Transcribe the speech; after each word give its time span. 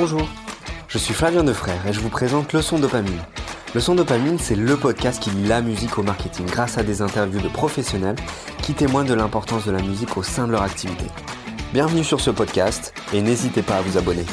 Bonjour, 0.00 0.26
je 0.88 0.96
suis 0.96 1.12
Flavien 1.12 1.44
Defrère 1.44 1.86
et 1.86 1.92
je 1.92 2.00
vous 2.00 2.08
présente 2.08 2.54
Leçon 2.54 2.78
Dopamine. 2.78 3.20
Leçon 3.74 3.94
Dopamine, 3.94 4.38
c'est 4.38 4.56
le 4.56 4.74
podcast 4.74 5.22
qui 5.22 5.28
lie 5.28 5.46
la 5.46 5.60
musique 5.60 5.98
au 5.98 6.02
marketing 6.02 6.46
grâce 6.46 6.78
à 6.78 6.82
des 6.82 7.02
interviews 7.02 7.42
de 7.42 7.48
professionnels 7.48 8.16
qui 8.62 8.72
témoignent 8.72 9.08
de 9.08 9.12
l'importance 9.12 9.66
de 9.66 9.72
la 9.72 9.82
musique 9.82 10.16
au 10.16 10.22
sein 10.22 10.46
de 10.46 10.52
leur 10.52 10.62
activité. 10.62 11.04
Bienvenue 11.74 12.02
sur 12.02 12.22
ce 12.22 12.30
podcast 12.30 12.94
et 13.12 13.20
n'hésitez 13.20 13.60
pas 13.60 13.76
à 13.76 13.82
vous 13.82 13.98
abonner. 13.98 14.24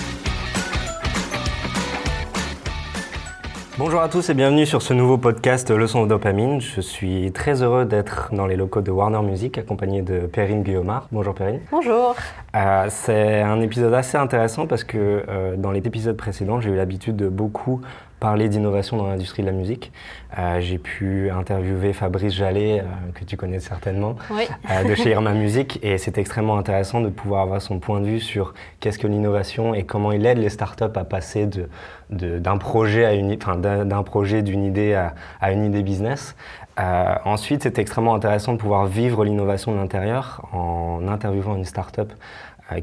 Bonjour 3.80 4.02
à 4.02 4.10
tous 4.10 4.28
et 4.32 4.34
bienvenue 4.34 4.66
sur 4.66 4.82
ce 4.82 4.92
nouveau 4.96 5.20
podcast 5.20 5.70
Leçon 5.70 6.02
de 6.02 6.08
dopamine. 6.10 6.60
Je 6.60 6.82
suis 6.82 7.32
très 7.32 7.62
heureux 7.62 7.86
d'être 7.86 8.30
dans 8.34 8.48
les 8.48 8.56
locaux 8.56 8.82
de 8.82 8.90
Warner 8.90 9.22
Music 9.22 9.60
accompagné 9.60 10.02
de 10.02 10.22
Perrine 10.22 10.64
Guillaumard. 10.64 11.08
Bonjour 11.12 11.36
Perrine. 11.36 11.60
Bonjour. 11.70 12.16
Euh, 12.56 12.88
c'est 12.90 13.42
un 13.42 13.62
épisode 13.62 13.94
assez 13.94 14.18
intéressant 14.18 14.66
parce 14.66 14.84
que 14.84 15.24
euh, 15.30 15.56
dans 15.58 15.70
les 15.70 15.78
épisodes 15.86 16.18
précédents, 16.18 16.60
j'ai 16.60 16.72
eu 16.72 16.76
l'habitude 16.76 17.18
de 17.18 17.30
beaucoup 17.30 17.82
parler 18.20 18.50
d'innovation 18.50 18.98
dans 18.98 19.08
l'industrie 19.08 19.44
de 19.44 19.48
la 19.48 19.54
musique. 19.54 19.92
Euh, 20.38 20.60
j'ai 20.60 20.78
pu 20.78 21.30
interviewer 21.30 21.94
Fabrice 21.94 22.34
Jallet, 22.34 22.80
euh, 22.80 22.84
que 23.14 23.24
tu 23.24 23.38
connais 23.38 23.60
certainement, 23.60 24.16
euh, 24.32 24.84
de 24.84 24.96
chez 24.96 25.12
Irma 25.12 25.34
Music, 25.34 25.80
et 25.84 25.98
c'est 25.98 26.18
extrêmement 26.18 26.58
intéressant 26.58 27.02
de 27.02 27.10
pouvoir 27.10 27.42
avoir 27.42 27.62
son 27.62 27.80
point 27.80 28.02
de 28.02 28.06
vue 28.06 28.20
sur 28.20 28.54
qu'est-ce 28.80 28.98
que 28.98 29.08
l'innovation 29.08 29.74
et 29.74 29.84
comment 29.84 30.12
il 30.12 30.26
aide 30.26 30.40
les 30.40 30.50
startups 30.50 30.84
à 30.96 31.04
passer 31.04 31.46
de, 31.46 31.70
d'un 32.10 32.58
projet 32.58 33.06
à 33.06 33.14
une, 33.14 33.34
enfin, 33.34 33.56
d'un, 33.56 34.04
projet 34.04 34.42
d'une 34.42 34.64
idée 34.64 34.94
à, 34.94 35.14
à, 35.40 35.52
une 35.52 35.66
idée 35.66 35.84
business. 35.84 36.36
ensuite, 36.78 37.64
c'est 37.64 37.80
extrêmement 37.80 38.16
intéressant 38.16 38.54
de 38.54 38.58
pouvoir 38.58 38.86
vivre 38.88 39.24
l'innovation 39.26 39.72
de 39.72 39.78
l'intérieur 39.78 40.48
en 40.54 41.08
interviewant 41.08 41.56
une 41.56 41.66
startup 41.66 42.14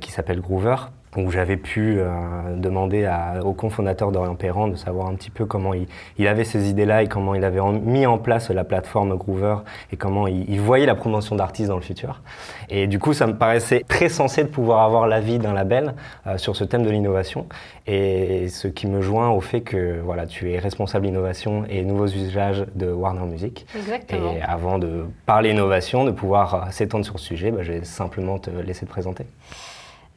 qui 0.00 0.10
s'appelle 0.10 0.40
Groover 0.40 0.76
où 1.16 1.30
j'avais 1.30 1.56
pu 1.56 1.97
euh, 1.98 2.08
demander 2.56 3.05
à, 3.05 3.41
au 3.44 3.52
cofondateur 3.52 4.12
d'Orient 4.12 4.34
Perrand 4.34 4.69
de 4.69 4.77
savoir 4.77 5.08
un 5.08 5.14
petit 5.14 5.30
peu 5.30 5.47
comment 5.47 5.72
il, 5.75 6.28
avait 6.28 6.44
ces 6.44 6.69
idées-là 6.69 7.02
et 7.02 7.06
comment 7.06 7.34
il 7.34 7.44
avait 7.44 7.61
mis 7.62 8.06
en 8.06 8.19
place 8.19 8.50
la 8.50 8.64
plateforme 8.64 9.16
Groover 9.16 9.56
et 9.92 9.97
comment 9.97 10.27
il, 10.27 10.61
voyait 10.61 10.86
la 10.86 10.94
promotion 10.94 11.36
d'artistes 11.36 11.69
dans 11.69 11.77
le 11.77 11.83
futur. 11.83 12.22
Et 12.70 12.86
du 12.86 12.98
coup, 12.98 13.12
ça 13.12 13.27
me 13.27 13.36
paraissait 13.36 13.84
très 13.86 14.08
sensé 14.08 14.42
de 14.42 14.48
pouvoir 14.48 14.83
avoir 14.83 15.06
l'avis 15.06 15.38
d'un 15.38 15.53
label 15.53 15.94
euh, 16.27 16.38
sur 16.38 16.56
ce 16.56 16.64
thème 16.64 16.83
de 16.83 16.91
l'innovation. 16.91 17.47
Et 17.86 18.48
ce 18.48 18.66
qui 18.66 18.86
me 18.86 19.03
joint 19.03 19.31
au 19.31 19.41
fait 19.41 19.60
que 19.60 20.00
voilà, 20.03 20.27
tu 20.27 20.50
es 20.50 20.58
responsable 20.58 21.06
innovation 21.06 21.64
et 21.69 21.83
nouveaux 21.83 22.06
usages 22.06 22.64
de 22.75 22.91
Warner 22.91 23.27
Music. 23.27 23.66
Exactement. 23.77 24.33
Et 24.33 24.42
avant 24.42 24.78
de 24.78 25.05
parler 25.27 25.50
innovation, 25.50 26.05
de 26.05 26.10
pouvoir 26.10 26.55
euh, 26.55 26.70
s'étendre 26.70 27.05
sur 27.05 27.19
ce 27.19 27.27
sujet, 27.27 27.50
bah, 27.50 27.62
je 27.62 27.72
vais 27.72 27.84
simplement 27.84 28.38
te 28.38 28.50
laisser 28.50 28.86
te 28.86 28.91
présenter. 28.91 29.27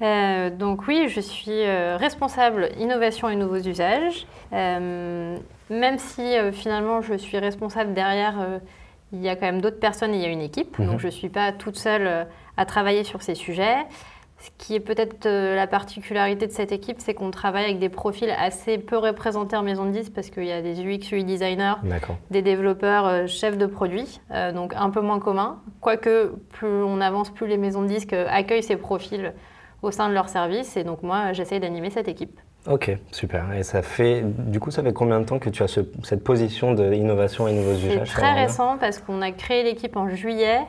Euh, 0.01 0.49
donc 0.49 0.87
oui, 0.87 1.07
je 1.07 1.19
suis 1.19 1.51
euh, 1.51 1.97
responsable 1.97 2.69
innovation 2.79 3.29
et 3.29 3.35
nouveaux 3.35 3.57
usages. 3.57 4.27
Euh, 4.53 5.37
même 5.69 5.97
si 5.97 6.35
finalement 6.53 7.01
je 7.01 7.15
suis 7.15 7.37
responsable 7.37 7.93
derrière, 7.93 8.35
il 9.11 9.21
y 9.21 9.27
a 9.27 9.35
quand 9.35 9.45
même 9.45 9.61
d'autres 9.61 9.79
personnes 9.79 10.13
et 10.13 10.17
il 10.17 10.21
y 10.21 10.25
a 10.25 10.29
une 10.29 10.41
équipe. 10.41 10.77
Donc 10.79 10.93
mhm. 10.93 10.99
je 10.99 11.07
ne 11.07 11.11
suis 11.11 11.29
pas 11.29 11.51
toute 11.51 11.77
seule 11.77 12.27
à 12.55 12.65
travailler 12.65 13.03
sur 13.03 13.21
ces 13.21 13.35
sujets. 13.35 13.77
Ce 14.39 14.49
qui 14.59 14.75
est 14.75 14.79
peut-être 14.79 15.27
la 15.27 15.65
particularité 15.65 16.45
de 16.45 16.51
cette 16.51 16.71
équipe, 16.71 16.97
c'est 16.99 17.15
qu'on 17.15 17.31
travaille 17.31 17.65
avec 17.65 17.79
des 17.79 17.89
profils 17.89 18.29
assez 18.29 18.77
peu 18.77 18.95
représentés 18.95 19.57
en 19.57 19.63
maison 19.63 19.85
de 19.85 19.91
disques 19.91 20.13
parce 20.13 20.29
qu'il 20.29 20.45
y 20.45 20.51
a 20.51 20.61
des 20.61 20.79
UX, 20.79 21.11
UI 21.11 21.23
designers, 21.23 21.73
des 22.29 22.43
développeurs, 22.43 23.27
chefs 23.27 23.57
de 23.57 23.65
produits, 23.65 24.21
donc 24.53 24.73
un 24.75 24.91
peu 24.91 25.01
moins 25.01 25.19
communs. 25.19 25.59
Quoique 25.81 26.35
plus 26.51 26.83
on 26.83 27.01
avance, 27.01 27.31
plus 27.31 27.47
les 27.47 27.57
maisons 27.57 27.81
de 27.81 27.87
disques 27.87 28.13
accueillent 28.13 28.63
ces 28.63 28.77
profils 28.77 29.33
au 29.81 29.91
sein 29.91 30.09
de 30.09 30.13
leur 30.13 30.29
service. 30.29 30.77
Et 30.77 30.83
donc 30.83 31.03
moi, 31.03 31.33
j'essaye 31.33 31.59
d'animer 31.59 31.89
cette 31.89 32.07
équipe. 32.07 32.39
Ok, 32.69 32.91
super. 33.11 33.53
Et 33.53 33.63
ça 33.63 33.81
fait, 33.81 34.23
du 34.23 34.59
coup, 34.59 34.71
ça 34.71 34.83
fait 34.83 34.91
combien 34.91 35.19
de 35.21 35.25
temps 35.25 35.39
que 35.39 35.49
tu 35.49 35.63
as 35.63 35.67
cette 35.67 36.23
position 36.23 36.73
d'innovation 36.73 37.47
et 37.47 37.53
nouveaux 37.53 37.75
usages 37.75 38.09
C'est 38.09 38.13
très 38.13 38.33
récent 38.33 38.77
parce 38.77 38.99
qu'on 38.99 39.21
a 39.21 39.31
créé 39.31 39.63
l'équipe 39.63 39.95
en 39.95 40.09
juillet. 40.09 40.59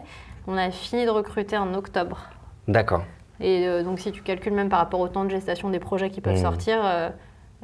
On 0.46 0.56
a 0.56 0.70
fini 0.70 1.04
de 1.04 1.10
recruter 1.10 1.56
en 1.56 1.74
octobre. 1.74 2.30
D'accord. 2.68 3.02
Et 3.40 3.66
euh, 3.66 3.82
donc, 3.82 3.98
si 3.98 4.12
tu 4.12 4.22
calcules 4.22 4.52
même 4.52 4.68
par 4.68 4.78
rapport 4.78 5.00
au 5.00 5.08
temps 5.08 5.24
de 5.24 5.30
gestation 5.30 5.70
des 5.70 5.78
projets 5.80 6.10
qui 6.10 6.20
peuvent 6.20 6.34
mmh. 6.34 6.42
sortir, 6.42 6.80
euh, 6.84 7.10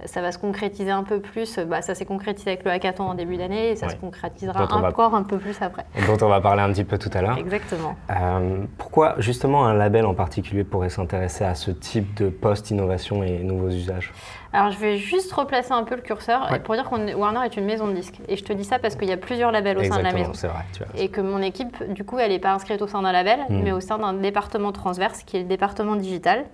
ça 0.06 0.20
va 0.20 0.32
se 0.32 0.38
concrétiser 0.38 0.90
un 0.90 1.04
peu 1.04 1.20
plus. 1.20 1.58
Bah, 1.58 1.80
ça 1.80 1.94
s'est 1.94 2.04
concrétisé 2.04 2.50
avec 2.50 2.64
le 2.64 2.70
hackathon 2.70 3.04
en 3.04 3.14
début 3.14 3.36
d'année 3.36 3.70
et 3.70 3.76
ça 3.76 3.88
se 3.88 3.96
concrétisera 3.96 4.64
encore 4.64 5.14
un 5.14 5.22
peu 5.22 5.38
plus 5.38 5.56
après. 5.62 5.84
Dont 6.06 6.18
on 6.26 6.28
va 6.28 6.40
parler 6.40 6.62
un 6.62 6.72
petit 6.72 6.84
peu 6.84 6.98
tout 6.98 7.10
à 7.14 7.22
l'heure. 7.22 7.38
Exactement. 7.38 7.94
Euh, 8.10 8.64
pourquoi 8.76 9.14
justement 9.18 9.66
un 9.66 9.74
label 9.74 10.04
en 10.04 10.14
particulier 10.14 10.64
pourrait 10.64 10.88
s'intéresser 10.88 11.44
à 11.44 11.54
ce 11.54 11.70
type 11.70 12.14
de 12.14 12.28
post-innovation 12.28 13.22
et 13.22 13.38
nouveaux 13.38 13.68
usages? 13.68 14.12
Alors, 14.52 14.70
je 14.70 14.78
vais 14.78 14.98
juste 14.98 15.32
replacer 15.32 15.72
un 15.72 15.82
peu 15.82 15.96
le 15.96 16.00
curseur 16.00 16.48
pour 16.62 16.74
dire 16.74 16.88
que 16.88 17.14
Warner 17.14 17.40
est 17.44 17.56
une 17.56 17.64
maison 17.64 17.88
de 17.88 17.92
disques. 17.92 18.20
Et 18.28 18.36
je 18.36 18.44
te 18.44 18.52
dis 18.52 18.64
ça 18.64 18.78
parce 18.78 18.94
qu'il 18.94 19.08
y 19.08 19.12
a 19.12 19.16
plusieurs 19.16 19.50
labels 19.50 19.78
au 19.78 19.84
sein 19.84 19.98
de 19.98 20.04
la 20.04 20.12
maison. 20.12 20.30
Vrai, 20.30 20.64
et 20.96 21.08
que 21.08 21.20
mon 21.20 21.42
équipe, 21.42 21.92
du 21.92 22.04
coup, 22.04 22.18
elle 22.18 22.30
n'est 22.30 22.38
pas 22.38 22.52
inscrite 22.52 22.80
au 22.80 22.86
sein 22.86 23.02
d'un 23.02 23.10
label, 23.12 23.40
hmm. 23.48 23.62
mais 23.62 23.72
au 23.72 23.80
sein 23.80 23.98
d'un 23.98 24.12
département 24.12 24.70
transverse 24.70 25.22
qui 25.24 25.36
est 25.36 25.40
le 25.40 25.46
département 25.46 25.96
digital. 25.96 26.44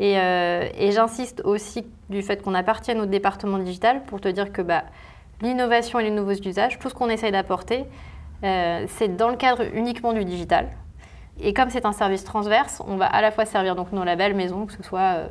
Euh, 0.00 0.68
et, 0.76 0.92
j'insiste 0.92 1.40
aussi 1.44 1.86
du 2.10 2.22
fait 2.22 2.42
qu'on 2.42 2.54
appartienne 2.54 3.00
au 3.00 3.06
département 3.06 3.58
digital 3.58 4.02
pour 4.04 4.20
te 4.20 4.28
dire 4.28 4.52
que 4.52 4.60
bah, 4.60 4.84
l'innovation 5.40 5.98
et 5.98 6.04
les 6.04 6.10
nouveaux 6.10 6.32
usages, 6.32 6.78
tout 6.78 6.90
ce 6.90 6.94
qu'on 6.94 7.08
essaye 7.08 7.32
d'apporter, 7.32 7.84
euh, 8.44 8.84
c'est 8.88 9.16
dans 9.16 9.30
le 9.30 9.36
cadre 9.36 9.62
uniquement 9.74 10.12
du 10.12 10.24
digital. 10.24 10.68
Et 11.40 11.52
comme 11.52 11.70
c'est 11.70 11.86
un 11.86 11.92
service 11.92 12.24
transverse, 12.24 12.82
on 12.86 12.96
va 12.96 13.06
à 13.06 13.20
la 13.22 13.30
fois 13.30 13.44
servir 13.44 13.74
donc 13.74 13.92
nos 13.92 14.04
labels 14.04 14.34
maison, 14.34 14.66
que 14.66 14.72
ce 14.72 14.82
soit 14.82 15.28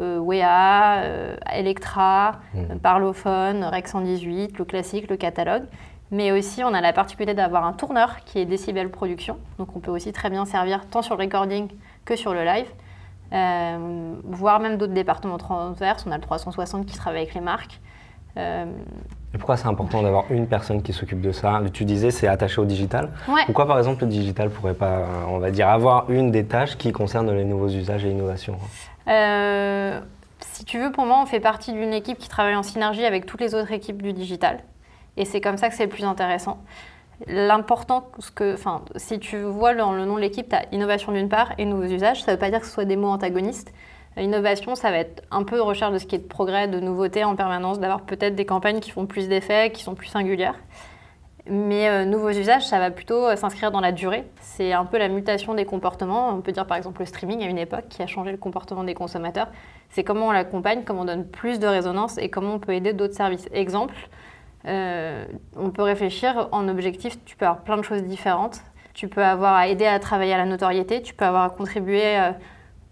euh, 0.00 0.18
WEA, 0.18 1.36
Electra, 1.52 2.40
mmh. 2.54 2.78
Parlophone, 2.82 3.64
Rec 3.64 3.88
118, 3.88 4.58
le 4.58 4.64
classique, 4.64 5.08
le 5.08 5.16
catalogue. 5.16 5.64
Mais 6.10 6.30
aussi, 6.30 6.62
on 6.62 6.72
a 6.72 6.80
la 6.80 6.92
particularité 6.92 7.34
d'avoir 7.34 7.64
un 7.64 7.72
tourneur 7.72 8.24
qui 8.24 8.38
est 8.38 8.44
Decibel 8.44 8.90
Production. 8.90 9.38
Donc, 9.58 9.74
on 9.74 9.80
peut 9.80 9.90
aussi 9.90 10.12
très 10.12 10.30
bien 10.30 10.44
servir 10.44 10.86
tant 10.86 11.02
sur 11.02 11.16
le 11.16 11.24
recording 11.24 11.68
que 12.04 12.16
sur 12.16 12.32
le 12.32 12.44
live. 12.44 12.68
Euh, 13.32 14.14
voire 14.24 14.60
même 14.60 14.76
d'autres 14.76 14.92
départements 14.92 15.38
transverses. 15.38 16.04
On 16.06 16.12
a 16.12 16.16
le 16.16 16.22
360 16.22 16.86
qui 16.86 16.96
travaille 16.96 17.22
avec 17.22 17.34
les 17.34 17.40
marques. 17.40 17.80
Euh, 18.36 18.66
et 19.34 19.38
pourquoi 19.38 19.56
c'est 19.56 19.66
important 19.66 20.02
d'avoir 20.02 20.30
une 20.30 20.46
personne 20.46 20.82
qui 20.82 20.92
s'occupe 20.92 21.20
de 21.20 21.32
ça 21.32 21.60
Tu 21.72 21.84
disais 21.84 22.10
c'est 22.10 22.28
attaché 22.28 22.60
au 22.60 22.64
digital. 22.64 23.10
Pourquoi 23.46 23.66
par 23.66 23.78
exemple 23.78 24.04
le 24.04 24.10
digital 24.10 24.50
pourrait 24.50 24.74
pas, 24.74 25.06
on 25.28 25.38
va 25.38 25.50
dire, 25.50 25.68
avoir 25.68 26.10
une 26.10 26.30
des 26.30 26.44
tâches 26.44 26.76
qui 26.76 26.92
concerne 26.92 27.30
les 27.32 27.44
nouveaux 27.44 27.68
usages 27.68 28.04
et 28.04 28.08
l'innovation 28.08 28.56
euh, 29.08 30.00
Si 30.40 30.64
tu 30.64 30.78
veux, 30.78 30.92
pour 30.92 31.06
moi, 31.06 31.20
on 31.22 31.26
fait 31.26 31.40
partie 31.40 31.72
d'une 31.72 31.92
équipe 31.92 32.18
qui 32.18 32.28
travaille 32.28 32.56
en 32.56 32.62
synergie 32.62 33.04
avec 33.04 33.26
toutes 33.26 33.40
les 33.40 33.54
autres 33.54 33.72
équipes 33.72 34.02
du 34.02 34.12
digital. 34.12 34.60
Et 35.16 35.24
c'est 35.24 35.40
comme 35.40 35.56
ça 35.56 35.68
que 35.68 35.74
c'est 35.74 35.84
le 35.84 35.90
plus 35.90 36.04
intéressant. 36.04 36.58
L'important, 37.26 38.10
si 38.96 39.18
tu 39.18 39.40
vois 39.40 39.74
dans 39.74 39.92
le 39.92 40.04
nom 40.04 40.16
de 40.16 40.20
l'équipe, 40.20 40.48
tu 40.48 40.54
as 40.54 40.64
innovation 40.72 41.12
d'une 41.12 41.28
part 41.28 41.52
et 41.56 41.64
nouveaux 41.64 41.84
usages. 41.84 42.22
Ça 42.22 42.32
ne 42.32 42.36
veut 42.36 42.40
pas 42.40 42.50
dire 42.50 42.60
que 42.60 42.66
ce 42.66 42.72
soit 42.72 42.84
des 42.84 42.96
mots 42.96 43.08
antagonistes. 43.08 43.72
L'innovation, 44.16 44.74
ça 44.74 44.90
va 44.90 44.98
être 44.98 45.22
un 45.30 45.42
peu 45.42 45.60
recherche 45.60 45.92
de 45.92 45.98
ce 45.98 46.06
qui 46.06 46.14
est 46.14 46.20
de 46.20 46.26
progrès, 46.26 46.68
de 46.68 46.80
nouveauté 46.80 47.24
en 47.24 47.36
permanence, 47.36 47.80
d'avoir 47.80 48.02
peut-être 48.02 48.34
des 48.34 48.46
campagnes 48.46 48.80
qui 48.80 48.90
font 48.90 49.06
plus 49.06 49.28
d'effets, 49.28 49.70
qui 49.70 49.82
sont 49.82 49.94
plus 49.94 50.08
singulières. 50.08 50.56
Mais 51.48 51.88
euh, 51.88 52.04
nouveaux 52.04 52.30
usages, 52.30 52.66
ça 52.66 52.78
va 52.78 52.90
plutôt 52.90 53.26
euh, 53.26 53.36
s'inscrire 53.36 53.70
dans 53.70 53.80
la 53.80 53.92
durée. 53.92 54.24
C'est 54.40 54.72
un 54.72 54.84
peu 54.84 54.98
la 54.98 55.08
mutation 55.08 55.54
des 55.54 55.64
comportements. 55.64 56.30
On 56.30 56.40
peut 56.40 56.50
dire 56.50 56.66
par 56.66 56.76
exemple 56.76 57.00
le 57.00 57.06
streaming 57.06 57.42
à 57.42 57.46
une 57.46 57.58
époque 57.58 57.84
qui 57.88 58.02
a 58.02 58.06
changé 58.06 58.32
le 58.32 58.36
comportement 58.36 58.82
des 58.82 58.94
consommateurs. 58.94 59.48
C'est 59.90 60.02
comment 60.02 60.28
on 60.28 60.32
l'accompagne, 60.32 60.82
comment 60.84 61.02
on 61.02 61.04
donne 61.04 61.26
plus 61.26 61.60
de 61.60 61.66
résonance 61.66 62.18
et 62.18 62.30
comment 62.30 62.54
on 62.54 62.58
peut 62.58 62.72
aider 62.72 62.94
d'autres 62.94 63.14
services. 63.14 63.48
Exemple, 63.52 63.94
euh, 64.66 65.24
on 65.56 65.70
peut 65.70 65.82
réfléchir 65.82 66.48
en 66.52 66.68
objectif, 66.68 67.24
tu 67.24 67.36
peux 67.36 67.46
avoir 67.46 67.62
plein 67.62 67.76
de 67.76 67.82
choses 67.82 68.02
différentes. 68.02 68.60
Tu 68.94 69.08
peux 69.08 69.22
avoir 69.22 69.54
à 69.54 69.68
aider 69.68 69.86
à 69.86 69.98
travailler 69.98 70.32
à 70.32 70.38
la 70.38 70.46
notoriété, 70.46 71.02
tu 71.02 71.14
peux 71.14 71.24
avoir 71.24 71.44
à 71.44 71.50
contribuer 71.50 72.18
euh, 72.18 72.32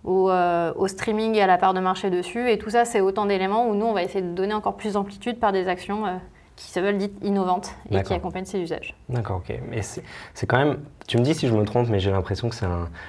euh, 0.06 0.72
au, 0.76 0.86
streaming 0.86 1.34
et 1.34 1.42
à 1.42 1.46
la 1.46 1.56
part 1.56 1.72
de 1.72 1.80
marché 1.80 2.10
dessus. 2.10 2.50
Et 2.50 2.58
tout 2.58 2.70
ça, 2.70 2.84
c'est 2.84 3.00
autant 3.00 3.24
d'éléments 3.26 3.66
où 3.68 3.74
nous, 3.74 3.86
on 3.86 3.94
va 3.94 4.02
essayer 4.02 4.22
de 4.22 4.34
donner 4.34 4.54
encore 4.54 4.76
plus 4.76 4.92
d'amplitude 4.92 5.40
par 5.40 5.52
des 5.52 5.66
actions 5.66 6.20
qui 6.56 6.70
se 6.70 6.78
veulent 6.78 6.98
dites 6.98 7.16
innovantes 7.22 7.74
et 7.90 8.02
qui 8.02 8.14
accompagnent 8.14 8.44
ces 8.44 8.60
usages. 8.60 8.94
D'accord, 9.08 9.38
ok. 9.38 9.58
Mais 9.70 9.82
c'est 9.82 10.46
quand 10.46 10.58
même, 10.58 10.78
tu 11.06 11.18
me 11.18 11.22
dis 11.22 11.34
si 11.34 11.48
je 11.48 11.54
me 11.54 11.64
trompe, 11.64 11.88
mais 11.88 11.98
j'ai 11.98 12.10
l'impression 12.10 12.48
que 12.48 12.54
c'est 12.54 12.66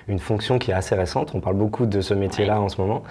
une 0.07 0.19
fonction 0.19 0.57
qui 0.57 0.71
est 0.71 0.73
assez 0.73 0.95
récente. 0.95 1.31
On 1.35 1.41
parle 1.41 1.55
beaucoup 1.55 1.85
de 1.85 2.01
ce 2.01 2.13
métier-là 2.13 2.59
en 2.59 2.69
ce 2.69 2.81
moment. 2.81 3.03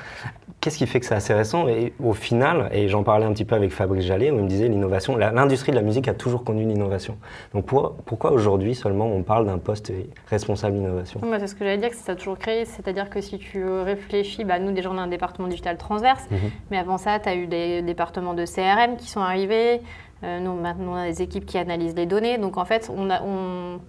Qu'est-ce 0.60 0.78
qui 0.78 0.86
fait 0.86 0.98
que 0.98 1.04
c'est 1.04 1.14
assez 1.14 1.34
récent? 1.34 1.68
Et 1.68 1.92
au 2.02 2.14
final, 2.14 2.70
et 2.72 2.88
j'en 2.88 3.02
parlais 3.02 3.26
un 3.26 3.32
petit 3.34 3.44
peu 3.44 3.54
avec 3.54 3.70
Fabrice 3.70 4.04
Jallet, 4.04 4.30
où 4.30 4.38
il 4.38 4.44
me 4.44 4.48
disait 4.48 4.66
l'innovation, 4.68 5.14
l'industrie 5.16 5.72
de 5.72 5.76
la 5.76 5.82
musique 5.82 6.08
a 6.08 6.14
toujours 6.14 6.42
connu 6.42 6.64
l'innovation. 6.64 7.18
Donc 7.52 7.66
pourquoi, 7.66 8.32
aujourd'hui 8.32 8.74
seulement 8.74 9.06
on 9.06 9.22
parle 9.22 9.44
d'un 9.44 9.58
poste 9.58 9.92
responsable 10.30 10.76
d'innovation? 10.76 11.20
C'est 11.38 11.46
ce 11.46 11.54
que 11.54 11.64
j'allais 11.64 11.76
dire, 11.76 11.90
que 11.90 11.96
ça 11.96 12.12
a 12.12 12.16
toujours 12.16 12.38
créé. 12.38 12.64
C'est-à-dire 12.64 13.10
que 13.10 13.20
si 13.20 13.38
tu 13.38 13.62
réfléchis, 13.62 14.44
bah, 14.44 14.58
nous 14.58 14.72
déjà 14.72 14.90
on 14.90 14.96
a 14.96 15.02
un 15.02 15.06
département 15.06 15.48
digital 15.48 15.76
transverse, 15.76 16.24
mhm. 16.30 16.38
mais 16.70 16.78
avant 16.78 16.96
ça, 16.96 17.18
tu 17.18 17.28
as 17.28 17.34
eu 17.34 17.46
des 17.46 17.82
départements 17.82 18.34
de 18.34 18.46
CRM 18.46 18.96
qui 18.96 19.10
sont 19.10 19.20
arrivés. 19.20 19.82
Euh, 20.22 20.38
nous, 20.40 20.54
maintenant, 20.54 20.92
on 20.92 20.96
a 20.96 21.06
des 21.06 21.22
équipes 21.22 21.44
qui 21.44 21.58
analysent 21.58 21.96
les 21.96 22.06
données. 22.06 22.38
Donc, 22.38 22.56
en 22.56 22.64
fait, 22.64 22.90
on, 22.90 23.80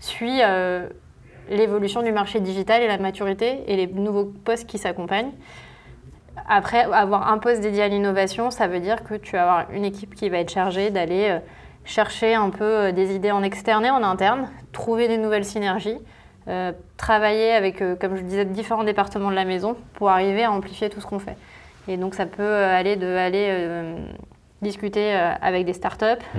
suit 0.00 0.40
euh, 0.42 0.88
l'évolution 1.48 2.02
du 2.02 2.12
marché 2.12 2.40
digital 2.40 2.82
et 2.82 2.88
la 2.88 2.98
maturité 2.98 3.62
et 3.68 3.76
les 3.76 3.86
nouveaux 3.86 4.26
postes 4.44 4.66
qui 4.66 4.76
s'accompagnent. 4.76 5.32
Après, 6.48 6.82
avoir 6.82 7.32
un 7.32 7.38
poste 7.38 7.60
dédié 7.62 7.84
à 7.84 7.88
l'innovation, 7.88 8.50
ça 8.50 8.66
veut 8.66 8.80
dire 8.80 9.04
que 9.04 9.14
tu 9.14 9.32
vas 9.32 9.42
avoir 9.42 9.70
une 9.70 9.84
équipe 9.84 10.14
qui 10.14 10.28
va 10.28 10.38
être 10.38 10.50
chargée 10.50 10.90
d'aller 10.90 11.28
euh, 11.30 11.38
chercher 11.84 12.34
un 12.34 12.50
peu 12.50 12.92
des 12.92 13.14
idées 13.14 13.30
en 13.30 13.42
externe 13.42 13.84
et 13.84 13.90
en 13.90 14.02
interne, 14.02 14.50
trouver 14.72 15.08
des 15.08 15.16
nouvelles 15.16 15.44
synergies, 15.44 15.98
travailler 16.96 17.52
avec, 17.52 17.78
comme 17.98 18.16
je 18.16 18.22
disais, 18.22 18.44
différents 18.44 18.84
départements 18.84 19.30
de 19.30 19.34
la 19.34 19.44
maison 19.44 19.76
pour 19.94 20.10
arriver 20.10 20.44
à 20.44 20.50
amplifier 20.50 20.90
tout 20.90 21.00
ce 21.00 21.06
qu'on 21.06 21.18
fait. 21.18 21.36
Et 21.88 21.96
donc 21.98 22.14
ça 22.14 22.24
peut 22.24 22.42
aller 22.42 22.96
de 22.96 23.06
aller 23.06 23.48
discuter 24.64 25.12
avec 25.12 25.64
des 25.64 25.72
startups, 25.72 26.24
mmh. 26.34 26.38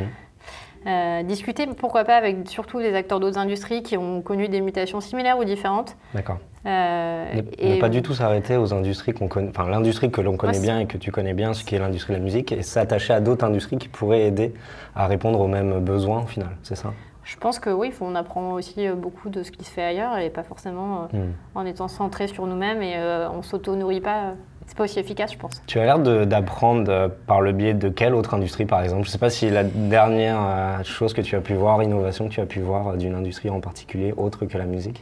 Euh, 0.88 1.24
discuter, 1.24 1.66
pourquoi 1.66 2.04
pas, 2.04 2.16
avec 2.16 2.48
surtout 2.48 2.80
des 2.80 2.94
acteurs 2.94 3.19
d'autres 3.19 3.39
industries 3.39 3.81
qui 3.81 3.98
ont 3.98 4.22
connu 4.22 4.50
des 4.50 4.62
mutations 4.62 5.01
similaires 5.01 5.39
ou 5.39 5.44
différentes. 5.44 5.98
D'accord. 6.13 6.38
Euh, 6.68 7.42
ne, 7.60 7.80
pas 7.80 7.89
du 7.89 8.04
tout 8.04 8.13
s'arrêter 8.13 8.56
aux 8.56 8.72
industries 8.72 9.13
qu'on 9.13 9.27
connaît, 9.27 9.50
enfin 9.50 9.68
l'industrie 9.68 10.12
que 10.12 10.22
l'on 10.22 10.38
connaît 10.38 10.60
bien 10.60 10.80
et 10.80 10.86
que 10.86 10.98
tu 10.98 11.12
connais 11.12 11.33
bien, 11.33 11.56
ce 11.56 11.63
qui 11.63 11.74
est 11.74 11.80
l'industrie 11.80 12.13
de 12.13 12.19
la 12.19 12.24
musique, 12.24 12.51
et 12.51 12.62
s'attacher 12.62 13.13
à 13.13 13.19
d'autres 13.19 13.45
industries 13.45 13.77
qui 13.77 13.88
pourraient 13.88 14.24
aider 14.24 14.54
à 14.95 15.07
répondre 15.07 15.39
aux 15.39 15.48
mêmes 15.48 15.80
besoins 15.80 16.22
au 16.22 16.27
final, 16.27 16.50
c'est 16.62 16.75
ça? 16.75 16.94
Je 17.24 17.38
pense 17.38 17.57
que 17.57 17.72
oui, 17.72 17.92
on 18.01 18.13
apprend 18.13 18.54
aussi 18.54 18.88
euh, 18.88 18.94
beaucoup 18.94 19.30
de 19.30 19.42
ce 19.42 19.51
qui 19.51 19.63
se 19.63 19.72
fait 19.72 19.83
ailleurs 19.83 20.19
et 20.19 20.30
pas 20.30 20.44
forcément 20.44 21.07
hmm. 21.13 21.31
en 21.56 21.66
étant 21.66 21.88
centré 21.88 22.27
sur 22.27 22.45
nous-mêmes 22.45 22.83
et 22.83 22.95
on 23.33 23.42
s'auto-nourrit 23.42 24.01
pas 24.01 24.36
c'est 24.67 24.77
pas 24.77 24.83
aussi 24.83 25.00
efficace, 25.00 25.33
je 25.33 25.38
pense. 25.38 25.62
Tu 25.67 25.79
as 25.79 25.85
l'air 25.85 26.00
d'apprendre 26.00 26.91
euh, 26.91 27.07
par 27.27 27.41
le 27.41 27.51
biais 27.51 27.73
de 27.73 27.89
quelle 27.89 28.15
autre 28.15 28.33
industrie, 28.33 28.65
par 28.65 28.81
exemple? 28.81 29.03
Je 29.03 29.09
ne 29.09 29.12
sais 29.12 29.17
pas 29.17 29.29
si 29.29 29.50
la 29.50 29.63
dernière 29.63 30.38
euh, 30.41 30.83
chose 30.83 31.13
que 31.13 31.21
tu 31.21 31.35
as 31.35 31.41
pu 31.41 31.53
voir, 31.53 31.81
innovation 31.83 32.27
que 32.27 32.33
tu 32.33 32.41
as 32.41 32.45
pu 32.45 32.59
voir 32.59 32.88
euh, 32.88 32.95
d'une 32.95 33.15
industrie 33.15 33.50
en 33.50 33.59
particulier, 33.59 34.13
autre 34.17 34.45
que 34.45 34.57
la 34.57 34.65
musique? 34.65 35.01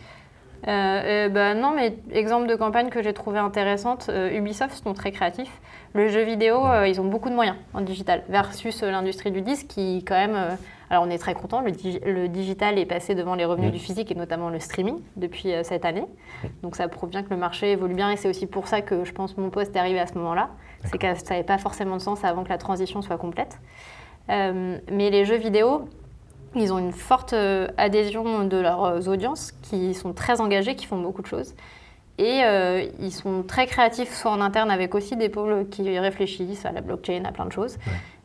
Euh, 0.67 1.27
bah 1.27 1.55
non, 1.55 1.73
mais 1.75 1.95
exemple 2.13 2.47
de 2.47 2.55
campagne 2.55 2.89
que 2.89 3.03
j'ai 3.03 3.13
trouvé 3.13 3.37
intéressante, 3.37 4.09
Ubisoft 4.31 4.81
sont 4.81 4.93
très 4.93 5.11
créatifs. 5.11 5.51
Le 5.93 6.07
jeu 6.07 6.21
vidéo, 6.21 6.61
ils 6.87 7.01
ont 7.01 7.03
beaucoup 7.03 7.29
de 7.29 7.35
moyens 7.35 7.57
en 7.73 7.81
digital, 7.81 8.23
versus 8.29 8.81
l'industrie 8.81 9.31
du 9.31 9.41
disque 9.41 9.67
qui 9.67 10.05
quand 10.07 10.15
même 10.15 10.57
alors 10.93 11.05
on 11.07 11.09
est 11.09 11.17
très 11.17 11.33
content, 11.33 11.61
le, 11.61 12.27
digital 12.27 12.77
est 12.77 12.85
passé 12.85 13.15
devant 13.15 13.33
les 13.33 13.45
revenus 13.45 13.69
mm. 13.69 13.73
du 13.73 13.79
physique 13.79 14.11
et 14.11 14.15
notamment 14.15 14.51
le 14.51 14.59
streaming 14.59 14.99
depuis 15.15 15.51
euh, 15.51 15.63
cette 15.63 15.85
année. 15.85 16.05
Mm. 16.43 16.47
Donc 16.61 16.75
ça 16.75 16.87
prouve 16.87 17.09
bien 17.09 17.23
que 17.23 17.31
le 17.31 17.37
marché 17.37 17.71
évolue 17.71 17.95
bien 17.95 18.11
et 18.11 18.15
c'est 18.15 18.29
aussi 18.29 18.45
pour 18.45 18.67
ça 18.67 18.81
que 18.81 19.03
je 19.03 19.11
pense 19.11 19.35
mon 19.35 19.49
poste 19.49 19.75
est 19.75 19.79
arrivé 19.79 19.99
à 19.99 20.05
ce 20.05 20.13
moment-là. 20.13 20.49
C'est 20.85 20.99
que 20.99 21.07
ça 21.15 21.31
n'avait 21.31 21.43
pas 21.43 21.57
forcément 21.57 21.97
de 21.97 22.01
sens 22.01 22.23
avant 22.23 22.43
que 22.43 22.49
la 22.49 22.59
transition 22.59 23.01
soit 23.01 23.17
complète. 23.17 23.57
Euh, 24.29 24.77
mais 24.91 25.09
les 25.09 25.25
jeux 25.25 25.37
vidéo, 25.37 25.89
ils 26.53 26.71
ont 26.71 26.77
une 26.77 26.91
forte 26.91 27.33
euh, 27.33 27.69
adhésion 27.77 28.43
de 28.43 28.57
leurs 28.57 29.07
audiences 29.07 29.51
qui 29.63 29.95
sont 29.95 30.13
très 30.13 30.41
engagées, 30.41 30.75
qui 30.75 30.85
font 30.85 31.01
beaucoup 31.01 31.23
de 31.23 31.27
choses. 31.27 31.55
Et 32.19 32.41
ils 32.99 33.11
sont 33.11 33.41
très 33.41 33.65
créatifs, 33.65 34.13
soit 34.13 34.29
en 34.29 34.39
interne 34.39 34.69
avec 34.69 34.93
aussi 34.93 35.15
des 35.15 35.29
pôles 35.29 35.67
qui 35.69 35.97
réfléchissent 35.97 36.63
à 36.63 36.71
la 36.71 36.81
blockchain, 36.81 37.23
à 37.25 37.31
plein 37.31 37.47
de 37.47 37.51
choses. 37.51 37.79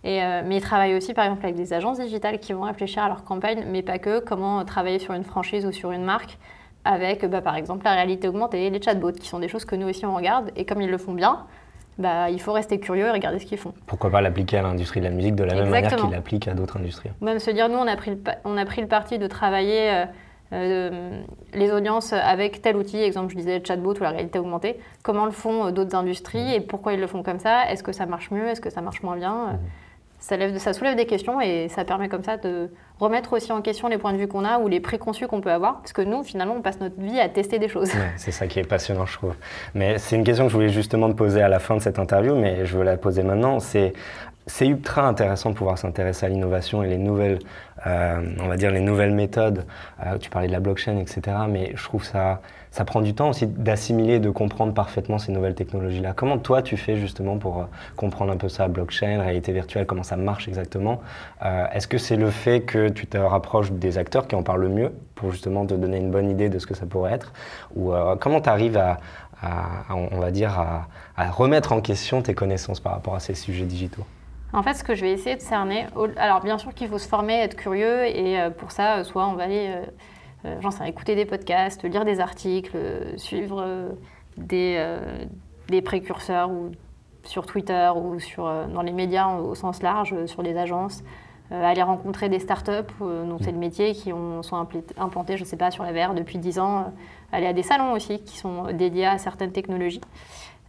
Euh, 0.04 0.42
mais 0.46 0.56
ils 0.56 0.62
travaillent 0.62 0.94
aussi, 0.94 1.12
par 1.12 1.24
exemple, 1.24 1.44
avec 1.44 1.56
des 1.56 1.72
agences 1.72 1.98
digitales 1.98 2.38
qui 2.38 2.52
vont 2.52 2.62
réfléchir 2.62 3.02
à 3.02 3.08
leur 3.08 3.24
campagne, 3.24 3.64
mais 3.68 3.82
pas 3.82 3.98
que, 3.98 4.20
comment 4.20 4.64
travailler 4.64 4.98
sur 4.98 5.14
une 5.14 5.24
franchise 5.24 5.66
ou 5.66 5.72
sur 5.72 5.90
une 5.92 6.04
marque 6.04 6.38
avec, 6.84 7.24
bah, 7.26 7.40
par 7.40 7.56
exemple, 7.56 7.84
la 7.84 7.92
réalité 7.92 8.28
augmentée, 8.28 8.70
les 8.70 8.80
chatbots, 8.80 9.12
qui 9.12 9.28
sont 9.28 9.40
des 9.40 9.48
choses 9.48 9.64
que 9.64 9.74
nous 9.74 9.88
aussi 9.88 10.06
on 10.06 10.14
regarde. 10.14 10.50
Et 10.56 10.64
comme 10.64 10.80
ils 10.80 10.90
le 10.90 10.98
font 10.98 11.12
bien, 11.12 11.46
bah, 11.98 12.30
il 12.30 12.40
faut 12.40 12.52
rester 12.52 12.78
curieux 12.78 13.06
et 13.06 13.10
regarder 13.10 13.40
ce 13.40 13.46
qu'ils 13.46 13.58
font. 13.58 13.74
Pourquoi 13.86 14.10
pas 14.10 14.20
l'appliquer 14.20 14.58
à 14.58 14.62
l'industrie 14.62 15.00
de 15.00 15.06
la 15.06 15.10
musique 15.10 15.34
de 15.34 15.44
la 15.44 15.54
même 15.54 15.68
manière 15.68 15.96
qu'ils 15.96 16.10
l'appliquent 16.10 16.48
à 16.48 16.54
d'autres 16.54 16.76
industries. 16.76 17.10
Même 17.20 17.40
se 17.40 17.50
dire, 17.50 17.68
nous, 17.68 17.76
on 17.76 17.86
a 17.86 17.96
pris 17.96 18.12
le, 18.12 18.18
on 18.44 18.56
a 18.56 18.64
pris 18.64 18.80
le 18.80 18.86
parti 18.88 19.18
de 19.18 19.26
travailler 19.26 19.90
euh, 19.90 20.04
euh, 20.52 21.20
les 21.52 21.72
audiences 21.72 22.12
avec 22.12 22.62
tel 22.62 22.76
outil, 22.76 23.02
exemple, 23.02 23.32
je 23.32 23.36
disais 23.36 23.58
le 23.58 23.64
chatbot 23.64 23.94
ou 23.94 24.02
la 24.02 24.10
réalité 24.10 24.38
augmentée, 24.38 24.78
comment 25.02 25.26
le 25.26 25.32
font 25.32 25.72
d'autres 25.72 25.96
industries 25.96 26.54
et 26.54 26.60
pourquoi 26.60 26.94
ils 26.94 27.00
le 27.00 27.08
font 27.08 27.24
comme 27.24 27.40
ça? 27.40 27.70
Est-ce 27.70 27.82
que 27.82 27.92
ça 27.92 28.06
marche 28.06 28.30
mieux? 28.30 28.46
Est-ce 28.46 28.60
que 28.60 28.70
ça 28.70 28.80
marche 28.80 29.02
moins 29.02 29.16
bien? 29.16 29.34
Mmh 29.34 29.58
ça, 30.18 30.36
lève, 30.36 30.58
ça 30.58 30.72
soulève 30.72 30.96
des 30.96 31.06
questions 31.06 31.40
et 31.40 31.68
ça 31.68 31.84
permet 31.84 32.08
comme 32.08 32.24
ça 32.24 32.36
de 32.36 32.70
remettre 32.98 33.32
aussi 33.34 33.52
en 33.52 33.62
question 33.62 33.88
les 33.88 33.98
points 33.98 34.12
de 34.12 34.18
vue 34.18 34.28
qu'on 34.28 34.44
a 34.44 34.58
ou 34.58 34.68
les 34.68 34.80
préconçus 34.80 35.26
qu'on 35.26 35.40
peut 35.40 35.52
avoir. 35.52 35.78
Parce 35.78 35.92
que 35.92 36.02
nous, 36.02 36.22
finalement, 36.22 36.54
on 36.56 36.62
passe 36.62 36.80
notre 36.80 37.00
vie 37.00 37.20
à 37.20 37.28
tester 37.28 37.58
des 37.58 37.68
choses. 37.68 37.90
c'est 38.16 38.32
ça 38.32 38.46
qui 38.46 38.58
est 38.58 38.68
passionnant, 38.68 39.06
je 39.06 39.14
trouve. 39.14 39.34
Mais 39.74 39.98
c'est 39.98 40.16
une 40.16 40.24
question 40.24 40.44
que 40.44 40.50
je 40.50 40.56
voulais 40.56 40.70
justement 40.70 41.08
te 41.08 41.14
poser 41.14 41.42
à 41.42 41.48
la 41.48 41.60
fin 41.60 41.76
de 41.76 41.80
cette 41.80 41.98
interview, 41.98 42.34
mais 42.34 42.66
je 42.66 42.76
veux 42.76 42.84
la 42.84 42.96
poser 42.96 43.22
maintenant. 43.22 43.60
C'est 43.60 43.92
c'est 44.48 44.66
ultra 44.66 45.06
intéressant 45.06 45.50
de 45.50 45.54
pouvoir 45.54 45.78
s'intéresser 45.78 46.26
à 46.26 46.28
l'innovation 46.30 46.82
et 46.82 46.88
les 46.88 46.96
nouvelles, 46.96 47.38
euh, 47.86 48.20
on 48.40 48.48
va 48.48 48.56
dire 48.56 48.70
les 48.70 48.80
nouvelles 48.80 49.12
méthodes. 49.12 49.66
Euh, 50.04 50.16
tu 50.18 50.30
parlais 50.30 50.48
de 50.48 50.52
la 50.52 50.60
blockchain, 50.60 50.96
etc. 50.98 51.36
Mais 51.48 51.72
je 51.76 51.84
trouve 51.84 52.02
ça 52.02 52.40
ça 52.70 52.84
prend 52.84 53.00
du 53.00 53.14
temps 53.14 53.30
aussi 53.30 53.46
d'assimiler, 53.46 54.18
de 54.18 54.30
comprendre 54.30 54.74
parfaitement 54.74 55.18
ces 55.18 55.32
nouvelles 55.32 55.54
technologies-là. 55.54 56.12
Comment 56.14 56.38
toi 56.38 56.62
tu 56.62 56.76
fais 56.76 56.96
justement 56.96 57.38
pour 57.38 57.58
euh, 57.58 57.64
comprendre 57.96 58.32
un 58.32 58.36
peu 58.36 58.48
ça, 58.48 58.68
blockchain, 58.68 59.20
réalité 59.20 59.52
virtuelle, 59.52 59.86
comment 59.86 60.02
ça 60.02 60.16
marche 60.16 60.48
exactement? 60.48 61.00
Euh, 61.44 61.66
Est-ce 61.72 61.88
que 61.88 61.98
c'est 61.98 62.16
le 62.16 62.30
fait 62.30 62.60
que 62.60 62.88
tu 62.88 63.06
te 63.06 63.18
rapproches 63.18 63.72
des 63.72 63.98
acteurs 63.98 64.26
qui 64.26 64.34
en 64.34 64.42
parlent 64.42 64.62
le 64.62 64.68
mieux 64.68 64.92
pour 65.14 65.32
justement 65.32 65.66
te 65.66 65.74
donner 65.74 65.98
une 65.98 66.10
bonne 66.10 66.30
idée 66.30 66.48
de 66.48 66.58
ce 66.58 66.66
que 66.66 66.74
ça 66.74 66.86
pourrait 66.86 67.12
être? 67.12 67.32
Ou 67.74 67.92
euh, 67.92 68.16
comment 68.16 68.40
tu 68.40 68.48
arrives 68.48 68.76
à, 68.76 68.98
on 69.90 70.18
va 70.18 70.30
dire, 70.30 70.58
à, 71.16 71.30
remettre 71.30 71.72
en 71.72 71.80
question 71.80 72.22
tes 72.22 72.34
connaissances 72.34 72.80
par 72.80 72.92
rapport 72.92 73.14
à 73.14 73.20
ces 73.20 73.34
sujets 73.34 73.64
digitaux? 73.64 74.04
En 74.52 74.62
fait, 74.62 74.74
ce 74.74 74.82
que 74.82 74.94
je 74.94 75.02
vais 75.02 75.12
essayer 75.12 75.36
de 75.36 75.42
cerner, 75.42 75.86
alors 76.16 76.42
bien 76.42 76.58
sûr 76.58 76.74
qu'il 76.74 76.88
faut 76.88 76.98
se 76.98 77.06
former, 77.06 77.34
être 77.34 77.54
curieux, 77.54 78.06
et 78.06 78.38
pour 78.56 78.72
ça, 78.72 79.04
soit 79.04 79.28
on 79.28 79.34
va 79.34 79.44
aller 79.44 79.70
j'en 80.60 80.70
sais 80.70 80.88
écouter 80.88 81.14
des 81.14 81.24
podcasts, 81.24 81.84
lire 81.84 82.04
des 82.04 82.20
articles, 82.20 82.72
euh, 82.74 83.16
suivre 83.16 83.62
euh, 83.64 83.90
des, 84.36 84.98
des, 85.68 85.82
précurseurs 85.82 86.50
ou 86.50 86.70
sur 87.24 87.44
Twitter 87.46 87.90
ou 87.96 88.20
sur, 88.20 88.44
dans 88.44 88.82
les 88.82 88.92
médias 88.92 89.36
au 89.36 89.54
sens 89.54 89.82
large, 89.82 90.14
sur 90.26 90.42
les 90.42 90.56
agences, 90.56 91.02
aller 91.50 91.82
rencontrer 91.82 92.28
des 92.28 92.38
startups 92.38 92.94
dont 93.00 93.38
c'est 93.40 93.50
le 93.50 93.58
métier, 93.58 93.92
qui 93.94 94.12
ont, 94.12 94.42
sont 94.44 94.56
implantés, 94.96 95.36
je 95.36 95.42
ne 95.42 95.48
sais 95.48 95.56
pas, 95.56 95.72
sur 95.72 95.82
la 95.82 95.92
VR 95.92 96.14
depuis 96.14 96.38
10 96.38 96.60
ans, 96.60 96.92
aller 97.32 97.46
à 97.46 97.52
des 97.52 97.64
salons 97.64 97.92
aussi 97.92 98.20
qui 98.22 98.38
sont 98.38 98.72
dédiés 98.72 99.06
à 99.06 99.18
certaines 99.18 99.50
technologies. 99.50 100.00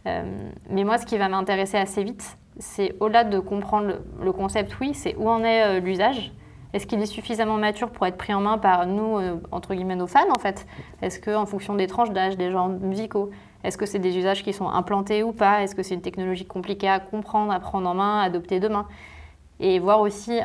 mais 0.04 0.84
moi, 0.84 0.98
ce 0.98 1.06
qui 1.06 1.16
va 1.16 1.28
m'intéresser 1.28 1.78
assez 1.78 2.02
vite, 2.02 2.36
c'est 2.58 2.96
au-delà 2.98 3.22
de 3.22 3.38
comprendre 3.38 4.00
le 4.20 4.32
concept, 4.32 4.76
oui, 4.80 4.94
c'est 4.94 5.14
où 5.16 5.30
en 5.30 5.44
est 5.44 5.80
l'usage 5.80 6.32
est-ce 6.72 6.86
qu'il 6.86 7.00
est 7.00 7.06
suffisamment 7.06 7.56
mature 7.56 7.90
pour 7.90 8.06
être 8.06 8.16
pris 8.16 8.32
en 8.32 8.40
main 8.40 8.58
par 8.58 8.86
nous, 8.86 9.18
euh, 9.18 9.40
entre 9.50 9.74
guillemets, 9.74 9.96
nos 9.96 10.06
fans, 10.06 10.30
en 10.34 10.38
fait? 10.38 10.66
Est-ce 11.02 11.20
qu'en 11.20 11.46
fonction 11.46 11.74
des 11.74 11.86
tranches 11.86 12.10
d'âge, 12.10 12.36
des 12.36 12.50
genres 12.50 12.68
musicaux, 12.68 13.30
est-ce 13.64 13.76
que 13.76 13.86
c'est 13.86 13.98
des 13.98 14.16
usages 14.16 14.42
qui 14.42 14.52
sont 14.52 14.68
implantés 14.68 15.22
ou 15.22 15.32
pas? 15.32 15.62
Est-ce 15.62 15.74
que 15.74 15.82
c'est 15.82 15.94
une 15.94 16.00
technologie 16.00 16.46
compliquée 16.46 16.88
à 16.88 17.00
comprendre, 17.00 17.52
à 17.52 17.60
prendre 17.60 17.88
en 17.88 17.94
main, 17.94 18.20
à 18.20 18.24
adopter 18.24 18.60
demain? 18.60 18.86
Et 19.58 19.78
voir 19.78 20.00
aussi, 20.00 20.40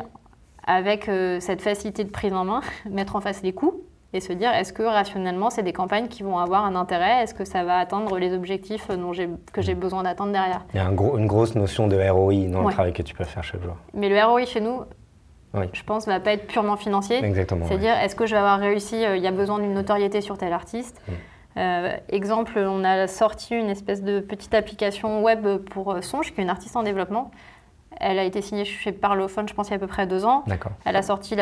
avec 0.66 1.08
euh, 1.08 1.40
cette 1.40 1.62
facilité 1.62 2.04
de 2.04 2.10
prise 2.10 2.32
en 2.32 2.44
main, 2.44 2.60
mettre 2.90 3.16
en 3.16 3.20
face 3.20 3.42
les 3.42 3.52
coûts 3.52 3.82
et 4.12 4.20
se 4.20 4.32
dire 4.32 4.50
est-ce 4.52 4.72
que 4.72 4.82
rationnellement, 4.82 5.50
c'est 5.50 5.62
des 5.62 5.72
campagnes 5.72 6.08
qui 6.08 6.22
vont 6.22 6.38
avoir 6.38 6.64
un 6.64 6.74
intérêt? 6.74 7.22
Est-ce 7.22 7.34
que 7.34 7.44
ça 7.44 7.64
va 7.64 7.78
atteindre 7.78 8.18
les 8.18 8.34
objectifs 8.34 8.88
dont 8.88 9.12
que 9.52 9.62
j'ai 9.62 9.74
besoin 9.74 10.02
d'attendre 10.02 10.32
derrière? 10.32 10.64
Il 10.74 10.78
y 10.78 10.80
a 10.80 10.86
une 10.86 11.26
grosse 11.26 11.54
notion 11.54 11.86
de 11.86 11.96
ROI 11.96 12.48
dans 12.48 12.62
le 12.62 12.72
travail 12.72 12.92
que 12.92 13.02
tu 13.02 13.14
peux 13.14 13.24
faire 13.24 13.44
chaque 13.44 13.62
jour. 13.62 13.76
Mais 13.94 14.08
le 14.08 14.22
ROI 14.22 14.44
chez 14.44 14.60
nous, 14.60 14.82
je 15.72 15.82
pense, 15.82 16.06
ne 16.06 16.12
va 16.12 16.20
pas 16.20 16.32
être 16.32 16.46
purement 16.46 16.76
financier. 16.76 17.24
Exactement. 17.24 17.66
C'est-à-dire, 17.66 17.96
est-ce 17.98 18.14
que 18.14 18.26
je 18.26 18.32
vais 18.32 18.38
avoir 18.38 18.58
réussi 18.58 19.04
euh, 19.04 19.16
Il 19.16 19.22
y 19.22 19.26
a 19.26 19.32
besoin 19.32 19.58
d'une 19.58 19.74
notoriété 19.74 20.20
sur 20.20 20.38
tel 20.38 20.52
artiste. 20.52 21.00
Mm. 21.06 21.12
Euh, 21.58 21.96
exemple, 22.10 22.58
on 22.58 22.84
a 22.84 23.06
sorti 23.06 23.54
une 23.54 23.70
espèce 23.70 24.02
de 24.02 24.20
petite 24.20 24.54
application 24.54 25.22
web 25.22 25.46
pour 25.70 25.92
euh, 25.92 26.02
Songe, 26.02 26.32
qui 26.32 26.40
est 26.40 26.44
une 26.44 26.50
artiste 26.50 26.76
en 26.76 26.82
développement. 26.82 27.30
Elle 27.98 28.18
a 28.18 28.24
été 28.24 28.42
signée 28.42 28.66
chez 28.66 28.92
Parlophone, 28.92 29.48
je 29.48 29.54
pense, 29.54 29.68
il 29.68 29.70
y 29.70 29.74
a 29.74 29.76
à 29.76 29.80
peu 29.80 29.86
près 29.86 30.06
deux 30.06 30.24
ans. 30.26 30.44
D'accord. 30.46 30.72
Elle 30.84 30.96
a 30.96 31.02
sorti 31.02 31.34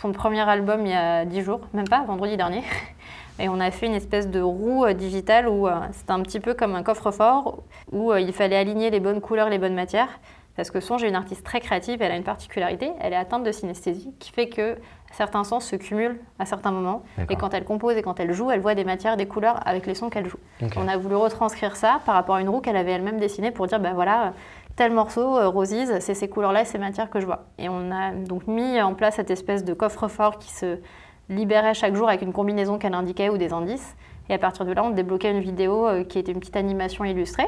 son 0.00 0.12
premier 0.12 0.48
album 0.48 0.86
il 0.86 0.92
y 0.92 0.94
a 0.94 1.24
dix 1.24 1.42
jours, 1.42 1.60
même 1.74 1.88
pas, 1.88 2.04
vendredi 2.04 2.36
dernier. 2.36 2.62
Et 3.40 3.48
on 3.48 3.58
a 3.60 3.70
fait 3.70 3.86
une 3.86 3.94
espèce 3.94 4.28
de 4.28 4.40
roue 4.40 4.92
digitale 4.94 5.48
où 5.48 5.68
c'était 5.92 6.10
un 6.10 6.22
petit 6.22 6.40
peu 6.40 6.54
comme 6.54 6.74
un 6.74 6.82
coffre-fort, 6.82 7.62
où 7.92 8.12
il 8.14 8.32
fallait 8.32 8.56
aligner 8.56 8.90
les 8.90 8.98
bonnes 8.98 9.20
couleurs, 9.20 9.48
les 9.48 9.58
bonnes 9.58 9.76
matières. 9.76 10.18
Parce 10.58 10.72
que 10.72 10.80
Songe 10.80 11.04
est 11.04 11.08
une 11.08 11.14
artiste 11.14 11.44
très 11.44 11.60
créative, 11.60 12.02
elle 12.02 12.10
a 12.10 12.16
une 12.16 12.24
particularité, 12.24 12.90
elle 12.98 13.12
est 13.12 13.16
atteinte 13.16 13.44
de 13.44 13.52
synesthésie, 13.52 14.12
qui 14.18 14.32
fait 14.32 14.48
que 14.48 14.76
certains 15.12 15.44
sens 15.44 15.64
se 15.64 15.76
cumulent 15.76 16.18
à 16.40 16.46
certains 16.46 16.72
moments. 16.72 17.04
Et 17.30 17.36
quand 17.36 17.54
elle 17.54 17.62
compose 17.62 17.96
et 17.96 18.02
quand 18.02 18.18
elle 18.18 18.32
joue, 18.32 18.50
elle 18.50 18.58
voit 18.58 18.74
des 18.74 18.82
matières, 18.82 19.16
des 19.16 19.28
couleurs 19.28 19.60
avec 19.68 19.86
les 19.86 19.94
sons 19.94 20.10
qu'elle 20.10 20.26
joue. 20.26 20.40
On 20.74 20.88
a 20.88 20.96
voulu 20.96 21.14
retranscrire 21.14 21.76
ça 21.76 22.00
par 22.04 22.16
rapport 22.16 22.34
à 22.34 22.40
une 22.40 22.48
roue 22.48 22.60
qu'elle 22.60 22.76
avait 22.76 22.90
elle-même 22.90 23.20
dessinée 23.20 23.52
pour 23.52 23.68
dire, 23.68 23.78
ben 23.78 23.94
voilà, 23.94 24.32
tel 24.74 24.90
morceau, 24.90 25.38
euh, 25.38 25.64
c'est 26.00 26.14
ces 26.14 26.28
couleurs-là 26.28 26.62
et 26.62 26.64
ces 26.64 26.78
matières 26.78 27.08
que 27.08 27.20
je 27.20 27.26
vois. 27.26 27.44
Et 27.56 27.68
on 27.68 27.92
a 27.92 28.10
donc 28.10 28.48
mis 28.48 28.82
en 28.82 28.94
place 28.94 29.14
cette 29.14 29.30
espèce 29.30 29.64
de 29.64 29.74
coffre-fort 29.74 30.40
qui 30.40 30.50
se 30.50 30.78
libérait 31.28 31.74
chaque 31.74 31.94
jour 31.94 32.08
avec 32.08 32.22
une 32.22 32.32
combinaison 32.32 32.78
qu'elle 32.78 32.94
indiquait 32.94 33.28
ou 33.28 33.38
des 33.38 33.52
indices. 33.52 33.94
Et 34.28 34.34
à 34.34 34.38
partir 34.38 34.66
de 34.66 34.72
là, 34.72 34.82
on 34.82 34.90
débloquait 34.90 35.30
une 35.30 35.40
vidéo 35.40 35.86
euh, 35.86 36.02
qui 36.02 36.18
était 36.18 36.32
une 36.32 36.40
petite 36.40 36.56
animation 36.56 37.04
illustrée 37.04 37.46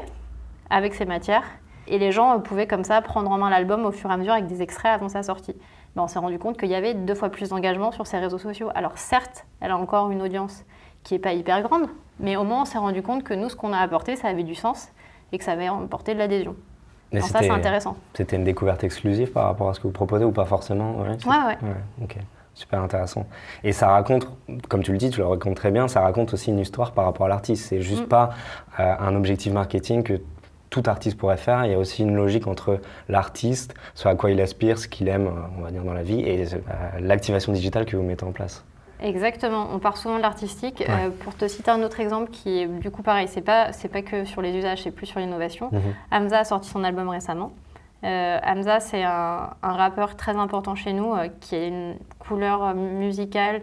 avec 0.69 0.93
ces 0.93 1.03
matières 1.03 1.43
et 1.87 1.97
les 1.99 2.11
gens 2.11 2.39
pouvaient 2.39 2.67
comme 2.67 2.83
ça 2.83 3.01
prendre 3.01 3.29
en 3.31 3.37
main 3.37 3.49
l'album 3.49 3.85
au 3.85 3.91
fur 3.91 4.09
et 4.09 4.13
à 4.13 4.17
mesure 4.17 4.33
avec 4.33 4.47
des 4.47 4.61
extraits 4.61 4.91
avant 4.93 5.09
sa 5.09 5.23
sortie. 5.23 5.55
Ben, 5.95 6.03
on 6.03 6.07
s'est 6.07 6.19
rendu 6.19 6.39
compte 6.39 6.57
qu'il 6.57 6.69
y 6.69 6.75
avait 6.75 6.93
deux 6.93 7.15
fois 7.15 7.29
plus 7.29 7.49
d'engagement 7.49 7.91
sur 7.91 8.07
ses 8.07 8.17
réseaux 8.17 8.37
sociaux. 8.37 8.69
Alors 8.75 8.97
certes, 8.97 9.45
elle 9.59 9.71
a 9.71 9.77
encore 9.77 10.09
une 10.11 10.21
audience 10.21 10.63
qui 11.03 11.13
n'est 11.15 11.19
pas 11.19 11.33
hyper 11.33 11.61
grande, 11.63 11.87
mais 12.19 12.35
au 12.37 12.43
moins 12.43 12.61
on 12.61 12.65
s'est 12.65 12.77
rendu 12.77 13.01
compte 13.01 13.23
que 13.23 13.33
nous, 13.33 13.49
ce 13.49 13.55
qu'on 13.55 13.73
a 13.73 13.77
apporté, 13.79 14.15
ça 14.15 14.27
avait 14.29 14.43
du 14.43 14.55
sens 14.55 14.89
et 15.31 15.37
que 15.37 15.43
ça 15.43 15.51
avait 15.53 15.69
emporté 15.69 16.13
de 16.13 16.19
l'adhésion. 16.19 16.55
Alors 17.11 17.25
ça, 17.27 17.39
c'est 17.39 17.45
c'était- 17.45 17.53
intéressant. 17.55 17.97
C'était 18.13 18.37
une 18.37 18.45
découverte 18.45 18.83
exclusive 18.85 19.31
par 19.33 19.45
rapport 19.45 19.69
à 19.69 19.73
ce 19.73 19.79
que 19.81 19.87
vous 19.87 19.91
proposez 19.93 20.23
ou 20.23 20.31
pas 20.31 20.45
forcément 20.45 20.95
Ouais, 21.01 21.09
Ouais, 21.09 21.35
ouais. 21.63 21.75
ok. 22.03 22.17
Super 22.53 22.81
intéressant. 22.81 23.25
Et 23.63 23.71
ça 23.73 23.89
raconte, 23.89 24.27
comme 24.69 24.83
tu 24.83 24.91
le 24.91 24.97
dis, 24.97 25.09
tu 25.09 25.19
le 25.19 25.25
racontes 25.25 25.55
très 25.55 25.71
bien, 25.71 25.87
ça 25.87 26.01
raconte 26.01 26.33
aussi 26.33 26.51
une 26.51 26.59
histoire 26.59 26.91
par 26.91 27.05
rapport 27.05 27.25
à 27.25 27.29
l'artiste. 27.29 27.65
C'est 27.67 27.81
juste 27.81 28.03
Mm. 28.03 28.07
pas 28.09 28.29
euh, 28.79 28.93
un 28.99 29.15
objectif 29.15 29.51
marketing 29.51 30.03
que 30.03 30.21
tout 30.71 30.81
artiste 30.87 31.17
pourrait 31.17 31.37
faire. 31.37 31.63
Il 31.65 31.71
y 31.71 31.75
a 31.75 31.77
aussi 31.77 32.01
une 32.01 32.15
logique 32.15 32.47
entre 32.47 32.79
l'artiste, 33.09 33.75
ce 33.93 34.07
à 34.07 34.15
quoi 34.15 34.31
il 34.31 34.41
aspire, 34.41 34.79
ce 34.79 34.87
qu'il 34.87 35.07
aime, 35.07 35.27
euh, 35.27 35.59
on 35.59 35.61
va 35.61 35.69
dire, 35.69 35.83
dans 35.83 35.93
la 35.93 36.01
vie, 36.01 36.21
et 36.21 36.45
euh, 36.45 36.57
l'activation 36.99 37.51
digitale 37.51 37.85
que 37.85 37.95
vous 37.95 38.03
mettez 38.03 38.23
en 38.23 38.31
place. 38.31 38.65
Exactement, 39.01 39.67
on 39.73 39.79
part 39.79 39.97
souvent 39.97 40.17
de 40.17 40.21
l'artistique. 40.21 40.79
Ouais. 40.79 41.07
Euh, 41.07 41.09
pour 41.09 41.35
te 41.35 41.47
citer 41.47 41.71
un 41.71 41.81
autre 41.81 41.99
exemple 41.99 42.29
qui 42.29 42.59
est 42.59 42.67
du 42.67 42.91
coup 42.91 43.01
pareil, 43.01 43.27
c'est 43.27 43.41
pas, 43.41 43.73
c'est 43.73 43.87
pas 43.87 44.01
que 44.01 44.25
sur 44.25 44.41
les 44.41 44.55
usages, 44.55 44.83
c'est 44.83 44.91
plus 44.91 45.07
sur 45.07 45.19
l'innovation. 45.19 45.69
Mhm. 45.71 45.81
Hamza 46.11 46.39
a 46.39 46.43
sorti 46.43 46.69
son 46.69 46.83
album 46.83 47.09
récemment. 47.09 47.51
Euh, 48.03 48.39
Hamza, 48.43 48.79
c'est 48.79 49.03
un, 49.03 49.51
un 49.61 49.73
rappeur 49.73 50.15
très 50.15 50.35
important 50.35 50.75
chez 50.75 50.93
nous 50.93 51.13
euh, 51.13 51.27
qui 51.39 51.55
a 51.55 51.65
une 51.65 51.95
couleur 52.19 52.73
musicale 52.75 53.61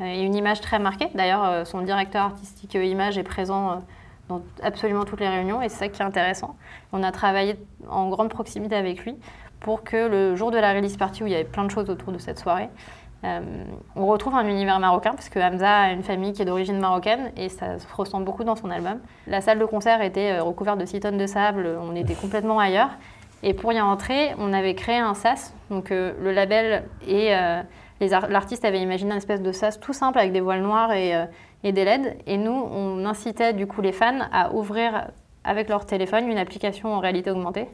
et 0.00 0.22
une 0.22 0.34
image 0.34 0.60
très 0.60 0.78
marquée. 0.78 1.08
D'ailleurs, 1.14 1.64
son 1.66 1.80
directeur 1.82 2.22
artistique 2.24 2.74
image 2.74 3.16
est 3.16 3.22
présent 3.22 3.80
dans 4.28 4.42
absolument 4.62 5.04
toutes 5.04 5.20
les 5.20 5.28
réunions 5.28 5.62
et 5.62 5.68
c'est 5.68 5.78
ça 5.78 5.88
qui 5.88 6.00
est 6.00 6.04
intéressant. 6.04 6.56
On 6.92 7.02
a 7.02 7.12
travaillé 7.12 7.56
en 7.88 8.08
grande 8.08 8.30
proximité 8.30 8.74
avec 8.76 9.04
lui 9.04 9.16
pour 9.60 9.84
que 9.84 10.08
le 10.08 10.36
jour 10.36 10.50
de 10.50 10.58
la 10.58 10.72
release 10.72 10.96
party 10.96 11.22
où 11.22 11.26
il 11.26 11.32
y 11.32 11.34
avait 11.34 11.44
plein 11.44 11.64
de 11.64 11.70
choses 11.70 11.90
autour 11.90 12.12
de 12.12 12.18
cette 12.18 12.38
soirée, 12.38 12.68
euh, 13.24 13.40
on 13.96 14.06
retrouve 14.06 14.34
un 14.34 14.46
univers 14.46 14.78
marocain 14.80 15.12
parce 15.12 15.28
que 15.28 15.38
Hamza 15.38 15.70
a 15.70 15.92
une 15.92 16.02
famille 16.02 16.32
qui 16.32 16.42
est 16.42 16.44
d'origine 16.44 16.78
marocaine 16.78 17.32
et 17.36 17.48
ça 17.48 17.78
se 17.78 17.86
ressent 17.94 18.20
beaucoup 18.20 18.44
dans 18.44 18.56
son 18.56 18.70
album. 18.70 19.00
La 19.26 19.40
salle 19.40 19.58
de 19.58 19.64
concert 19.64 20.02
était 20.02 20.32
euh, 20.32 20.42
recouverte 20.42 20.78
de 20.78 20.84
6 20.84 21.00
tonnes 21.00 21.18
de 21.18 21.26
sable, 21.26 21.66
on 21.80 21.96
était 21.96 22.14
complètement 22.14 22.58
ailleurs. 22.58 22.90
Et 23.42 23.54
pour 23.54 23.72
y 23.72 23.80
entrer, 23.80 24.34
on 24.38 24.52
avait 24.52 24.74
créé 24.74 24.98
un 24.98 25.14
sas. 25.14 25.54
Donc 25.70 25.90
euh, 25.90 26.12
le 26.20 26.32
label 26.32 26.84
et 27.06 27.34
l'artiste 28.00 28.64
avait 28.64 28.80
imaginé 28.80 29.12
un 29.12 29.16
espèce 29.16 29.42
de 29.42 29.52
sas 29.52 29.80
tout 29.80 29.92
simple 29.92 30.18
avec 30.18 30.32
des 30.32 30.40
voiles 30.40 30.62
noires 30.62 30.92
et, 30.92 31.14
et 31.64 31.72
des 31.72 31.84
LED. 31.84 32.16
Et 32.26 32.36
nous, 32.36 32.52
on 32.52 33.04
incitait 33.04 33.52
du 33.52 33.66
coup 33.66 33.80
les 33.80 33.92
fans 33.92 34.20
à 34.32 34.54
ouvrir 34.54 35.08
avec 35.42 35.68
leur 35.68 35.84
téléphone 35.84 36.28
une 36.28 36.38
application 36.38 36.94
en 36.94 37.00
réalité 37.00 37.30
augmentée 37.30 37.66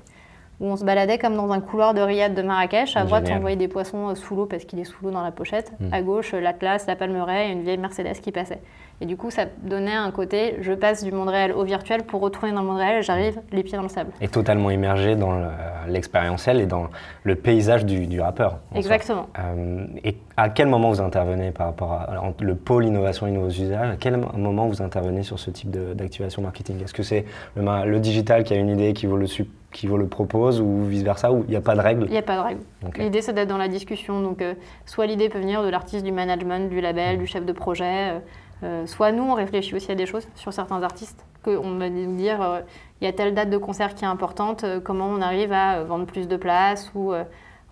où 0.60 0.66
on 0.66 0.76
se 0.76 0.84
baladait 0.84 1.18
comme 1.18 1.36
dans 1.36 1.50
un 1.52 1.60
couloir 1.60 1.94
de 1.94 2.00
Riyad 2.00 2.34
de 2.34 2.42
Marrakech. 2.42 2.96
À 2.96 3.04
droite, 3.04 3.24
Génial. 3.24 3.38
on 3.38 3.40
voyait 3.40 3.56
des 3.56 3.68
poissons 3.68 4.10
euh, 4.10 4.14
sous 4.14 4.36
l'eau 4.36 4.46
parce 4.46 4.64
qu'il 4.64 4.78
est 4.78 4.84
sous 4.84 5.02
l'eau 5.02 5.10
dans 5.10 5.22
la 5.22 5.32
pochette. 5.32 5.72
Mm. 5.80 5.92
À 5.92 6.02
gauche, 6.02 6.34
euh, 6.34 6.40
l'Atlas, 6.40 6.86
la 6.86 6.96
Palmeraie 6.96 7.48
et 7.48 7.52
une 7.52 7.62
vieille 7.62 7.78
Mercedes 7.78 8.20
qui 8.20 8.30
passait. 8.30 8.60
Et 9.02 9.06
du 9.06 9.16
coup, 9.16 9.30
ça 9.30 9.46
donnait 9.62 9.94
un 9.94 10.10
côté, 10.10 10.56
je 10.60 10.72
passe 10.74 11.02
du 11.02 11.10
monde 11.10 11.28
réel 11.30 11.52
au 11.52 11.64
virtuel 11.64 12.02
pour 12.02 12.20
retourner 12.20 12.52
dans 12.52 12.60
le 12.60 12.66
monde 12.66 12.76
réel, 12.76 13.02
j'arrive 13.02 13.40
les 13.50 13.62
pieds 13.62 13.76
dans 13.78 13.82
le 13.82 13.88
sable. 13.88 14.10
Et 14.20 14.28
totalement 14.28 14.70
immergé 14.70 15.16
dans 15.16 15.32
le- 15.32 15.46
l'expérientiel 15.88 16.60
et 16.60 16.66
dans 16.66 16.88
le 17.24 17.34
paysage 17.34 17.86
du, 17.86 18.06
du 18.06 18.20
rappeur. 18.20 18.58
Exactement. 18.74 19.28
Euh, 19.38 19.86
et 20.04 20.16
à 20.36 20.50
quel 20.50 20.68
moment 20.68 20.90
vous 20.90 21.00
intervenez 21.00 21.50
par 21.50 21.66
rapport 21.68 21.92
à 21.92 22.02
alors, 22.10 22.32
le 22.40 22.54
pôle 22.54 22.84
innovation 22.84 23.26
et 23.26 23.30
nouveaux 23.30 23.48
usages 23.48 23.90
À 23.92 23.96
quel 23.96 24.18
moment 24.18 24.66
vous 24.66 24.82
intervenez 24.82 25.22
sur 25.22 25.38
ce 25.38 25.50
type 25.50 25.70
d'activation 25.70 26.42
marketing? 26.42 26.82
Est-ce 26.84 26.92
que 26.94 27.02
c'est 27.02 27.24
le, 27.56 27.98
digital 28.00 28.44
qui 28.44 28.52
a 28.52 28.56
une 28.56 28.68
idée 28.68 28.92
qui 28.92 29.06
vous 29.06 29.16
le, 29.16 29.26
qui 29.72 29.86
vous 29.86 29.96
le 29.96 30.08
propose 30.08 30.60
ou 30.60 30.84
vice 30.84 31.02
versa 31.02 31.32
ou 31.32 31.44
il 31.46 31.50
n'y 31.50 31.56
a 31.56 31.60
pas 31.62 31.74
de 31.74 31.80
règle 31.80 32.04
Il 32.06 32.12
n'y 32.12 32.18
a 32.18 32.22
pas 32.22 32.36
de 32.36 32.42
règle. 32.42 32.60
Ok. 32.86 32.98
L'idée, 32.98 33.22
c'est 33.22 33.32
d'être 33.32 33.48
dans 33.48 33.56
la 33.56 33.68
discussion. 33.68 34.20
Donc, 34.20 34.42
euh, 34.42 34.52
soit 34.84 35.06
l'idée 35.06 35.30
peut 35.30 35.38
venir 35.38 35.62
de 35.62 35.68
l'artiste, 35.70 36.04
du 36.04 36.12
management, 36.12 36.68
du 36.68 36.82
label, 36.82 37.18
du 37.18 37.26
chef 37.26 37.46
de 37.46 37.52
projet. 37.52 38.10
euh, 38.12 38.18
euh, 38.62 38.86
soit 38.86 39.12
nous, 39.12 39.22
on 39.22 39.34
réfléchit 39.34 39.74
aussi 39.74 39.90
à 39.90 39.94
des 39.94 40.06
choses 40.06 40.26
sur 40.34 40.52
certains 40.52 40.82
artistes. 40.82 41.24
Qu'on 41.42 41.78
va 41.78 41.88
nous 41.88 42.16
dire, 42.16 42.42
euh, 42.42 42.60
il 43.00 43.04
y 43.04 43.08
a 43.08 43.12
telle 43.12 43.34
date 43.34 43.50
de 43.50 43.56
concert 43.56 43.94
qui 43.94 44.04
est 44.04 44.08
importante, 44.08 44.64
euh, 44.64 44.80
comment 44.80 45.06
on 45.06 45.22
arrive 45.22 45.52
à 45.52 45.82
vendre 45.84 46.04
plus 46.04 46.28
de 46.28 46.36
places, 46.36 46.90
ou 46.94 47.12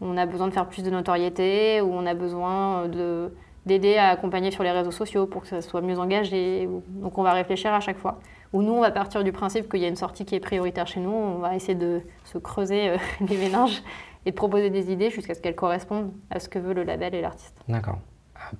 on 0.00 0.16
a 0.16 0.26
besoin 0.26 0.48
de 0.48 0.52
faire 0.52 0.66
plus 0.66 0.82
de 0.82 0.90
notoriété, 0.90 1.80
ou 1.80 1.92
on 1.92 2.06
a 2.06 2.14
besoin 2.14 2.88
de 2.88 3.32
d'aider 3.66 3.98
à 3.98 4.08
accompagner 4.08 4.50
sur 4.50 4.64
les 4.64 4.70
réseaux 4.70 4.92
sociaux 4.92 5.26
pour 5.26 5.42
que 5.42 5.48
ça 5.48 5.60
soit 5.60 5.82
mieux 5.82 5.98
engagé. 5.98 6.66
Donc 6.88 7.18
on 7.18 7.22
va 7.22 7.34
réfléchir 7.34 7.74
à 7.74 7.80
chaque 7.80 7.98
fois. 7.98 8.18
Ou 8.54 8.62
nous, 8.62 8.72
on 8.72 8.80
va 8.80 8.90
partir 8.90 9.22
du 9.22 9.30
principe 9.30 9.70
qu'il 9.70 9.80
y 9.80 9.84
a 9.84 9.88
une 9.88 9.96
sortie 9.96 10.24
qui 10.24 10.34
est 10.34 10.40
prioritaire 10.40 10.86
chez 10.86 11.00
nous, 11.00 11.10
on 11.10 11.38
va 11.38 11.54
essayer 11.54 11.74
de 11.74 12.00
se 12.24 12.38
creuser 12.38 12.96
les 13.28 13.36
méninges 13.36 13.82
et 14.24 14.30
de 14.30 14.34
proposer 14.36 14.70
des 14.70 14.90
idées 14.90 15.10
jusqu'à 15.10 15.34
ce 15.34 15.40
qu'elles 15.42 15.54
correspondent 15.54 16.12
à 16.30 16.40
ce 16.40 16.48
que 16.48 16.58
veut 16.58 16.72
le 16.72 16.82
label 16.82 17.14
et 17.14 17.20
l'artiste. 17.20 17.62
D'accord. 17.68 17.98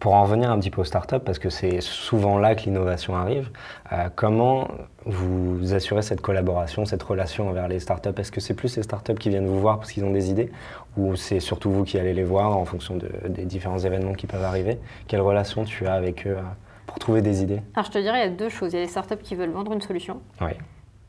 Pour 0.00 0.14
en 0.14 0.22
revenir 0.22 0.50
un 0.50 0.58
petit 0.58 0.70
peu 0.70 0.82
aux 0.82 0.84
startups, 0.84 1.18
parce 1.24 1.38
que 1.38 1.50
c'est 1.50 1.80
souvent 1.80 2.38
là 2.38 2.54
que 2.54 2.62
l'innovation 2.64 3.16
arrive, 3.16 3.50
euh, 3.92 4.08
comment 4.14 4.68
vous 5.06 5.72
assurez 5.74 6.02
cette 6.02 6.20
collaboration, 6.20 6.84
cette 6.84 7.02
relation 7.02 7.48
envers 7.48 7.68
les 7.68 7.80
startups? 7.80 8.10
Est-ce 8.18 8.30
que 8.30 8.40
c'est 8.40 8.54
plus 8.54 8.76
les 8.76 8.82
startups 8.82 9.14
qui 9.14 9.30
viennent 9.30 9.46
vous 9.46 9.60
voir 9.60 9.78
parce 9.78 9.92
qu'ils 9.92 10.04
ont 10.04 10.10
des 10.12 10.30
idées? 10.30 10.50
Ou 10.96 11.16
c'est 11.16 11.40
surtout 11.40 11.70
vous 11.70 11.84
qui 11.84 11.98
allez 11.98 12.12
les 12.12 12.24
voir 12.24 12.56
en 12.56 12.64
fonction 12.64 12.96
de- 12.96 13.10
des 13.28 13.44
différents 13.44 13.78
événements 13.78 14.12
qui 14.14 14.26
peuvent 14.26 14.44
arriver? 14.44 14.78
Quelle 15.06 15.20
relation 15.22 15.64
tu 15.64 15.86
as 15.86 15.94
avec 15.94 16.26
eux 16.26 16.36
euh, 16.36 16.42
pour 16.86 16.98
trouver 16.98 17.22
des 17.22 17.42
idées? 17.42 17.62
Alors 17.74 17.86
je 17.86 17.90
te 17.92 17.98
dirais, 17.98 18.18
il 18.18 18.24
y 18.24 18.32
a 18.32 18.36
deux 18.36 18.48
choses. 18.50 18.72
Il 18.72 18.76
y 18.76 18.78
a 18.78 18.82
les 18.82 18.88
startups 18.90 19.16
qui 19.22 19.34
veulent 19.36 19.50
vendre 19.50 19.72
une 19.72 19.80
solution, 19.80 20.20
Oui, 20.40 20.52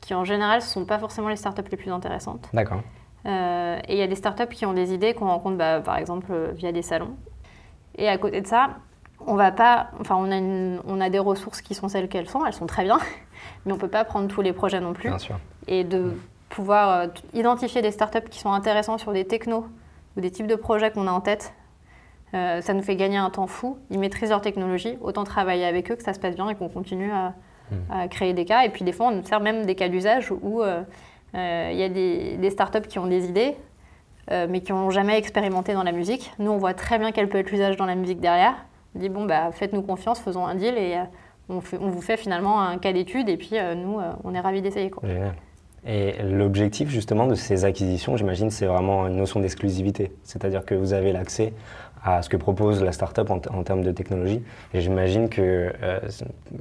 qui 0.00 0.14
en 0.14 0.24
général 0.24 0.60
ne 0.60 0.64
sont 0.64 0.84
pas 0.86 0.98
forcément 0.98 1.28
les 1.28 1.36
startups 1.36 1.68
les 1.70 1.76
plus 1.76 1.90
intéressantes. 1.90 2.48
d'accord. 2.54 2.80
Euh, 3.26 3.78
et 3.86 3.92
il 3.94 3.98
y 3.98 4.02
a 4.02 4.06
des 4.06 4.14
startups 4.14 4.48
qui 4.54 4.64
ont 4.64 4.72
des 4.72 4.94
idées 4.94 5.12
qu'on 5.12 5.26
rencontre 5.26 5.58
bah, 5.58 5.80
par 5.80 5.98
exemple 5.98 6.32
via 6.54 6.72
des 6.72 6.80
salons. 6.80 7.14
Et 8.00 8.08
à 8.08 8.18
côté 8.18 8.40
de 8.40 8.46
ça, 8.46 8.70
on 9.26 9.34
va 9.36 9.52
pas, 9.52 9.90
enfin 10.00 10.16
on 10.18 10.30
a, 10.32 10.36
une- 10.38 10.80
on 10.88 11.00
a 11.00 11.08
des 11.10 11.18
ressources 11.18 11.60
qui 11.60 11.74
sont 11.74 11.88
celles 11.88 12.08
qu'elles 12.08 12.28
sont, 12.28 12.44
elles 12.46 12.52
sont 12.54 12.66
très 12.66 12.82
bien, 12.84 12.98
mais 13.66 13.72
on 13.72 13.76
peut 13.78 13.88
pas 13.88 14.04
prendre 14.04 14.26
tous 14.26 14.40
les 14.42 14.52
projets 14.52 14.80
non 14.80 14.92
plus. 14.94 15.08
Bien 15.10 15.18
sûr. 15.18 15.38
Et 15.68 15.84
de 15.84 16.14
pouvoir 16.48 16.88
euh, 16.90 17.06
identifier 17.34 17.82
des 17.82 17.90
startups 17.92 18.28
qui 18.30 18.40
sont 18.40 18.50
intéressants 18.52 18.98
sur 18.98 19.12
des 19.12 19.24
technos 19.26 19.66
ou 20.16 20.20
des 20.20 20.30
types 20.30 20.46
de 20.48 20.56
projets 20.56 20.90
qu'on 20.90 21.06
a 21.06 21.12
en 21.12 21.20
tête, 21.20 21.52
euh, 22.34 22.60
ça 22.60 22.72
nous 22.74 22.82
fait 22.82 22.96
gagner 22.96 23.18
un 23.18 23.30
temps 23.30 23.46
fou. 23.46 23.76
Ils 23.90 23.98
maîtrisent 23.98 24.30
leur 24.30 24.40
technologie, 24.40 24.96
autant 25.02 25.24
travailler 25.24 25.64
avec 25.66 25.90
eux 25.92 25.96
que 25.96 26.02
ça 26.02 26.14
se 26.14 26.18
passe 26.20 26.34
bien 26.34 26.48
et 26.48 26.54
qu'on 26.54 26.68
continue 26.68 27.12
à, 27.12 27.34
à 27.90 28.08
créer 28.08 28.32
des 28.32 28.44
cas. 28.46 28.64
Et 28.64 28.70
puis 28.70 28.84
des 28.84 28.92
fois, 28.92 29.08
on 29.08 29.18
observe 29.18 29.42
même 29.42 29.66
des 29.66 29.74
cas 29.74 29.88
d'usage 29.88 30.32
où 30.32 30.62
euh, 30.62 30.82
euh, 31.34 31.68
il 31.72 31.78
y 31.78 31.82
a 31.84 31.88
des, 31.88 32.36
des 32.38 32.50
startups 32.50 32.88
qui 32.88 32.98
ont 32.98 33.06
des 33.06 33.28
idées, 33.28 33.54
euh, 34.30 34.46
mais 34.48 34.60
qui 34.60 34.72
n'ont 34.72 34.90
jamais 34.90 35.18
expérimenté 35.18 35.72
dans 35.74 35.82
la 35.82 35.92
musique. 35.92 36.32
Nous, 36.38 36.50
on 36.50 36.58
voit 36.58 36.74
très 36.74 36.98
bien 36.98 37.12
quel 37.12 37.28
peut 37.28 37.38
être 37.38 37.50
l'usage 37.50 37.76
dans 37.76 37.86
la 37.86 37.94
musique 37.94 38.20
derrière. 38.20 38.54
On 38.94 38.98
dit, 38.98 39.08
bon, 39.08 39.24
bah, 39.24 39.50
faites-nous 39.52 39.82
confiance, 39.82 40.20
faisons 40.20 40.46
un 40.46 40.54
deal 40.54 40.76
et 40.76 40.96
euh, 40.96 41.04
on, 41.48 41.58
vous 41.58 42.00
fait 42.00 42.16
finalement 42.16 42.60
un 42.60 42.78
cas 42.78 42.92
d'étude 42.92 43.28
et 43.28 43.36
puis 43.36 43.50
euh, 43.54 43.74
nous, 43.74 43.98
on 44.24 44.34
est 44.34 44.40
ravis 44.40 44.62
d'essayer. 44.62 44.90
Génial. 45.02 45.34
Et 45.86 46.22
l'objectif 46.22 46.90
justement 46.90 47.26
de 47.26 47.34
ces 47.34 47.64
acquisitions, 47.64 48.16
j'imagine, 48.16 48.50
c'est 48.50 48.66
vraiment 48.66 49.06
une 49.06 49.16
notion 49.16 49.40
d'exclusivité. 49.40 50.12
C'est-à-dire 50.24 50.64
que 50.64 50.74
vous 50.74 50.92
avez 50.92 51.12
l'accès 51.12 51.54
à 52.02 52.22
ce 52.22 52.28
que 52.28 52.36
propose 52.36 52.82
la 52.82 52.92
startup 52.92 53.30
en, 53.30 53.36
en 53.54 53.62
termes 53.62 53.82
de 53.82 53.92
technologie. 53.92 54.42
Et 54.72 54.80
j'imagine 54.80 55.28
que 55.28 55.72
euh, 55.82 56.00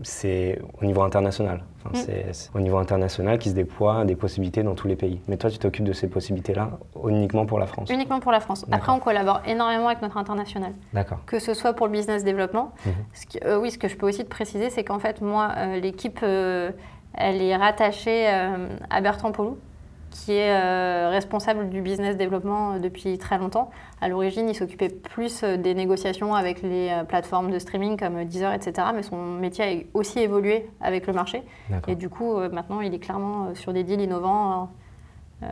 c'est 0.03 0.59
au 0.81 0.85
niveau 0.85 1.01
international. 1.01 1.63
Enfin, 1.85 1.97
Mm. 1.97 2.01
c'est- 2.33 2.49
au 2.53 2.59
niveau 2.59 2.77
international 2.77 3.39
qui 3.39 3.49
se 3.49 3.55
déploient 3.55 4.03
des 4.03 4.15
possibilités 4.17 4.63
dans 4.63 4.75
tous 4.75 4.87
les 4.87 4.95
pays. 4.97 5.21
Mais 5.27 5.37
toi, 5.37 5.49
tu 5.49 5.57
t'occupes 5.57 5.85
de 5.85 5.93
ces 5.93 6.07
possibilités-là 6.09 6.71
uniquement 7.07 7.45
pour 7.45 7.57
la 7.59 7.67
France. 7.67 7.89
Uniquement 7.89 8.19
pour 8.19 8.31
la 8.33 8.41
France. 8.41 8.65
Après, 8.71 8.91
on 8.91 8.99
collabore 8.99 9.41
énormément 9.45 9.87
avec 9.87 10.01
notre 10.01 10.17
international. 10.17 10.73
D'accord. 10.93 11.19
que 11.25 11.39
ce 11.39 11.53
soit 11.53 11.73
pour 11.73 11.87
le 11.87 11.93
business 11.93 12.23
développement. 12.23 12.71
Mhm. 12.85 12.91
Ce 13.13 13.25
qui- 13.25 13.39
euh, 13.45 13.57
oui, 13.59 13.71
ce 13.71 13.77
que 13.77 13.87
je 13.87 13.95
peux 13.95 14.07
aussi 14.07 14.23
te 14.23 14.29
préciser, 14.29 14.69
c'est 14.69 14.83
qu'en 14.83 14.99
fait, 14.99 15.21
moi, 15.21 15.51
euh, 15.57 15.79
l'équipe, 15.79 16.19
elle 16.21 17.41
est 17.41 17.55
rattachée 17.55 18.27
à 18.27 19.01
Bertrand 19.01 19.31
Polou, 19.31 19.57
qui 20.11 20.33
est 20.33 20.51
euh, 20.51 21.09
responsable 21.09 21.69
du 21.69 21.81
business 21.81 22.17
développement 22.17 22.73
euh, 22.73 22.79
depuis 22.79 23.17
très 23.17 23.37
longtemps. 23.37 23.69
À 24.01 24.07
l'origine, 24.09 24.49
il 24.49 24.55
s'occupait 24.55 24.89
plus 24.89 25.43
euh, 25.43 25.57
des 25.57 25.73
négociations 25.75 26.33
avec 26.35 26.61
les 26.61 26.91
plateformes 27.07 27.51
de 27.51 27.59
streaming 27.59 27.97
comme 27.97 28.23
Deezer, 28.25 28.53
etc. 28.53 28.87
Mais 28.95 29.03
son 29.03 29.17
métier 29.17 29.63
a 29.65 29.97
aussi 29.97 30.19
évolué 30.19 30.67
avec 30.81 31.05
le 31.07 31.13
marché. 31.13 31.43
Et 31.87 31.95
du 31.95 32.09
coup, 32.09 32.37
maintenant, 32.51 32.81
il 32.81 32.93
est 32.93 32.99
clairement 32.99 33.53
sur 33.55 33.71
des 33.73 33.83
deals 33.83 34.01
innovants. 34.01 34.69
euh, 35.43 35.45
euh, 35.45 35.47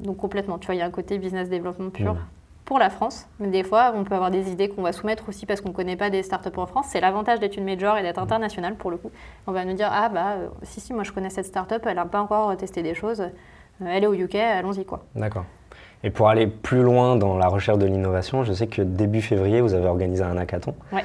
donc 0.00 0.16
complètement, 0.16 0.58
tu 0.58 0.66
vois, 0.66 0.74
il 0.74 0.78
y 0.78 0.82
a 0.82 0.86
un 0.86 0.90
côté 0.90 1.18
business 1.18 1.48
développement 1.48 1.90
pur 1.90 2.14
Mhm. 2.14 2.20
pour 2.64 2.78
la 2.78 2.90
France. 2.90 3.28
Mais 3.38 3.48
des 3.48 3.62
fois, 3.64 3.92
on 3.94 4.02
peut 4.04 4.14
avoir 4.14 4.30
des 4.30 4.50
idées 4.50 4.68
qu'on 4.68 4.82
va 4.82 4.92
soumettre 4.92 5.28
aussi 5.28 5.44
parce 5.46 5.60
qu'on 5.60 5.68
ne 5.70 5.74
connaît 5.74 5.96
pas 5.96 6.08
des 6.10 6.22
startups 6.22 6.56
en 6.56 6.66
France. 6.66 6.86
C'est 6.88 7.00
l'avantage 7.00 7.38
d'être 7.38 7.56
une 7.56 7.64
major 7.64 7.96
et 7.98 8.02
d'être 8.02 8.18
international 8.18 8.74
pour 8.76 8.90
le 8.90 8.96
coup. 8.96 9.10
On 9.46 9.52
va 9.52 9.64
nous 9.64 9.74
dire, 9.74 9.88
ah 9.92 10.08
bah, 10.08 10.36
si, 10.62 10.80
si, 10.80 10.92
moi 10.94 11.04
je 11.04 11.12
connais 11.12 11.30
cette 11.30 11.46
startup, 11.46 11.84
elle 11.86 11.96
n'a 11.96 12.06
pas 12.06 12.20
encore 12.22 12.56
testé 12.56 12.82
des 12.82 12.94
choses. 12.94 13.22
Euh, 13.82 13.86
elle 13.88 14.04
est 14.04 14.06
au 14.06 14.14
UK, 14.14 14.34
allons-y 14.36 14.84
quoi. 14.84 15.04
D'accord. 15.14 15.44
Et 16.02 16.10
pour 16.10 16.28
aller 16.28 16.46
plus 16.46 16.82
loin 16.82 17.16
dans 17.16 17.36
la 17.36 17.46
recherche 17.48 17.78
de 17.78 17.84
l'innovation, 17.86 18.42
je 18.44 18.52
sais 18.54 18.66
que 18.66 18.80
début 18.80 19.20
février, 19.20 19.60
vous 19.60 19.74
avez 19.74 19.86
organisé 19.86 20.22
un 20.22 20.36
hackathon 20.38 20.74
Ouais. 20.92 21.02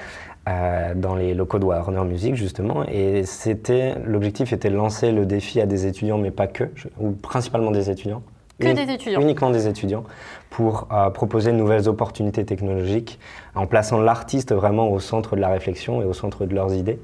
euh, 0.48 0.94
dans 0.96 1.15
les 1.15 1.34
locaux 1.34 1.60
de 1.60 1.65
Warner 1.65 2.03
Music, 2.05 2.36
justement. 2.36 2.86
Et 2.88 3.25
c'était, 3.25 3.96
l'objectif 4.05 4.53
était 4.53 4.70
de 4.70 4.75
lancer 4.75 5.12
le 5.12 5.25
défi 5.25 5.60
à 5.60 5.65
des 5.65 5.86
étudiants, 5.86 6.17
mais 6.17 6.32
pas 6.32 6.48
que, 6.48 6.65
je- 6.75 6.88
ou 6.98 7.12
principalement 7.12 7.72
des 7.72 7.89
étudiants. 7.89 8.22
Que 8.58 8.72
des 8.72 8.89
étudiants. 8.89 9.20
Uniquement 9.20 9.50
des 9.50 9.67
étudiants, 9.67 10.05
pour 10.50 10.88
euh, 10.94 11.10
proposer 11.10 11.51
de 11.51 11.58
nouvelles 11.58 11.89
opportunités 11.89 12.46
technologiques 12.46 13.20
en 13.53 13.65
plaçant 13.67 14.00
l'artiste 14.00 14.53
vraiment 14.53 14.88
au 14.88 15.01
centre 15.01 15.36
de 15.36 15.41
la 15.41 15.50
réflexion 15.50 16.01
et 16.01 16.05
au 16.05 16.13
centre 16.13 16.46
de 16.46 16.55
leurs 16.55 16.74
idées. 16.74 16.98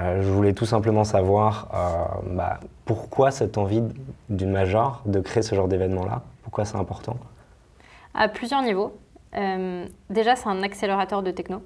Euh, 0.00 0.22
je 0.22 0.30
voulais 0.30 0.52
tout 0.52 0.66
simplement 0.66 1.04
savoir 1.04 1.68
bah, 2.30 2.58
pourquoi 2.84 3.30
cette 3.30 3.58
envie 3.58 3.82
d'une 4.28 4.50
major 4.50 5.02
de 5.06 5.20
créer 5.20 5.42
ce 5.42 5.54
genre 5.54 5.68
d'événement-là? 5.68 6.22
Pourquoi 6.42 6.64
c'est 6.64 6.76
important? 6.76 7.16
À 8.14 8.28
plusieurs 8.28 8.62
niveaux. 8.62 8.96
déjà, 10.10 10.36
c'est 10.36 10.48
un 10.48 10.62
accélérateur 10.62 11.22
de 11.22 11.30
techno. 11.30 11.62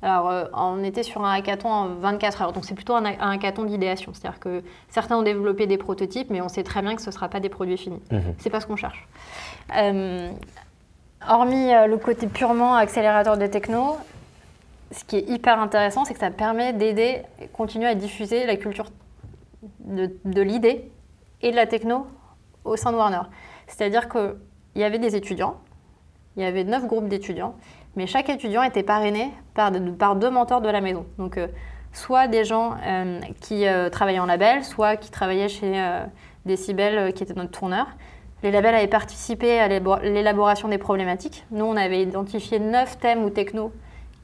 Alors, 0.00 0.48
on 0.52 0.84
était 0.84 1.02
sur 1.02 1.24
un 1.24 1.32
hackathon 1.32 1.68
en 1.68 1.88
24 1.88 2.42
heures, 2.42 2.52
donc 2.52 2.64
c'est 2.64 2.74
plutôt 2.74 2.94
un, 2.94 3.04
hackathon 3.04 3.64
d'idéation. 3.64 4.12
C'est-à-dire 4.14 4.38
que 4.38 4.62
certains 4.88 5.16
ont 5.16 5.22
développé 5.22 5.66
des 5.66 5.76
prototypes, 5.78 6.30
mais 6.30 6.40
on 6.40 6.48
sait 6.48 6.62
très 6.62 6.82
bien 6.82 6.94
que 6.94 7.02
ce 7.02 7.08
ne 7.08 7.12
sera 7.12 7.28
pas 7.28 7.40
des 7.40 7.48
produits 7.48 7.76
finis. 7.76 8.00
Ce 8.10 8.14
mhm. 8.14 8.34
C'est 8.38 8.50
pas 8.50 8.60
ce 8.60 8.66
qu'on 8.66 8.76
cherche. 8.76 9.08
hormis 11.28 11.70
le 11.72 11.96
côté 11.96 12.28
purement 12.28 12.76
accélérateur 12.76 13.36
de 13.36 13.46
techno, 13.46 13.96
ce 14.90 15.04
qui 15.04 15.16
est 15.16 15.28
hyper 15.28 15.60
intéressant, 15.60 16.04
c'est 16.04 16.14
que 16.14 16.20
ça 16.20 16.30
permet 16.30 16.72
d'aider, 16.72 17.22
continuer 17.52 17.86
à 17.86 17.94
diffuser 17.94 18.46
la 18.46 18.56
culture 18.56 18.86
de, 19.80 20.42
l'idée 20.42 20.90
et 21.42 21.50
de 21.50 21.56
la 21.56 21.66
techno 21.66 22.06
au 22.64 22.76
sein 22.76 22.92
de 22.92 22.96
Warner. 22.96 23.22
C'est-à-dire 23.66 24.08
qu'il 24.08 24.36
y 24.76 24.84
avait 24.84 24.98
des 24.98 25.14
étudiants, 25.14 25.56
il 26.36 26.42
y 26.42 26.46
avait 26.46 26.64
neuf 26.64 26.86
groupes 26.86 27.08
d'étudiants, 27.08 27.54
mais 27.96 28.06
chaque 28.06 28.28
étudiant 28.28 28.62
était 28.62 28.82
parrainé 28.82 29.30
par, 29.54 29.70
deux 29.70 30.30
mentors 30.30 30.60
de 30.60 30.68
la 30.68 30.80
maison. 30.80 31.04
Donc, 31.18 31.36
euh, 31.36 31.48
soit 31.92 32.28
des 32.28 32.44
gens 32.44 32.76
euh, 32.86 33.20
qui 33.40 33.66
euh, 33.66 33.90
travaillaient 33.90 34.20
en 34.20 34.26
label, 34.26 34.64
soit 34.64 34.96
qui 34.96 35.10
travaillaient 35.10 35.48
chez 35.48 36.00
Decibel, 36.46 37.12
qui 37.12 37.24
était 37.24 37.34
notre 37.34 37.50
tourneur. 37.50 37.88
Les 38.42 38.52
labels 38.52 38.76
avaient 38.76 38.86
participé 38.86 39.58
à 39.58 39.66
l'élaboration 39.68 40.68
des 40.68 40.78
problématiques. 40.78 41.44
Nous, 41.50 41.64
on 41.64 41.76
avait 41.76 42.02
identifié 42.02 42.60
neuf 42.60 42.98
thèmes 42.98 43.24
ou 43.24 43.30
technos 43.30 43.72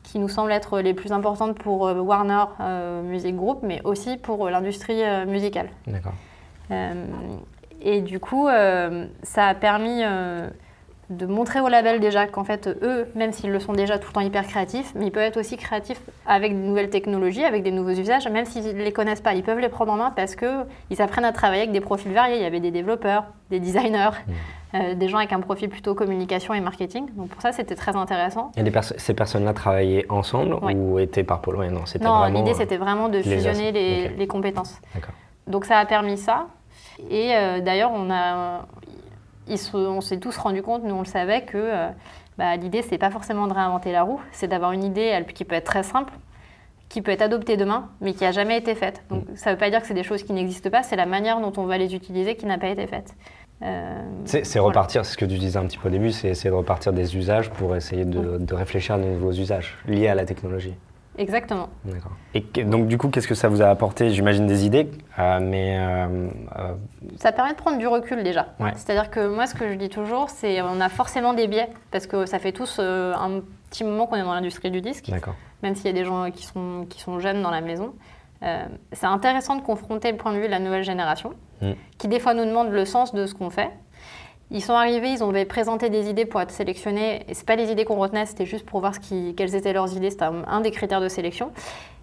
qui 0.05 0.21
nous 0.21 0.29
semblent 0.29 0.53
être 0.53 0.81
les 0.81 0.95
plus 0.95 1.11
importantes 1.11 1.59
pour 1.59 1.89
euh, 1.89 1.99
Warner 1.99 2.45
euh, 2.61 3.03
Music 3.03 3.35
Group, 3.35 3.61
mais 3.63 3.81
aussi 3.83 4.17
pour 4.17 4.47
euh, 4.47 4.51
l'industrie 4.51 5.03
musicale. 5.27 5.71
D'accord. 5.89 6.13
et 7.81 8.01
du 8.03 8.21
coup, 8.21 8.47
ça 9.23 9.49
a 9.49 9.55
permis 9.55 10.03
de 11.11 11.27
montrer 11.27 11.61
au 11.61 11.69
label 11.69 12.01
déjà 12.01 12.27
qu'en 12.27 12.45
fait, 12.45 12.69
eux, 12.69 13.07
même 13.15 13.33
s'ils 13.33 13.51
le 13.51 13.61
sont 13.61 13.73
déjà 13.73 13.99
tout 13.99 14.09
le 14.09 14.13
temps 14.13 14.21
hyper 14.21 14.47
créatifs, 14.47 14.93
mais 14.95 15.07
ils 15.07 15.11
peuvent 15.11 15.23
être 15.23 15.39
aussi 15.39 15.57
créatifs 15.57 16.01
avec 16.27 16.53
de 16.53 16.59
nouvelles 16.59 16.91
technologies, 16.91 17.45
avec 17.45 17.63
des 17.63 17.71
nouveaux 17.71 17.91
usages, 17.91 18.29
même 18.29 18.47
s'ils 18.47 18.77
ne 18.77 18.83
les 18.83 18.93
connaissent 18.93 19.21
pas. 19.21 19.35
Ils 19.35 19.43
peuvent 19.43 19.59
les 19.59 19.69
prendre 19.69 19.93
en 19.93 19.97
main 19.97 20.13
parce 20.15 20.35
qu'ils 20.35 21.03
apprennent 21.03 21.25
à 21.25 21.33
travailler 21.33 21.63
avec 21.63 21.73
des 21.73 21.81
profils 21.81 22.13
variés. 22.13 22.37
Il 22.37 22.43
y 22.43 22.47
avait 22.47 22.61
des 22.61 22.71
développeurs, 22.71 23.25
des 23.51 23.61
designers, 23.61 24.11
mmh. 24.11 24.77
euh, 24.77 24.95
des 24.95 25.09
gens 25.09 25.19
avec 25.19 25.33
un 25.33 25.41
profil 25.41 25.69
plutôt 25.69 25.95
communication 25.95 26.55
et 26.55 26.61
marketing. 26.61 27.07
Donc 27.17 27.29
pour 27.29 27.43
ça, 27.43 27.53
c'était 27.53 27.77
très 27.77 27.97
intéressant. 27.97 28.53
Et 28.57 28.65
ces 28.97 29.15
personnes-là 29.15 29.53
travaillaient 29.53 30.07
ensemble 30.09 30.55
ou 30.55 30.99
étaient 30.99 31.25
par 31.25 31.41
pôle 31.41 31.57
Non, 31.57 31.85
non 32.01 32.25
l'idée, 32.27 32.53
euh, 32.53 32.55
c'était 32.55 32.79
vraiment 32.79 33.09
de 33.09 33.21
fusionner 33.21 33.73
les, 33.73 34.09
les, 34.09 34.27
compétences. 34.27 34.81
Donc 35.47 35.67
ça 35.67 35.79
a 35.79 35.85
permis 35.85 36.17
ça. 36.17 36.47
Et 37.11 37.35
euh, 37.35 37.61
d'ailleurs, 37.61 37.91
on 37.93 38.11
a, 38.11 38.67
on 39.75 40.01
s'est 40.01 40.19
tous 40.19 40.37
rendu 40.37 40.63
compte, 40.63 40.85
nous 40.85 40.95
on 40.95 41.01
le 41.01 41.07
savait, 41.07 41.43
que 41.43 41.59
euh, 41.59 41.89
bah, 42.39 42.57
l'idée, 42.57 42.83
c'est 42.83 42.99
pas 42.99 43.11
forcément 43.11 43.47
de 43.47 43.53
réinventer 43.53 43.93
la 43.93 44.03
roue, 44.03 44.21
c'est 44.33 44.49
d'avoir 44.49 44.73
une 44.73 44.85
idée 44.85 45.25
qui 45.35 45.45
peut 45.45 45.55
être 45.55 45.65
très 45.65 45.83
simple, 45.83 46.13
qui 46.89 47.03
peut 47.03 47.13
être 47.13 47.23
adoptée 47.23 47.57
demain, 47.57 47.91
mais 48.01 48.13
qui 48.15 48.25
n'a 48.25 48.33
jamais 48.33 48.59
été 48.59 48.75
faite. 48.75 49.03
Donc 49.11 49.29
mm. 49.29 49.37
ça 49.37 49.51
ne 49.51 49.55
veut 49.55 49.59
pas 49.59 49.71
dire 49.71 49.81
que 49.81 49.87
c'est 49.87 49.95
des 49.95 50.03
choses 50.03 50.23
qui 50.23 50.33
n'existent 50.33 50.71
pas, 50.71 50.83
c'est 50.83 50.97
la 50.97 51.07
manière 51.07 51.41
dont 51.41 51.53
on 51.57 51.67
va 51.67 51.79
les 51.79 51.95
utiliser 51.95 52.37
qui 52.37 52.47
n'a 52.47 52.59
pas 52.59 52.69
été 52.69 52.87
faite. 52.87 53.15
Euh, 53.63 54.03
c'est 54.25 54.59
repartir, 54.59 55.07
c'est 55.07 55.13
ce 55.13 55.17
que 55.17 55.25
tu 55.25 55.39
disais 55.39 55.59
un 55.59 55.67
petit 55.67 55.79
peu 55.79 55.89
au 55.89 55.91
début, 55.91 56.11
c'est 56.11 56.29
essayer 56.29 56.51
de 56.51 56.55
repartir 56.55 56.93
des 56.93 57.17
usages 57.17 57.51
pour 57.51 57.77
essayer 57.77 58.05
de, 58.05 58.39
de 58.39 58.55
réfléchir 58.55 58.97
à 58.97 58.99
de 58.99 59.05
nouveaux 59.05 59.33
usages 59.33 59.79
liés 59.87 60.09
à 60.09 60.15
la 60.15 60.25
technologie. 60.25 60.75
Exactement. 61.17 61.69
D'accord. 61.85 62.13
Et 62.35 62.65
donc, 62.65 62.89
du 62.89 62.99
coup, 62.99 63.09
qu'est-ce 63.09 63.29
que 63.29 63.35
ça 63.35 63.49
vous 63.49 63.63
a 63.63 63.67
apporté? 63.67 64.11
J'imagine 64.11 64.47
des 64.47 64.67
idées, 64.67 64.91
euh, 65.19 65.39
mais. 65.41 65.79
Euh, 65.79 66.29
euh, 66.59 66.75
ça 67.19 67.33
permet 67.33 67.53
de 67.53 67.57
prendre 67.57 67.79
du 67.79 67.87
recul 67.87 68.23
déjà. 68.23 68.49
C'est-à-dire 68.75 69.11
que 69.11 69.29
moi, 69.29 69.47
ce 69.47 69.55
que 69.55 69.69
je 69.69 69.75
dis 69.75 69.89
toujours, 69.89 70.31
c'est 70.31 70.61
on 70.63 70.81
a 70.81 70.89
forcément 70.89 71.35
des 71.35 71.47
biais, 71.47 71.69
parce 71.91 72.07
que 72.07 72.27
ça 72.27 72.39
fait 72.39 72.53
tous 72.53 72.81
un 72.81 73.43
petit 73.71 73.85
moment 73.85 74.07
qu'on 74.07 74.17
est 74.17 74.23
dans 74.23 74.35
l'industrie 74.35 74.71
du 74.71 74.81
disque, 74.81 75.11
même 75.63 75.75
s'il 75.75 75.87
y 75.87 75.91
a 75.91 75.93
des 75.93 76.05
gens 76.05 76.31
qui 76.31 76.45
sont, 76.45 76.87
qui 76.89 77.01
sont 77.01 77.21
jeunes 77.21 77.43
dans 77.43 77.51
la 77.51 77.61
maison. 77.61 77.95
c'est 78.93 79.07
intéressant 79.07 79.57
de 79.57 79.63
confronter 79.63 80.11
le 80.11 80.19
point 80.19 80.33
de 80.33 80.39
vue 80.39 80.47
de 80.47 80.51
la 80.51 80.59
nouvelle 80.59 80.85
génération, 80.85 81.33
mm. 81.63 81.73
qui 81.99 82.09
des 82.09 82.19
fois 82.21 82.35
nous 82.35 82.45
demande 82.45 82.71
le 82.71 82.85
sens 82.85 83.15
de 83.15 83.27
ce 83.27 83.35
qu'on 83.35 83.51
fait, 83.51 83.71
ils 84.55 84.63
sont 84.63 84.75
arrivés, 84.75 85.11
ils 85.11 85.25
ont 85.25 85.33
présenté 85.47 85.91
des 85.91 86.09
idées 86.09 86.27
pour 86.27 86.41
être 86.41 86.53
sélectionnés. 86.53 87.27
C'est 87.33 87.45
pas 87.45 87.57
les 87.57 87.73
idées 87.73 87.85
qu'on 87.85 87.97
retenait, 87.97 88.25
c'était 88.25 88.47
juste 88.47 88.65
pour 88.65 88.79
voir 88.79 88.95
ce 88.95 89.01
qui, 89.01 89.35
quelles 89.37 89.57
étaient 89.57 89.73
leurs 89.73 89.93
idées. 89.97 90.11
C'était 90.11 90.25
un, 90.25 90.61
des 90.61 90.71
critères 90.71 91.01
de 91.01 91.09
sélection. 91.09 91.51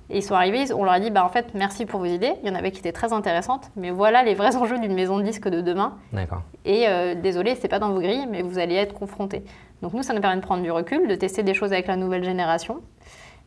Et 0.09 0.17
ils 0.17 0.21
sont 0.21 0.35
arrivés, 0.35 0.73
on 0.73 0.83
leur 0.83 0.93
a 0.93 0.99
dit, 0.99 1.09
bah, 1.09 1.23
en 1.23 1.29
fait, 1.29 1.53
merci 1.53 1.85
pour 1.85 2.01
vos 2.01 2.05
idées. 2.05 2.33
Il 2.43 2.49
y 2.49 2.51
en 2.51 2.55
avait 2.55 2.71
qui 2.71 2.79
étaient 2.79 2.91
très 2.91 3.13
intéressantes, 3.13 3.71
mais 3.77 3.89
voilà 3.89 4.21
les 4.23 4.33
vrais 4.33 4.57
enjeux 4.57 4.77
d'une 4.79 4.93
maison 4.93 5.17
de 5.17 5.23
disques 5.23 5.47
de 5.47 5.61
demain. 5.61 5.97
D'accord. 6.11 6.41
Et 6.65 6.89
euh, 6.89 7.15
désolé, 7.15 7.55
c'est 7.55 7.69
pas 7.69 7.79
dans 7.79 7.93
vos 7.93 8.01
grilles, 8.01 8.27
mais 8.29 8.41
vous 8.41 8.59
allez 8.59 8.75
être 8.75 8.93
confrontés. 8.93 9.45
Donc 9.81 9.93
nous, 9.93 10.03
ça 10.03 10.13
nous 10.13 10.19
permet 10.19 10.35
de 10.35 10.45
prendre 10.45 10.61
du 10.61 10.71
recul, 10.71 11.07
de 11.07 11.15
tester 11.15 11.43
des 11.43 11.53
choses 11.53 11.71
avec 11.71 11.87
la 11.87 11.95
nouvelle 11.95 12.25
génération. 12.25 12.81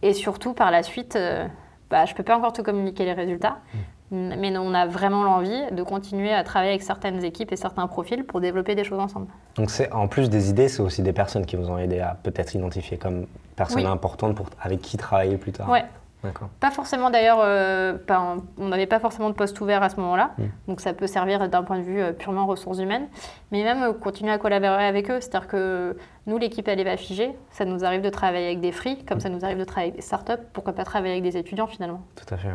Et 0.01 0.15
surtout, 0.15 0.55
par 0.55 0.71
la 0.71 0.83
suite, 0.83 1.17
euh, 1.17 1.47
bah, 1.91 2.07
je 2.07 2.15
peux 2.15 2.23
pas 2.23 2.39
encore 2.39 2.55
te 2.55 2.63
communiquer 2.63 3.05
les 3.05 3.13
résultats, 3.13 3.59
mmh. 3.75 3.79
Mais 4.15 4.57
on 4.57 4.75
a 4.75 4.87
vraiment 4.87 5.25
l'envie 5.25 5.63
de 5.73 5.83
continuer 5.83 6.33
à 6.33 6.45
travailler 6.45 6.71
avec 6.71 6.83
certaines 6.83 7.25
équipes 7.25 7.53
et 7.53 7.57
certains 7.57 7.87
profils 7.87 8.25
pour 8.25 8.41
développer 8.41 8.75
des 8.75 8.85
choses 8.85 9.01
ensemble. 9.01 9.27
Donc 9.57 9.71
c'est 9.71 9.91
en 9.93 10.09
plus 10.09 10.31
des 10.31 10.51
idées, 10.51 10.69
c'est 10.69 10.83
aussi 10.83 11.03
des 11.03 11.13
personnes 11.13 11.47
qui 11.47 11.57
vous 11.57 11.71
ont 11.71 11.79
aidé 11.79 12.01
à 12.01 12.17
peut-être 12.23 12.55
identifier 12.55 12.97
comme 12.97 13.27
personnes 13.57 13.87
importantes 13.87 14.35
pour, 14.35 14.47
avec 14.61 14.81
qui 14.81 14.97
travailler 14.97 15.37
plus 15.37 15.53
tard. 15.53 15.69
Ouais. 15.69 15.85
D'accord. 16.23 16.49
Pas 16.59 16.71
forcément 16.71 17.11
d'ailleurs, 17.11 17.41
euh, 17.43 17.99
on 18.57 18.69
n'avait 18.69 18.87
pas 18.87 18.99
forcément 18.99 19.29
de 19.29 19.35
poste 19.35 19.61
ouvert 19.61 19.83
à 19.83 19.91
ce 19.91 19.97
moment-là, 20.01 20.31
hmm. 20.39 20.45
donc 20.69 20.81
ça 20.81 20.95
peut 20.95 21.07
servir 21.07 21.47
d'un 21.51 21.63
point 21.63 21.79
de 21.79 21.85
vue 21.85 22.01
euh, 22.01 22.13
purement 22.13 22.47
ressources 22.47 22.79
humaines, 22.79 23.09
mais 23.53 23.63
même 23.63 23.83
euh, 23.83 23.93
continuer 23.93 24.33
à 24.33 24.39
collaborer 24.39 24.87
avec 24.87 25.11
eux, 25.11 25.21
c'est-à-dire 25.21 25.49
que 25.49 25.99
nous 26.27 26.39
l'équipe 26.39 26.67
elle 26.67 26.81
est 26.81 26.85
pas 26.85 26.97
figée, 26.97 27.33
ça 27.51 27.67
nous 27.67 27.85
arrive 27.85 28.01
de 28.01 28.09
travailler 28.09 28.47
avec 28.47 28.61
des 28.61 28.73
free, 28.73 29.05
comme 29.05 29.19
hmm. 29.19 29.21
ça 29.21 29.29
nous 29.29 29.45
arrive 29.45 29.59
de 29.59 29.65
travailler 29.65 29.91
avec 29.91 30.01
des 30.01 30.07
startups, 30.07 30.43
pourquoi 30.55 30.73
pas 30.73 30.85
travailler 30.85 31.13
avec 31.13 31.25
des 31.25 31.37
étudiants 31.37 31.67
finalement? 31.67 32.01
Tout 32.17 32.33
à 32.33 32.39
fait, 32.39 32.49
ouais 32.49 32.55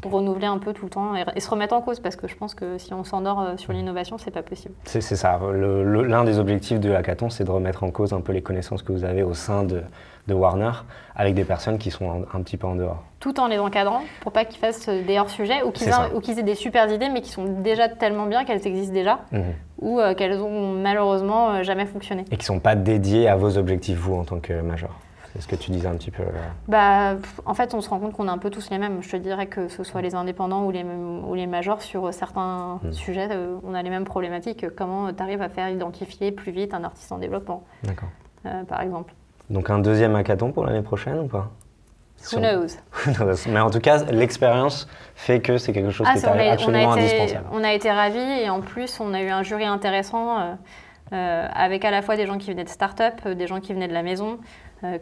pour 0.00 0.12
renouveler 0.12 0.46
un 0.46 0.58
peu 0.58 0.72
tout 0.72 0.86
le 0.86 0.90
temps 0.90 1.14
et, 1.14 1.40
se 1.40 1.50
remettre 1.50 1.74
en 1.74 1.80
cause 1.80 2.00
parce 2.00 2.16
que 2.16 2.28
je 2.28 2.36
pense 2.36 2.54
que 2.54 2.78
si 2.78 2.94
on 2.94 3.04
s'endort 3.04 3.40
euh, 3.40 3.56
sur 3.56 3.72
l'innovation, 3.72 4.16
c'est 4.18 4.30
pas 4.30 4.42
possible. 4.42 4.74
C'est 4.84 5.00
ça. 5.00 5.38
L'un 5.52 6.24
des 6.24 6.38
objectifs 6.38 6.80
de 6.80 6.92
hackathon, 6.92 7.30
c'est 7.30 7.44
de 7.44 7.50
remettre 7.50 7.84
en 7.84 7.90
cause 7.90 8.12
un 8.12 8.20
peu 8.20 8.32
les 8.32 8.42
connaissances 8.42 8.82
que 8.82 8.92
vous 8.92 9.04
avez 9.04 9.22
au 9.22 9.34
sein 9.34 9.64
de, 9.64 9.82
Warner 10.30 10.70
avec 11.14 11.34
des 11.34 11.44
personnes 11.44 11.76
qui 11.76 11.90
sont 11.90 12.24
un, 12.32 12.40
petit 12.42 12.56
peu 12.56 12.66
en 12.66 12.76
dehors. 12.76 13.02
Tout 13.20 13.38
en 13.38 13.48
les 13.48 13.58
encadrant 13.58 14.02
pour 14.20 14.32
pas 14.32 14.46
qu'ils 14.46 14.60
fassent 14.60 14.88
des 14.88 15.18
hors-sujets 15.18 15.62
ou 15.62 15.72
qu'ils 15.72 16.38
aient 16.38 16.42
des 16.42 16.54
super 16.54 16.90
idées 16.90 17.10
mais 17.10 17.20
qui 17.20 17.30
sont 17.30 17.44
déjà 17.44 17.88
tellement 17.88 18.26
bien 18.26 18.44
qu'elles 18.44 18.66
existent 18.66 18.94
déjà 18.94 19.18
mhm. 19.32 19.42
ou 19.80 20.00
euh, 20.00 20.14
qu'elles 20.14 20.40
ont 20.40 20.72
malheureusement 20.72 21.50
euh, 21.50 21.62
jamais 21.64 21.84
fonctionné. 21.84 22.24
Et 22.30 22.38
qui 22.38 22.46
sont 22.46 22.60
pas 22.60 22.76
dédiées 22.76 23.28
à 23.28 23.36
vos 23.36 23.58
objectifs 23.58 23.98
vous 23.98 24.14
en 24.14 24.24
tant 24.24 24.38
que 24.38 24.62
major. 24.62 24.90
C'est 25.32 25.40
ce 25.40 25.48
que 25.48 25.56
tu 25.56 25.70
disais 25.70 25.88
un 25.88 25.96
petit 25.96 26.10
peu. 26.10 26.24
Bah, 26.68 27.16
en 27.46 27.54
fait, 27.54 27.72
on 27.72 27.80
se 27.80 27.88
rend 27.88 27.98
compte 27.98 28.12
qu'on 28.12 28.28
est 28.28 28.30
un 28.30 28.38
peu 28.38 28.50
tous 28.50 28.68
les 28.70 28.76
mêmes. 28.76 29.02
Je 29.02 29.10
te 29.10 29.16
dirais 29.16 29.46
que 29.46 29.68
ce 29.68 29.82
soit 29.82 30.02
les 30.02 30.14
indépendants 30.14 30.64
ou 30.64 30.70
les, 30.70 30.84
ou 30.84 31.34
les 31.34 31.46
majors, 31.46 31.80
sur 31.80 32.12
certains 32.12 32.80
hmm. 32.82 32.92
sujets, 32.92 33.28
euh, 33.30 33.56
on 33.64 33.72
a 33.72 33.82
les 33.82 33.88
mêmes 33.88 34.04
problématiques. 34.04 34.66
Comment 34.76 35.10
tu 35.12 35.22
arrives 35.22 35.40
à 35.40 35.48
faire 35.48 35.70
identifier 35.70 36.32
plus 36.32 36.52
vite 36.52 36.74
un 36.74 36.84
artiste 36.84 37.10
en 37.12 37.18
développement 37.18 37.64
D'accord. 37.82 38.10
Euh, 38.44 38.64
par 38.64 38.82
exemple? 38.82 39.14
Donc 39.48 39.70
un 39.70 39.78
deuxième 39.78 40.14
hackathon 40.16 40.52
pour 40.52 40.66
l'année 40.66 40.82
prochaine 40.82 41.18
ou 41.20 41.28
pas? 41.28 41.50
Who 42.30 42.38
knows? 42.38 42.76
Mais 43.48 43.60
en 43.60 43.70
tout 43.70 43.80
cas, 43.80 44.04
l'expérience 44.04 44.86
fait 45.14 45.40
que 45.40 45.56
c'est 45.56 45.72
quelque 45.72 45.90
chose 45.90 46.06
ah, 46.08 46.14
qui 46.14 46.26
est, 46.26 46.50
absolument 46.50 46.92
indispensable. 46.92 47.46
On 47.52 47.64
a 47.64 47.72
été 47.72 47.90
ravis 47.90 48.18
et 48.18 48.50
en 48.50 48.60
plus, 48.60 49.00
on 49.00 49.14
a 49.14 49.22
eu 49.22 49.30
un 49.30 49.42
jury 49.42 49.64
intéressant 49.64 50.56
euh, 51.12 51.48
avec 51.52 51.84
à 51.84 51.90
la 51.90 52.02
fois 52.02 52.16
des 52.16 52.26
gens 52.26 52.38
qui 52.38 52.50
venaient 52.50 52.64
de 52.64 52.68
start-up, 52.68 53.26
des 53.26 53.46
gens 53.46 53.60
qui 53.60 53.72
venaient 53.72 53.88
de 53.88 53.94
la 53.94 54.02
maison, 54.02 54.38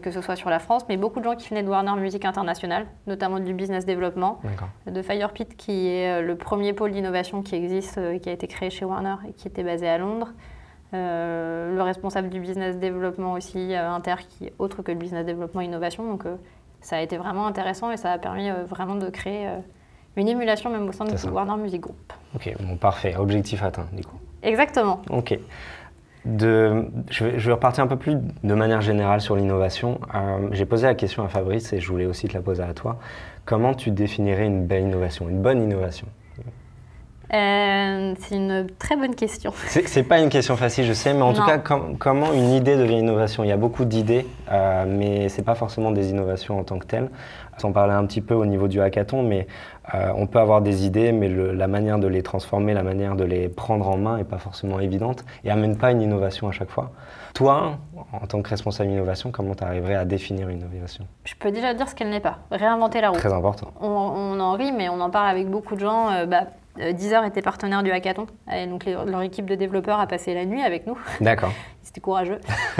que 0.02 0.10
ce 0.10 0.20
soit 0.20 0.36
sur 0.36 0.50
la 0.50 0.58
France, 0.58 0.84
mais 0.88 0.96
beaucoup 0.96 1.20
de 1.20 1.24
gens 1.24 1.36
qui 1.36 1.48
venaient 1.48 1.62
de 1.62 1.68
Warner 1.68 1.98
Music 2.00 2.24
International, 2.24 2.86
notamment 3.06 3.38
du 3.38 3.54
business 3.54 3.86
développement, 3.86 4.40
de 4.86 5.02
Firepit, 5.02 5.46
qui 5.46 5.88
est 5.88 6.20
euh, 6.20 6.22
le 6.22 6.36
premier 6.36 6.72
pôle 6.72 6.92
d'innovation 6.92 7.42
qui 7.42 7.54
existe, 7.54 7.98
euh, 7.98 8.18
qui 8.18 8.28
a 8.28 8.32
été 8.32 8.46
créé 8.46 8.70
chez 8.70 8.84
Warner 8.84 9.14
et 9.28 9.32
qui 9.32 9.48
était 9.48 9.62
basé 9.62 9.88
à 9.88 9.98
Londres. 9.98 10.32
le 10.92 11.80
responsable 11.80 12.28
du 12.28 12.40
business 12.40 12.76
développement 12.76 13.32
aussi 13.34 13.74
inter, 13.74 14.16
qui 14.28 14.46
est 14.46 14.52
autre 14.58 14.82
que 14.82 14.92
le 14.92 14.98
business 14.98 15.24
développement 15.24 15.60
innovation. 15.60 16.04
Donc 16.04 16.24
ça 16.80 16.96
a 16.96 17.00
été 17.00 17.16
vraiment 17.16 17.46
intéressant 17.46 17.90
et 17.90 17.96
ça 17.96 18.12
a 18.12 18.18
permis 18.18 18.50
vraiment 18.66 18.96
de 18.96 19.08
créer 19.08 19.48
une 20.16 20.28
émulation 20.28 20.68
même 20.68 20.88
au 20.88 20.92
sein 20.92 21.04
de 21.04 21.30
Warner 21.30 21.56
Music 21.62 21.80
Group. 21.80 22.12
Ok, 22.34 22.52
bon, 22.60 22.76
parfait. 22.76 23.14
Objectif 23.16 23.62
atteint, 23.62 23.86
du 23.92 24.04
coup. 24.04 24.18
Exactement. 24.42 25.00
Ok 25.10 25.38
je, 26.26 27.24
vais, 27.24 27.52
repartir 27.52 27.84
un 27.84 27.86
peu 27.86 27.96
plus 27.96 28.16
de 28.42 28.54
manière 28.54 28.80
générale 28.80 29.20
sur 29.20 29.36
l'innovation. 29.36 30.00
Euh, 30.14 30.48
j'ai 30.52 30.66
posé 30.66 30.86
la 30.86 30.94
question 30.94 31.24
à 31.24 31.28
Fabrice 31.28 31.72
et 31.72 31.80
je 31.80 31.88
voulais 31.88 32.06
aussi 32.06 32.28
te 32.28 32.34
la 32.34 32.42
poser 32.42 32.62
à 32.62 32.74
toi. 32.74 32.98
Comment 33.44 33.74
tu 33.74 33.90
définirais 33.90 34.46
une 34.46 34.66
belle 34.66 34.82
innovation, 34.82 35.28
une 35.28 35.40
bonne 35.40 35.62
innovation? 35.62 36.06
Euh, 37.32 38.14
c'est 38.18 38.34
une 38.34 38.66
très 38.78 38.96
bonne 38.96 39.14
question. 39.14 39.52
C'est 39.68 40.02
pas 40.02 40.18
une 40.18 40.28
question 40.30 40.56
facile, 40.56 40.84
je 40.84 40.92
sais, 40.92 41.12
mais 41.14 41.22
en 41.22 41.32
tout 41.32 41.44
cas, 41.44 41.58
com- 41.58 41.96
comment 41.98 42.32
une 42.32 42.50
idée 42.50 42.76
devient 42.76 42.98
innovation? 42.98 43.44
Il 43.44 43.48
y 43.48 43.52
a 43.52 43.56
beaucoup 43.56 43.84
d'idées, 43.84 44.26
euh, 44.50 44.84
mais 44.88 45.28
c'est 45.28 45.42
pas 45.44 45.54
forcément 45.54 45.92
des 45.92 46.10
innovations 46.10 46.58
en 46.58 46.64
tant 46.64 46.78
que 46.78 46.86
telles. 46.86 47.08
On 47.62 47.72
parlait 47.72 47.92
un 47.92 48.06
petit 48.06 48.22
peu 48.22 48.34
au 48.34 48.46
niveau 48.46 48.68
du 48.68 48.80
hackathon, 48.80 49.22
mais 49.22 49.46
euh, 49.94 50.12
on 50.16 50.26
peut 50.26 50.38
avoir 50.38 50.62
des 50.62 50.86
idées, 50.86 51.12
mais 51.12 51.28
le- 51.28 51.52
la 51.52 51.66
manière 51.68 51.98
de 51.98 52.06
les 52.08 52.22
transformer, 52.22 52.72
la 52.74 52.82
manière 52.82 53.16
de 53.16 53.24
les 53.24 53.48
prendre 53.50 53.86
en 53.88 53.98
main 53.98 54.16
est 54.16 54.24
pas 54.24 54.38
forcément 54.38 54.80
évidente 54.80 55.24
et 55.44 55.50
amène 55.50 55.76
pas 55.76 55.90
une 55.90 56.00
innovation 56.00 56.48
à 56.48 56.52
chaque 56.52 56.70
fois. 56.70 56.90
Toi, 57.34 57.76
en 58.12 58.26
tant 58.26 58.40
que 58.42 58.48
responsable 58.48 58.90
innovation, 58.90 59.30
comment 59.30 59.54
tu 59.54 59.62
arriverais 59.62 59.94
à 59.94 60.04
définir 60.06 60.48
une 60.48 60.60
innovation? 60.60 61.06
Je 61.24 61.34
peux 61.38 61.50
déjà 61.50 61.74
dire 61.74 61.86
ce 61.88 61.94
qu'elle 61.94 62.08
n'est 62.10 62.18
pas. 62.20 62.38
Réinventer 62.50 63.02
la 63.02 63.10
roue. 63.10 63.16
Très 63.16 63.32
important. 63.32 63.68
On, 63.80 63.86
on 63.88 64.40
en 64.40 64.52
rit, 64.54 64.72
mais 64.72 64.88
on 64.88 65.00
en 65.00 65.10
parle 65.10 65.28
avec 65.28 65.48
beaucoup 65.48 65.74
de 65.76 65.80
gens. 65.80 66.10
Euh, 66.10 66.24
bah, 66.26 66.44
Deezer 66.78 67.24
était 67.24 67.42
partenaire 67.42 67.82
du 67.82 67.90
hackathon. 67.90 68.26
Et 68.54 68.66
donc 68.66 68.84
les- 68.84 68.92
leur 69.06 69.22
équipe 69.22 69.46
de 69.46 69.54
développeurs 69.54 69.98
a 70.00 70.06
passé 70.06 70.34
la 70.34 70.44
nuit 70.44 70.62
avec 70.62 70.86
nous. 70.86 70.96
D'accord. 71.20 71.50
C'était 71.82 72.00
courageux. 72.00 72.38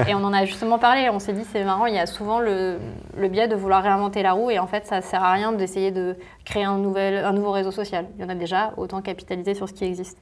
et 0.09 0.15
on 0.15 0.23
en 0.25 0.33
a 0.33 0.45
justement 0.45 0.79
parlé. 0.79 1.09
On 1.11 1.19
s'est 1.19 1.33
dit, 1.33 1.45
c'est 1.45 1.65
marrant, 1.65 1.87
il 1.87 1.95
y 1.95 1.99
a 1.99 2.07
souvent 2.07 2.39
le, 2.39 2.79
le 3.17 3.29
biais 3.29 3.49
de 3.49 3.57
vouloir 3.57 3.83
réinventer 3.83 4.23
la 4.23 4.33
roue. 4.33 4.51
Et 4.51 4.59
en 4.61 4.67
fait, 4.69 4.87
ça 4.87 5.01
sert 5.01 5.23
à 5.25 5.33
rien 5.33 5.53
d'essayer 5.53 5.91
de 5.91 6.17
créer 6.45 6.65
un, 6.65 6.79
nouvel, 6.79 7.25
un 7.25 7.33
nouveau 7.33 7.51
réseau 7.51 7.73
social. 7.73 8.07
Il 8.17 8.23
y 8.23 8.25
en 8.25 8.29
a 8.29 8.35
déjà, 8.37 8.73
autant 8.77 9.03
capitaliser 9.03 9.55
sur 9.55 9.69
ce 9.69 9.75
qui 9.75 9.85
existe. 9.85 10.19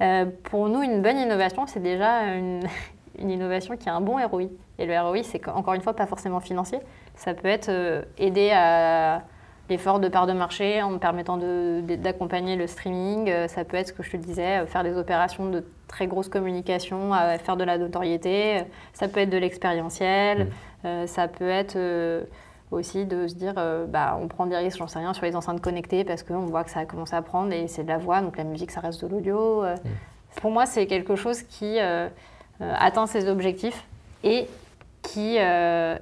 Euh, 0.00 0.26
pour 0.44 0.68
nous, 0.68 0.82
une 0.82 1.00
bonne 1.02 1.18
innovation, 1.18 1.66
c'est 1.68 1.80
déjà 1.82 2.24
une, 2.34 2.60
une 3.20 3.30
innovation 3.30 3.76
qui 3.76 3.88
a 3.88 3.94
un 3.94 4.00
bon 4.00 4.16
ROI. 4.26 4.48
Et 4.78 4.86
le 4.86 4.98
ROI, 5.00 5.22
c'est 5.22 5.46
encore 5.48 5.74
une 5.74 5.82
fois 5.82 5.94
pas 5.94 6.06
forcément 6.06 6.40
financier. 6.40 6.80
Ça 7.14 7.34
peut 7.34 7.46
être 7.48 7.68
euh, 7.68 8.02
aider 8.18 8.50
à 8.52 9.22
l'effort 9.70 10.00
de 10.00 10.08
part 10.08 10.26
de 10.26 10.32
marché 10.32 10.82
en 10.82 10.98
permettant 10.98 11.36
de- 11.36 11.80
de- 11.86 11.94
d'accompagner 11.96 12.56
le 12.56 12.66
streaming. 12.66 13.30
Euh, 13.30 13.48
Ça 13.48 13.64
peut 13.64 13.76
être 13.76 13.88
ce 13.88 13.92
que 13.92 14.02
je 14.02 14.10
te 14.10 14.16
disais, 14.16 14.62
euh, 14.62 14.66
faire 14.66 14.82
des 14.82 14.96
opérations 14.96 15.48
de 15.50 15.64
très 15.88 16.06
grosse 16.06 16.28
communication, 16.28 17.12
à 17.12 17.38
faire 17.38 17.56
de 17.56 17.64
la 17.64 17.78
notoriété. 17.78 18.58
Euh, 18.60 18.62
Ça 18.92 19.08
peut 19.08 19.20
être 19.20 19.30
de 19.30 19.38
l'expérientiel. 19.38 20.48
Euh, 20.84 21.06
ça 21.06 21.28
peut 21.28 21.48
être 21.48 21.76
euh, 21.76 22.24
aussi 22.70 23.04
de 23.06 23.28
se 23.28 23.34
dire, 23.34 23.54
euh, 23.56 23.86
bah, 23.86 24.18
on 24.20 24.28
prend 24.28 24.46
des 24.46 24.56
risques, 24.56 24.78
j'en 24.78 24.88
sais 24.88 24.98
rien, 24.98 25.12
sur 25.14 25.24
les 25.24 25.36
enceintes 25.36 25.60
connectées 25.60 26.04
parce 26.04 26.22
qu'on 26.22 26.40
voit 26.46 26.64
que 26.64 26.70
ça 26.70 26.80
a 26.80 26.84
commencé 26.86 27.14
à 27.14 27.22
prendre 27.22 27.52
et 27.52 27.68
c'est 27.68 27.84
de 27.84 27.88
la 27.88 27.98
voix, 27.98 28.20
donc 28.20 28.36
la 28.36 28.44
musique, 28.44 28.70
ça 28.70 28.80
reste 28.80 29.04
de 29.04 29.08
l'audio. 29.10 29.62
Euh, 29.64 29.76
Pour 30.36 30.50
moi, 30.50 30.64
c'est 30.66 30.86
quelque 30.86 31.14
chose 31.14 31.42
qui 31.42 31.78
euh, 31.78 32.08
euh, 32.62 32.74
atteint 32.78 33.06
ses 33.06 33.28
objectifs 33.28 33.86
et 34.24 34.48
qui 35.02 35.36
euh, 35.38 35.96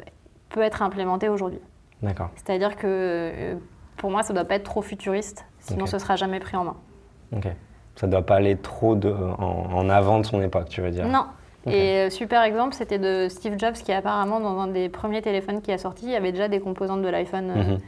peut 0.50 0.62
être 0.62 0.82
implémenté 0.82 1.28
aujourd'hui. 1.28 1.58
D'accord. 2.02 2.30
C'est-à-dire 2.36 2.76
que 2.76 2.86
euh, 2.86 3.54
pour 3.96 4.10
moi, 4.10 4.22
ça 4.22 4.32
ne 4.32 4.38
doit 4.38 4.46
pas 4.48 4.54
être 4.56 4.64
trop 4.64 4.82
futuriste, 4.82 5.44
sinon 5.58 5.86
ce 5.86 5.98
sera 5.98 6.16
jamais 6.16 6.40
pris 6.40 6.56
en 6.56 6.64
main. 6.64 6.76
Ok. 7.36 7.46
Ça 7.96 8.06
doit 8.06 8.24
pas 8.24 8.36
aller 8.36 8.56
trop 8.56 8.94
de, 8.96 9.10
en, 9.12 9.66
en 9.74 9.88
avant 9.90 10.18
de 10.18 10.24
son 10.24 10.40
époque, 10.40 10.68
tu 10.70 10.80
veux 10.80 10.90
dire 10.90 11.06
Non. 11.06 11.26
Et 11.66 11.98
euh, 11.98 12.10
super 12.10 12.42
exemple, 12.42 12.74
c'était 12.74 12.98
de 12.98 13.28
Steve 13.28 13.58
Jobs 13.58 13.74
qui 13.74 13.92
apparemment 13.92 14.40
dans 14.40 14.58
un 14.60 14.68
des 14.68 14.88
premiers 14.88 15.20
téléphones 15.20 15.60
qui 15.60 15.70
a 15.72 15.76
sorti, 15.76 16.06
il 16.06 16.12
y 16.12 16.16
avait 16.16 16.32
déjà 16.32 16.48
des 16.48 16.58
composantes 16.60 17.02
de 17.02 17.08
l'iPhone, 17.08 17.50
euh, 17.50 17.54
Mhm. 17.74 17.78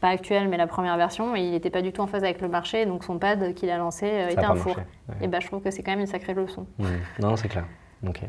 pas 0.00 0.08
actuel 0.08 0.48
mais 0.48 0.56
la 0.56 0.66
première 0.66 0.96
version, 0.96 1.36
et 1.36 1.40
il 1.42 1.52
n'était 1.52 1.70
pas 1.70 1.82
du 1.82 1.92
tout 1.92 2.00
en 2.00 2.08
phase 2.08 2.24
avec 2.24 2.40
le 2.40 2.48
marché, 2.48 2.84
donc 2.84 3.04
son 3.04 3.18
pad 3.20 3.54
qu'il 3.54 3.70
a 3.70 3.78
lancé 3.78 4.06
euh, 4.10 4.26
a 4.26 4.30
était 4.32 4.44
un 4.44 4.56
four. 4.56 4.76
Ouais. 4.76 4.84
Et 5.20 5.28
ben 5.28 5.40
je 5.40 5.46
trouve 5.46 5.62
que 5.62 5.70
c'est 5.70 5.84
quand 5.84 5.92
même 5.92 6.00
une 6.00 6.06
sacrée 6.08 6.34
leçon. 6.34 6.66
Mhm. 6.80 6.86
Non, 7.20 7.36
c'est 7.36 7.46
clair. 7.46 7.64
Ok. 8.04 8.22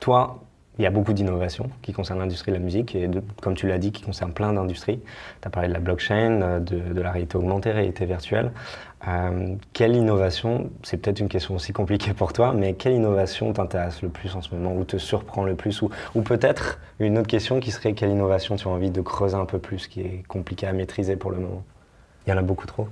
Toi, 0.00 0.38
il 0.78 0.84
y 0.84 0.86
a 0.86 0.90
beaucoup 0.90 1.12
d'innovations 1.12 1.70
qui 1.82 1.92
concernent 1.92 2.20
l'industrie 2.20 2.52
de 2.52 2.56
la 2.56 2.62
musique 2.62 2.94
et, 2.94 3.08
de- 3.08 3.22
comme 3.42 3.54
tu 3.54 3.66
l'as 3.66 3.78
dit, 3.78 3.90
qui 3.92 4.02
concernent 4.02 4.32
plein 4.32 4.52
d'industries. 4.52 5.00
Tu 5.40 5.48
as 5.48 5.50
parlé 5.50 5.68
de 5.68 5.72
la 5.74 5.80
blockchain, 5.80 6.40
euh, 6.42 6.60
de, 6.60 6.78
de 6.78 7.00
la 7.00 7.10
réalité 7.10 7.36
augmentée, 7.36 7.72
réalité 7.72 8.04
virtuelle. 8.06 8.52
Euh, 9.06 9.54
quelle 9.72 9.94
innovation, 9.96 10.70
c'est 10.82 10.96
peut-être 10.96 11.20
une 11.20 11.28
question 11.28 11.54
aussi 11.54 11.72
compliquée 11.72 12.14
pour 12.14 12.32
toi, 12.32 12.52
mais 12.52 12.74
quelle 12.74 12.92
innovation 12.94 13.52
t'intéresse 13.52 14.02
le 14.02 14.08
plus 14.08 14.34
en 14.36 14.42
ce 14.42 14.54
moment 14.54 14.74
ou 14.74 14.84
te 14.84 14.98
surprend 14.98 15.44
le 15.44 15.54
plus 15.56 15.82
Ou, 15.82 15.90
ou 16.14 16.22
peut-être 16.22 16.80
une 17.00 17.18
autre 17.18 17.28
question 17.28 17.60
qui 17.60 17.70
serait 17.70 17.92
quelle 17.92 18.10
innovation 18.10 18.56
tu 18.56 18.66
as 18.68 18.70
envie 18.70 18.90
de 18.90 19.00
creuser 19.00 19.36
un 19.36 19.46
peu 19.46 19.58
plus, 19.58 19.86
qui 19.88 20.00
est 20.00 20.22
compliquée 20.28 20.66
à 20.66 20.72
maîtriser 20.72 21.16
pour 21.16 21.30
le 21.30 21.38
moment? 21.38 21.64
Il 22.26 22.30
y 22.30 22.32
en 22.32 22.36
a 22.38 22.42
beaucoup 22.42 22.66
trop 22.66 22.88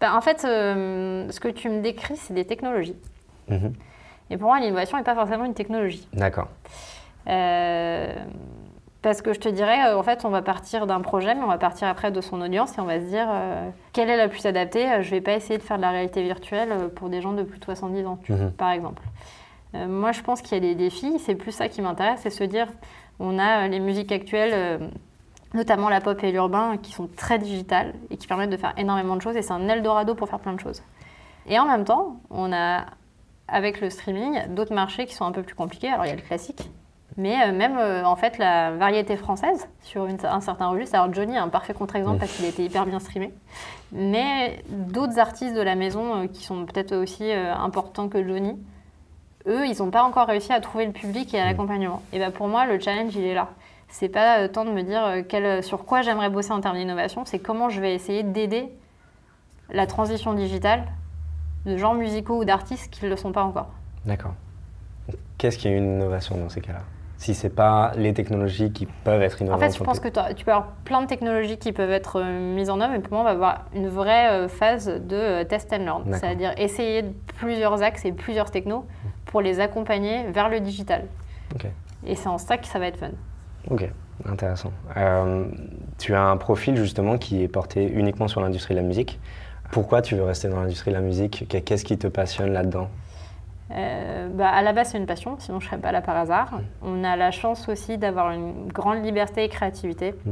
Ben, 0.00 0.12
en 0.14 0.20
fait, 0.20 0.44
euh, 0.44 1.30
ce 1.30 1.40
que 1.40 1.48
tu 1.48 1.68
me 1.68 1.82
décris, 1.82 2.16
c'est 2.16 2.34
des 2.34 2.44
technologies. 2.44 2.96
Mhm. 3.48 3.72
Et 4.30 4.36
pour 4.36 4.48
moi, 4.48 4.60
l'innovation 4.60 4.96
n'est 4.98 5.04
pas 5.04 5.14
forcément 5.14 5.44
une 5.44 5.54
technologie. 5.54 6.08
D'accord. 6.12 6.48
Euh, 7.28 8.12
parce 9.02 9.20
que 9.22 9.32
je 9.34 9.40
te 9.40 9.48
dirais, 9.48 9.86
euh, 9.88 9.98
en 9.98 10.02
fait, 10.02 10.24
on 10.24 10.30
va 10.30 10.40
partir 10.42 10.86
d'un 10.86 11.00
projet, 11.00 11.34
mais 11.34 11.42
on 11.42 11.46
va 11.48 11.58
partir 11.58 11.88
après 11.88 12.10
de 12.10 12.20
son 12.20 12.40
audience 12.40 12.76
et 12.78 12.80
on 12.80 12.84
va 12.86 13.00
se 13.00 13.04
dire 13.06 13.26
euh, 13.28 13.68
quelle 13.92 14.08
est 14.10 14.16
la 14.16 14.28
plus 14.28 14.44
adaptée? 14.46 14.86
Je 15.02 15.06
ne 15.06 15.10
vais 15.10 15.20
pas 15.20 15.32
essayer 15.32 15.58
de 15.58 15.62
faire 15.62 15.76
de 15.76 15.82
la 15.82 15.90
réalité 15.90 16.22
virtuelle 16.22 16.88
pour 16.96 17.08
des 17.10 17.20
gens 17.20 17.32
de 17.32 17.42
plus 17.42 17.58
de 17.58 17.64
70 17.64 18.06
ans, 18.06 18.18
Mhm. 18.28 18.52
par 18.52 18.70
exemple. 18.70 19.02
Euh, 19.74 19.86
moi, 19.88 20.12
je 20.12 20.22
pense 20.22 20.40
qu'il 20.40 20.54
y 20.54 20.56
a 20.56 20.60
des 20.60 20.74
défis. 20.74 21.18
C'est 21.18 21.34
plus 21.34 21.52
ça 21.52 21.68
qui 21.68 21.82
m'intéresse, 21.82 22.20
c'est 22.22 22.30
se 22.30 22.44
dire, 22.44 22.68
on 23.20 23.38
a 23.38 23.68
les 23.68 23.80
musiques 23.80 24.10
actuelles, 24.12 24.80
notamment 25.52 25.88
la 25.88 26.00
pop 26.00 26.22
et 26.24 26.32
l'urbain, 26.32 26.76
qui 26.78 26.92
sont 26.92 27.08
très 27.16 27.38
digitales 27.38 27.92
et 28.10 28.16
qui 28.16 28.26
permettent 28.26 28.50
de 28.50 28.56
faire 28.56 28.72
énormément 28.76 29.16
de 29.16 29.20
choses. 29.22 29.36
Et 29.36 29.42
c'est 29.42 29.52
un 29.52 29.68
Eldorado 29.68 30.14
pour 30.14 30.28
faire 30.28 30.38
plein 30.40 30.52
de 30.54 30.60
choses. 30.60 30.82
Et 31.48 31.58
en 31.58 31.66
même 31.66 31.84
temps, 31.84 32.16
on 32.30 32.52
a, 32.52 32.84
avec 33.48 33.80
le 33.80 33.90
streaming, 33.90 34.48
d'autres 34.54 34.74
marchés 34.74 35.06
qui 35.06 35.14
sont 35.14 35.24
un 35.24 35.32
peu 35.32 35.42
plus 35.42 35.54
compliqués. 35.54 35.88
Alors, 35.88 36.06
il 36.06 36.08
y 36.08 36.12
a 36.12 36.16
le 36.16 36.22
classique, 36.22 36.70
mais 37.16 37.36
euh, 37.46 37.52
même 37.52 37.76
euh, 37.78 38.04
en 38.04 38.16
fait 38.16 38.38
la 38.38 38.72
variété 38.72 39.16
française 39.16 39.68
sur 39.82 40.06
une- 40.06 40.18
un 40.24 40.40
certain 40.40 40.68
registre. 40.68 40.94
Alors 40.96 41.12
Johnny 41.12 41.34
est 41.34 41.38
un 41.38 41.48
parfait 41.48 41.74
contre-exemple 41.74 42.16
Mm. 42.16 42.18
parce 42.20 42.32
qu'il 42.36 42.44
était 42.46 42.64
hyper 42.64 42.86
bien 42.86 42.98
streamé. 43.00 43.32
Mais 43.92 44.62
d'autres 44.68 45.18
artistes 45.18 45.54
de 45.54 45.60
la 45.60 45.74
maison 45.76 46.22
euh, 46.22 46.26
qui 46.26 46.42
sont 46.44 46.64
peut-être 46.64 46.96
aussi 46.96 47.30
importants 47.32 48.08
que 48.08 48.26
Johnny, 48.26 48.56
eux, 49.46 49.66
ils 49.66 49.78
n'ont 49.80 49.90
pas 49.90 50.02
encore 50.02 50.26
réussi 50.26 50.52
à 50.52 50.60
trouver 50.60 50.86
le 50.86 50.92
public 50.92 51.34
et 51.34 51.38
à 51.40 51.44
Mm. 51.44 51.46
l'accompagnement. 51.48 52.02
Et 52.12 52.18
ben 52.18 52.32
pour 52.32 52.48
moi, 52.48 52.64
le 52.66 52.80
challenge, 52.80 53.14
il 53.14 53.24
est 53.24 53.34
là. 53.34 53.50
C'est 53.88 54.08
pas 54.08 54.48
tant 54.48 54.64
de 54.64 54.70
me 54.70 54.82
dire 54.82 55.22
quel- 55.28 55.62
sur 55.62 55.84
quoi 55.84 56.00
j'aimerais 56.02 56.30
bosser 56.30 56.50
en 56.52 56.60
termes 56.60 56.78
d'innovation, 56.78 57.24
c'est 57.26 57.38
comment 57.38 57.68
je 57.68 57.80
vais 57.80 57.94
essayer 57.94 58.22
d'aider 58.24 58.70
la 59.70 59.86
transition 59.86 60.32
digitale 60.32 60.84
de 61.66 61.76
genres 61.76 61.94
musicaux 61.94 62.40
ou 62.40 62.44
d'artistes 62.44 62.90
qui 62.92 63.04
ne 63.04 63.10
le 63.10 63.16
sont 63.16 63.32
pas 63.32 63.42
encore. 63.42 63.68
D'accord. 64.04 64.34
Qu'est-ce 65.38 65.58
qui 65.58 65.68
est 65.68 65.76
une 65.76 65.94
innovation 65.96 66.36
dans 66.36 66.48
ces 66.48 66.60
cas-là? 66.60 66.80
Si 67.16 67.32
c'est 67.34 67.50
pas 67.50 67.92
les 67.96 68.12
technologies 68.12 68.72
qui 68.72 68.86
peuvent 68.86 69.22
être 69.22 69.40
En 69.40 69.46
innovantes. 69.46 69.62
fait, 69.72 69.78
je 69.78 69.82
pense 69.84 70.00
que 70.00 70.08
tu 70.34 70.44
peux 70.44 70.50
avoir 70.50 70.68
plein 70.84 71.00
de 71.00 71.06
technologies 71.06 71.58
qui 71.58 71.72
peuvent 71.72 71.90
être 71.90 72.20
euh, 72.20 72.54
mises 72.54 72.68
en 72.70 72.80
œuvre, 72.80 72.92
mais 72.92 72.98
pour 72.98 73.12
moi, 73.12 73.20
on 73.22 73.24
va 73.24 73.30
avoir 73.30 73.64
une 73.74 73.88
vraie 73.88 74.30
euh, 74.30 74.48
phase 74.48 74.86
de 74.86 75.16
euh, 75.16 75.44
test 75.44 75.72
and 75.72 75.84
learn. 75.84 76.12
C'est-à-dire 76.12 76.52
essayer 76.58 77.02
de 77.02 77.12
plusieurs 77.38 77.82
axes 77.82 78.04
et 78.04 78.12
plusieurs 78.12 78.50
technos 78.50 78.84
pour 79.26 79.40
les 79.40 79.60
accompagner 79.60 80.24
vers 80.32 80.48
le 80.48 80.60
digital. 80.60 81.04
Et 82.06 82.14
c'est 82.14 82.28
en 82.28 82.36
ça 82.36 82.58
que 82.58 82.66
ça 82.66 82.78
va 82.78 82.86
être 82.86 82.98
fun. 82.98 83.10
Ok, 83.70 83.88
intéressant. 84.26 84.72
Tu 85.98 86.14
as 86.14 86.22
un 86.22 86.36
profil 86.36 86.76
justement 86.76 87.16
qui 87.16 87.42
est 87.42 87.48
porté 87.48 87.90
uniquement 87.90 88.28
sur 88.28 88.40
l'industrie 88.42 88.74
de 88.74 88.80
la 88.80 88.86
musique. 88.86 89.18
Pourquoi 89.74 90.02
tu 90.02 90.14
veux 90.14 90.22
rester 90.22 90.48
dans 90.48 90.60
l'industrie 90.60 90.92
de 90.92 90.94
la 90.96 91.00
musique? 91.02 91.46
Qu'est- 91.48 91.62
Qu'est-ce 91.62 91.84
qui 91.84 91.98
te 91.98 92.06
passionne 92.06 92.52
là-dedans? 92.52 92.88
Euh, 93.72 94.28
bah, 94.32 94.48
à 94.48 94.62
la 94.62 94.72
base, 94.72 94.90
c'est 94.92 94.98
une 94.98 95.06
passion, 95.06 95.34
sinon 95.40 95.58
je 95.58 95.64
ne 95.64 95.70
serais 95.70 95.80
pas 95.80 95.90
là 95.90 96.00
par 96.00 96.16
hasard. 96.16 96.60
On 96.80 97.02
a 97.02 97.16
la 97.16 97.32
chance 97.32 97.68
aussi 97.68 97.98
d'avoir 97.98 98.30
une 98.30 98.68
grande 98.68 99.04
liberté 99.04 99.42
et 99.42 99.48
créativité. 99.48 100.14
Mm. 100.24 100.30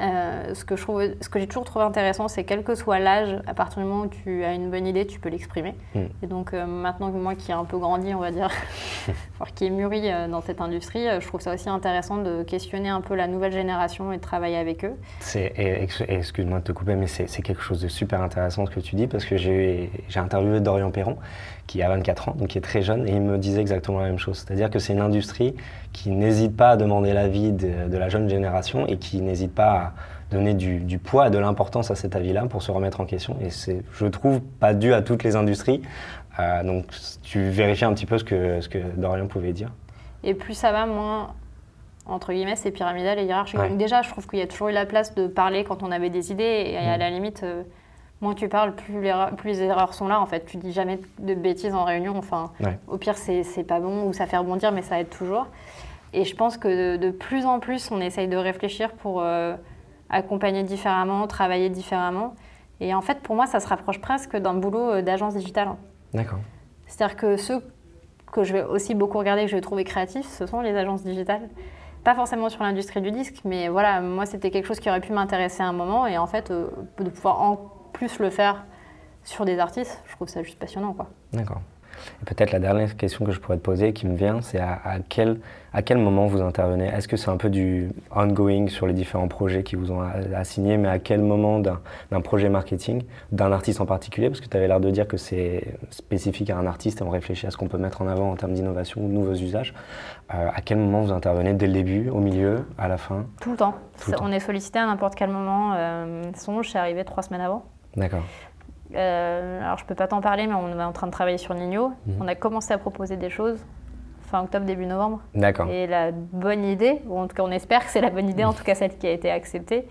Euh, 0.00 0.54
ce 0.54 0.64
que 0.64 0.74
je 0.74 0.82
trouve, 0.82 1.02
ce 1.20 1.28
que 1.28 1.38
j'ai 1.38 1.46
toujours 1.46 1.64
trouvé 1.64 1.84
intéressant, 1.84 2.26
c'est 2.26 2.42
quel 2.42 2.64
que 2.64 2.74
soit 2.74 2.98
l'âge, 2.98 3.40
à 3.46 3.54
partir 3.54 3.80
du 3.80 3.88
moment 3.88 4.02
où 4.02 4.08
tu 4.08 4.42
as 4.42 4.52
une 4.52 4.68
bonne 4.70 4.86
idée, 4.86 5.06
tu 5.06 5.20
peux 5.20 5.28
l'exprimer. 5.28 5.74
Mm. 5.94 6.00
Et 6.22 6.26
donc 6.26 6.52
euh, 6.52 6.66
maintenant 6.66 7.12
que 7.12 7.16
moi 7.16 7.36
qui 7.36 7.52
ai 7.52 7.54
un 7.54 7.64
peu 7.64 7.78
grandi, 7.78 8.12
on 8.12 8.18
va 8.18 8.32
dire, 8.32 8.50
voire 9.36 9.54
qui 9.54 9.66
est 9.66 9.70
mûri 9.70 10.10
euh, 10.10 10.26
dans 10.26 10.40
cette 10.40 10.60
industrie, 10.60 11.06
euh, 11.06 11.20
je 11.20 11.26
trouve 11.28 11.40
ça 11.40 11.54
aussi 11.54 11.68
intéressant 11.68 12.16
de 12.16 12.42
questionner 12.42 12.88
un 12.88 13.00
peu 13.00 13.14
la 13.14 13.28
nouvelle 13.28 13.52
génération 13.52 14.12
et 14.12 14.16
de 14.16 14.22
travailler 14.22 14.56
avec 14.56 14.84
eux. 14.84 14.94
Excuse-moi 16.08 16.58
de 16.58 16.64
te 16.64 16.72
couper, 16.72 16.96
mais 16.96 17.06
c'est, 17.06 17.42
quelque 17.42 17.62
chose 17.62 17.80
de 17.80 17.88
super 17.88 18.20
intéressant 18.22 18.66
ce 18.66 18.70
que 18.70 18.80
tu 18.80 18.96
dis 18.96 19.06
parce 19.06 19.24
que 19.24 19.36
j'ai 19.36 19.90
interviewé 20.16 20.60
Dorian 20.60 20.90
Perron 20.90 21.18
qui 21.66 21.82
a 21.82 21.88
24 21.88 22.28
ans, 22.28 22.34
donc 22.36 22.48
qui 22.48 22.58
est 22.58 22.62
très 22.62 22.82
jeune, 22.82 23.08
et 23.08 23.12
il 23.12 23.20
me 23.20 23.38
disait 23.38 23.60
exactement 23.60 24.00
la 24.00 24.06
même 24.06 24.18
chose. 24.18 24.38
C'est-à-dire 24.38 24.70
que 24.70 24.78
c'est 24.78 24.92
une 24.92 25.00
industrie 25.00 25.54
qui 25.92 26.10
n'hésite 26.10 26.56
pas 26.56 26.70
à 26.70 26.76
demander 26.76 27.12
l'avis 27.12 27.52
de, 27.52 27.88
de 27.88 27.96
la 27.96 28.08
jeune 28.08 28.28
génération 28.28 28.86
et 28.86 28.98
qui 28.98 29.20
n'hésite 29.20 29.54
pas 29.54 29.72
à 29.72 29.92
donner 30.30 30.54
du, 30.54 30.78
du 30.80 30.98
poids 30.98 31.28
et 31.28 31.30
de 31.30 31.38
l'importance 31.38 31.90
à 31.90 31.94
cet 31.94 32.16
avis-là 32.16 32.46
pour 32.46 32.62
se 32.62 32.70
remettre 32.70 33.00
en 33.00 33.06
question. 33.06 33.36
Et 33.40 33.50
c'est, 33.50 33.82
je 33.92 34.06
trouve, 34.06 34.40
pas 34.40 34.74
dû 34.74 34.92
à 34.92 35.02
toutes 35.02 35.22
les 35.22 35.36
industries. 35.36 35.82
Euh, 36.38 36.62
donc 36.64 36.86
tu 37.22 37.48
vérifies 37.48 37.84
un 37.84 37.94
petit 37.94 38.06
peu 38.06 38.18
ce 38.18 38.24
que, 38.24 38.60
ce 38.60 38.68
que 38.68 38.78
Dorian 38.96 39.26
pouvait 39.26 39.52
dire. 39.52 39.70
Et 40.22 40.34
plus 40.34 40.54
ça 40.54 40.72
va, 40.72 40.86
moins, 40.86 41.34
entre 42.06 42.32
guillemets, 42.32 42.56
c'est 42.56 42.70
pyramidal 42.70 43.18
et 43.18 43.24
hiérarchique. 43.24 43.58
Ouais. 43.58 43.68
Donc 43.68 43.78
déjà, 43.78 44.02
je 44.02 44.10
trouve 44.10 44.26
qu'il 44.26 44.38
y 44.38 44.42
a 44.42 44.46
toujours 44.46 44.68
eu 44.68 44.72
la 44.72 44.86
place 44.86 45.14
de 45.14 45.26
parler 45.26 45.64
quand 45.64 45.82
on 45.82 45.92
avait 45.92 46.10
des 46.10 46.32
idées. 46.32 46.64
Et 46.72 46.76
à 46.76 46.96
la 46.96 47.10
limite, 47.10 47.42
euh, 47.44 47.62
moins 48.24 48.34
tu 48.34 48.48
parles, 48.48 48.74
plus 48.74 49.00
les, 49.00 49.08
erreurs- 49.08 49.30
plus 49.36 49.50
les 49.50 49.62
erreurs 49.62 49.94
sont 49.94 50.08
là. 50.08 50.20
En 50.20 50.26
fait, 50.26 50.44
tu 50.46 50.56
dis 50.56 50.72
jamais 50.72 50.98
de 51.18 51.34
bêtises 51.34 51.74
en 51.74 51.84
réunion. 51.84 52.14
Enfin, 52.16 52.50
Ouais. 52.60 52.78
au 52.88 52.96
pire, 52.98 53.16
c'est 53.16 53.44
pas 53.66 53.78
bon 53.80 54.04
ou 54.08 54.12
ça 54.12 54.26
fait 54.26 54.36
rebondir, 54.36 54.72
mais 54.72 54.82
ça 54.82 54.98
aide 55.00 55.10
toujours. 55.10 55.46
Et 56.12 56.24
je 56.24 56.34
pense 56.34 56.56
que 56.56 56.96
de, 56.96 56.96
de 56.96 57.10
plus 57.10 57.44
en 57.46 57.60
plus, 57.60 57.90
on 57.90 58.00
essaye 58.00 58.28
de 58.28 58.36
réfléchir 58.36 58.92
pour 58.92 59.20
euh, 59.20 59.54
accompagner 60.10 60.62
différemment, 60.62 61.26
travailler 61.26 61.68
différemment. 61.70 62.34
Et 62.80 62.94
en 62.94 63.00
fait, 63.02 63.20
pour 63.20 63.36
moi, 63.36 63.46
ça 63.46 63.60
se 63.60 63.68
rapproche 63.68 64.00
presque 64.00 64.36
d'un 64.36 64.54
boulot 64.54 65.00
d'agence 65.02 65.34
digitale. 65.34 65.68
D'accord. 66.12 66.38
C'est-à-dire 66.86 67.16
que 67.16 67.36
ceux 67.36 67.62
que 68.32 68.42
je 68.44 68.52
vais 68.52 68.62
aussi 68.64 68.94
beaucoup 68.94 69.18
regarder, 69.18 69.42
que 69.42 69.48
je 69.50 69.56
vais 69.56 69.60
trouver 69.60 69.84
créatifs, 69.84 70.26
ce 70.28 70.46
sont 70.46 70.60
les 70.60 70.76
agences 70.76 71.02
digitales. 71.04 71.48
Pas 72.02 72.14
forcément 72.14 72.48
sur 72.50 72.62
l'industrie 72.62 73.00
du 73.00 73.10
disque, 73.10 73.40
mais 73.44 73.68
voilà, 73.68 74.00
moi 74.00 74.26
c'était 74.26 74.50
quelque 74.50 74.66
chose 74.66 74.78
qui 74.80 74.90
aurait 74.90 75.00
pu 75.00 75.12
m'intéresser 75.12 75.62
à 75.62 75.66
un 75.66 75.72
moment 75.72 76.06
et 76.06 76.18
en 76.18 76.26
fait, 76.26 76.52
de 76.52 77.10
pouvoir 77.10 77.40
en 77.40 77.70
plus 77.94 78.18
le 78.18 78.28
faire 78.28 78.64
sur 79.24 79.46
des 79.46 79.58
artistes, 79.58 80.02
je 80.06 80.14
trouve 80.16 80.28
ça 80.28 80.42
juste 80.42 80.58
passionnant. 80.58 80.92
quoi. 80.92 81.08
D'accord. 81.32 81.62
Et 82.20 82.24
peut-être 82.26 82.50
la 82.52 82.58
dernière 82.58 82.96
question 82.96 83.24
que 83.24 83.30
je 83.30 83.40
pourrais 83.40 83.56
te 83.56 83.62
poser, 83.62 83.92
qui 83.92 84.06
me 84.06 84.16
vient, 84.16 84.40
c'est 84.42 84.58
à, 84.58 84.98
quel, 85.08 85.38
à 85.72 85.80
quel 85.80 85.98
moment 85.98 86.26
vous 86.26 86.42
intervenez? 86.42 86.86
Est-ce 86.88 87.08
que 87.08 87.16
c'est 87.16 87.30
un 87.30 87.36
peu 87.36 87.48
du 87.48 87.90
ongoing 88.14 88.68
sur 88.68 88.86
les 88.86 88.92
différents 88.92 89.28
projets 89.28 89.62
qui 89.62 89.76
vous 89.76 89.92
ont 89.92 90.02
assignés, 90.34 90.76
mais 90.76 90.88
à 90.88 90.98
quel 90.98 91.20
moment 91.20 91.60
d'un 91.60 92.20
projet 92.20 92.48
marketing, 92.48 93.04
d'un 93.30 93.52
artiste 93.52 93.80
en 93.80 93.86
particulier? 93.86 94.28
Parce 94.28 94.40
que 94.40 94.48
tu 94.48 94.56
avais 94.56 94.68
l'air 94.68 94.80
de 94.80 94.90
dire 94.90 95.06
que 95.06 95.16
c'est 95.16 95.78
spécifique 95.90 96.50
à 96.50 96.58
un 96.58 96.66
artiste 96.66 97.00
et 97.00 97.04
on 97.04 97.10
réfléchit 97.10 97.46
à 97.46 97.50
ce 97.50 97.56
qu'on 97.56 97.68
peut 97.68 97.78
mettre 97.78 98.02
en 98.02 98.08
avant 98.08 98.32
en 98.32 98.36
termes 98.36 98.54
d'innovation 98.54 99.02
ou 99.02 99.08
de 99.08 99.12
nouveaux 99.12 99.34
usages. 99.34 99.72
Euh, 100.34 100.48
à 100.52 100.60
quel 100.62 100.78
moment 100.78 101.00
vous 101.00 101.12
intervenez? 101.12 101.54
Dès 101.54 101.68
le 101.68 101.72
début, 101.72 102.10
au 102.10 102.18
milieu, 102.18 102.66
à 102.76 102.88
la 102.88 102.98
fin? 102.98 103.24
Tout 103.40 103.52
le 103.52 103.56
temps. 103.56 103.74
on 104.20 104.32
est 104.32 104.40
sollicité 104.40 104.80
à 104.80 104.86
n'importe 104.86 105.14
quel 105.14 105.30
moment. 105.30 105.74
Euh, 105.76 106.24
son, 106.34 106.60
je 106.62 106.70
suis 106.70 106.78
arrivée 106.78 107.04
trois 107.04 107.22
semaines 107.22 107.40
avant. 107.40 107.64
D'accord. 107.96 108.24
Euh, 108.94 109.62
alors 109.62 109.78
je 109.78 109.84
peux 109.84 109.94
pas 109.94 110.06
t'en 110.06 110.20
parler, 110.20 110.46
mais 110.46 110.54
on 110.54 110.78
est 110.78 110.84
en 110.84 110.92
train 110.92 111.06
de 111.06 111.12
travailler 111.12 111.38
sur 111.38 111.54
Nino. 111.54 111.92
Mhm. 112.06 112.16
On 112.20 112.28
a 112.28 112.34
commencé 112.34 112.72
à 112.72 112.78
proposer 112.78 113.16
des 113.16 113.30
choses 113.30 113.58
fin 114.26 114.42
octobre, 114.42 114.64
début 114.64 114.86
novembre. 114.86 115.20
D'accord. 115.34 115.68
Et 115.68 115.86
la 115.86 116.10
bonne 116.12 116.64
idée, 116.64 117.00
ou 117.06 117.18
en 117.18 117.26
tout 117.26 117.36
cas 117.36 117.42
on 117.42 117.50
espère 117.50 117.84
que 117.84 117.90
c'est 117.90 118.00
la 118.00 118.10
bonne 118.10 118.28
idée, 118.28 118.44
en 118.44 118.52
tout 118.52 118.64
cas 118.64 118.74
celle 118.74 118.96
qui 118.96 119.06
a 119.06 119.10
été 119.10 119.30
acceptée, 119.30 119.86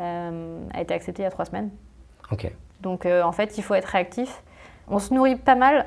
euh, 0.00 0.60
a 0.74 0.80
été 0.80 0.94
acceptée 0.94 1.22
il 1.22 1.24
y 1.24 1.28
a 1.28 1.30
trois 1.30 1.44
semaines. 1.44 1.70
Ok. 2.30 2.50
Donc 2.80 3.06
euh, 3.06 3.22
en 3.22 3.32
fait 3.32 3.56
il 3.58 3.62
faut 3.62 3.74
être 3.74 3.86
réactif. 3.86 4.42
On 4.88 4.98
se 4.98 5.14
nourrit 5.14 5.36
pas 5.36 5.54
mal 5.54 5.86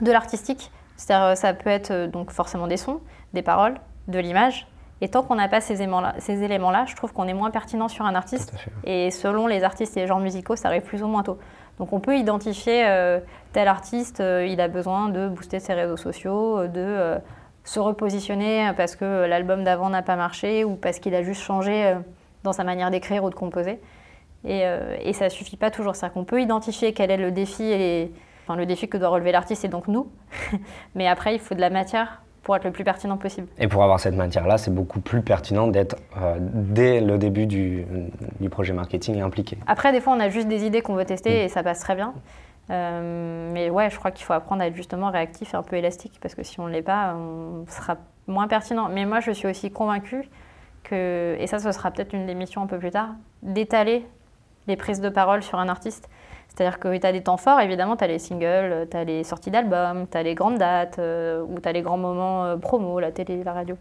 de 0.00 0.10
l'artistique, 0.10 0.70
c'est-à-dire 0.96 1.36
ça 1.36 1.52
peut 1.52 1.70
être 1.70 2.06
donc 2.06 2.30
forcément 2.30 2.66
des 2.66 2.76
sons, 2.76 3.00
des 3.34 3.42
paroles, 3.42 3.74
de 4.08 4.18
l'image. 4.18 4.66
Et 5.02 5.08
tant 5.08 5.24
qu'on 5.24 5.34
n'a 5.34 5.48
pas 5.48 5.60
ces 5.60 5.82
éléments-là, 5.82 6.14
ces 6.18 6.44
éléments-là, 6.44 6.84
je 6.86 6.94
trouve 6.94 7.12
qu'on 7.12 7.26
est 7.26 7.34
moins 7.34 7.50
pertinent 7.50 7.88
sur 7.88 8.04
un 8.04 8.14
artiste. 8.14 8.54
Et 8.84 9.10
selon 9.10 9.48
les 9.48 9.64
artistes 9.64 9.96
et 9.96 10.00
les 10.00 10.06
genres 10.06 10.20
musicaux, 10.20 10.54
ça 10.54 10.68
arrive 10.68 10.82
plus 10.82 11.02
ou 11.02 11.08
moins 11.08 11.24
tôt. 11.24 11.38
Donc 11.80 11.92
on 11.92 11.98
peut 11.98 12.16
identifier 12.16 12.86
euh, 12.86 13.18
tel 13.52 13.66
artiste, 13.66 14.20
euh, 14.20 14.46
il 14.46 14.60
a 14.60 14.68
besoin 14.68 15.08
de 15.08 15.26
booster 15.28 15.58
ses 15.58 15.74
réseaux 15.74 15.96
sociaux, 15.96 16.60
euh, 16.60 16.68
de 16.68 17.20
se 17.64 17.80
repositionner 17.80 18.70
parce 18.76 18.94
que 18.94 19.24
l'album 19.26 19.64
d'avant 19.64 19.90
n'a 19.90 20.02
pas 20.02 20.14
marché 20.14 20.64
ou 20.64 20.76
parce 20.76 21.00
qu'il 21.00 21.16
a 21.16 21.24
juste 21.24 21.42
changé 21.42 21.96
dans 22.44 22.52
sa 22.52 22.62
manière 22.62 22.92
d'écrire 22.92 23.24
ou 23.24 23.30
de 23.30 23.34
composer. 23.34 23.80
Et, 24.44 24.62
et 25.00 25.12
ça 25.12 25.26
ne 25.26 25.30
suffit 25.30 25.56
pas 25.56 25.70
toujours. 25.70 25.94
C'est-à-dire 25.94 26.14
qu'on 26.14 26.24
peut 26.24 26.40
identifier 26.40 26.92
quel 26.92 27.12
est 27.12 27.16
le 27.16 27.30
défi, 27.30 27.62
et 27.62 28.12
enfin, 28.44 28.56
le 28.56 28.66
défi 28.66 28.88
que 28.88 28.96
doit 28.96 29.10
relever 29.10 29.30
l'artiste 29.30 29.64
et 29.64 29.68
donc 29.68 29.86
nous. 29.86 30.10
Mais 30.96 31.06
après, 31.06 31.34
il 31.34 31.40
faut 31.40 31.54
de 31.54 31.60
la 31.60 31.70
matière 31.70 32.22
pour 32.42 32.56
être 32.56 32.64
le 32.64 32.72
plus 32.72 32.84
pertinent 32.84 33.16
possible. 33.16 33.46
Et 33.58 33.68
pour 33.68 33.82
avoir 33.84 34.00
cette 34.00 34.16
matière-là, 34.16 34.58
c'est 34.58 34.74
beaucoup 34.74 35.00
plus 35.00 35.22
pertinent 35.22 35.68
d'être 35.68 35.96
euh, 36.16 36.36
dès 36.40 37.00
le 37.00 37.18
début 37.18 37.46
du, 37.46 37.84
du, 38.40 38.48
projet 38.50 38.72
marketing 38.72 39.20
impliqué. 39.20 39.58
Après, 39.66 39.92
des 39.92 40.00
fois, 40.00 40.14
on 40.14 40.20
a 40.20 40.28
juste 40.28 40.48
des 40.48 40.64
idées 40.64 40.82
qu'on 40.82 40.94
veut 40.94 41.04
tester 41.04 41.30
mm. 41.30 41.44
et 41.44 41.48
ça 41.48 41.62
passe 41.62 41.80
très 41.80 41.94
bien. 41.94 42.14
Euh, 42.70 43.50
mais 43.52 43.70
ouais, 43.70 43.90
je 43.90 43.98
crois 43.98 44.10
qu'il 44.10 44.24
faut 44.24 44.32
apprendre 44.32 44.62
à 44.62 44.66
être 44.66 44.76
justement 44.76 45.10
réactif 45.10 45.54
et 45.54 45.56
un 45.56 45.62
peu 45.62 45.76
élastique 45.76 46.18
parce 46.20 46.34
que 46.34 46.42
si 46.42 46.58
on 46.60 46.66
ne 46.66 46.72
l'est 46.72 46.82
pas, 46.82 47.14
on 47.14 47.64
sera 47.68 47.96
moins 48.26 48.48
pertinent. 48.48 48.88
Mais 48.88 49.04
moi, 49.04 49.20
je 49.20 49.30
suis 49.30 49.48
aussi 49.48 49.70
convaincue 49.70 50.28
que, 50.82 51.36
et 51.38 51.46
ça, 51.46 51.58
ce 51.58 51.70
sera 51.70 51.90
peut-être 51.90 52.12
une 52.12 52.26
des 52.26 52.34
missions 52.34 52.62
un 52.62 52.66
peu 52.66 52.78
plus 52.78 52.90
tard, 52.90 53.10
d'étaler 53.42 54.06
les 54.66 54.76
prises 54.76 55.00
de 55.00 55.08
parole 55.08 55.42
sur 55.42 55.58
un 55.58 55.68
artiste. 55.68 56.08
C'est-à-dire 56.54 56.78
que 56.78 56.94
tu 56.98 57.06
as 57.06 57.12
des 57.12 57.22
temps 57.22 57.38
forts, 57.38 57.60
évidemment, 57.60 57.96
tu 57.96 58.04
as 58.04 58.08
les 58.08 58.18
singles, 58.18 58.86
tu 58.90 58.96
as 58.96 59.04
les 59.04 59.24
sorties 59.24 59.50
d'albums, 59.50 60.06
tu 60.10 60.18
as 60.18 60.22
les 60.22 60.34
grandes 60.34 60.58
dates, 60.58 60.98
euh, 60.98 61.42
ou 61.48 61.58
tu 61.60 61.66
as 61.66 61.72
les 61.72 61.80
grands 61.80 61.96
moments 61.96 62.44
euh, 62.44 62.56
promo, 62.56 63.00
la 63.00 63.10
télé, 63.10 63.42
la 63.42 63.54
radio. 63.54 63.76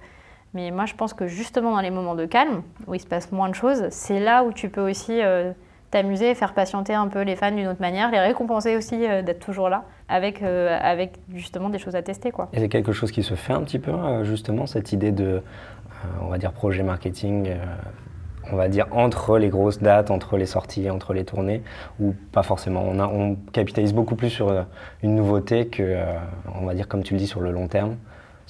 Mais 0.53 0.71
moi, 0.71 0.85
je 0.85 0.95
pense 0.95 1.13
que 1.13 1.27
justement 1.27 1.71
dans 1.71 1.81
les 1.81 1.91
moments 1.91 2.15
de 2.15 2.25
calme, 2.25 2.61
où 2.87 2.93
il 2.93 3.01
se 3.01 3.07
passe 3.07 3.33
moins 3.33 3.49
de 3.49 3.55
choses, 3.55 3.87
c'est 3.89 4.21
là 4.21 4.45
où 4.45 4.53
tu 4.53 4.69
peux 4.69 4.89
aussi 4.89 5.21
euh, 5.21 5.51
t'amuser, 5.91 6.33
faire 6.33 6.53
patienter 6.53 6.93
un 6.93 7.09
peu 7.09 7.23
les 7.23 7.35
fans 7.35 7.51
d'une 7.51 7.67
autre 7.67 7.81
manière, 7.81 8.09
les 8.09 8.19
récompenser 8.19 8.77
aussi 8.77 8.99
d'être 8.99 9.39
toujours 9.39 9.67
là, 9.67 9.83
avec, 10.07 10.41
avec 10.41 11.19
justement 11.33 11.69
des 11.69 11.79
choses 11.79 11.97
à 11.97 12.01
tester. 12.01 12.31
Quoi. 12.31 12.47
Et 12.53 12.59
c'est 12.59 12.69
quelque 12.69 12.93
chose 12.93 13.11
qui 13.11 13.23
se 13.23 13.33
fait 13.33 13.51
un 13.51 13.61
petit 13.63 13.79
peu, 13.79 13.91
justement, 14.23 14.65
cette 14.65 14.93
idée 14.93 15.11
de, 15.11 15.41
on 16.21 16.27
va 16.27 16.37
dire, 16.37 16.53
projet 16.53 16.83
marketing 16.83 17.49
on 18.51 18.55
va 18.55 18.67
dire, 18.67 18.87
entre 18.91 19.37
les 19.37 19.49
grosses 19.49 19.79
dates, 19.79 20.11
entre 20.11 20.37
les 20.37 20.45
sorties, 20.45 20.89
entre 20.89 21.13
les 21.13 21.23
tournées, 21.23 21.63
ou 21.99 22.13
pas 22.31 22.43
forcément. 22.43 22.83
On, 22.87 22.99
on 22.99 23.35
capitalise 23.53 23.93
beaucoup 23.93 24.15
plus 24.15 24.29
sur 24.29 24.49
euh, 24.49 24.63
une 25.03 25.15
nouveauté 25.15 25.67
que, 25.67 25.83
euh, 25.83 26.05
on 26.59 26.65
va 26.65 26.73
dire, 26.73 26.87
comme 26.87 27.03
tu 27.03 27.13
le 27.13 27.19
dis, 27.19 27.27
sur 27.27 27.41
le 27.41 27.51
long 27.51 27.67
terme. 27.67 27.95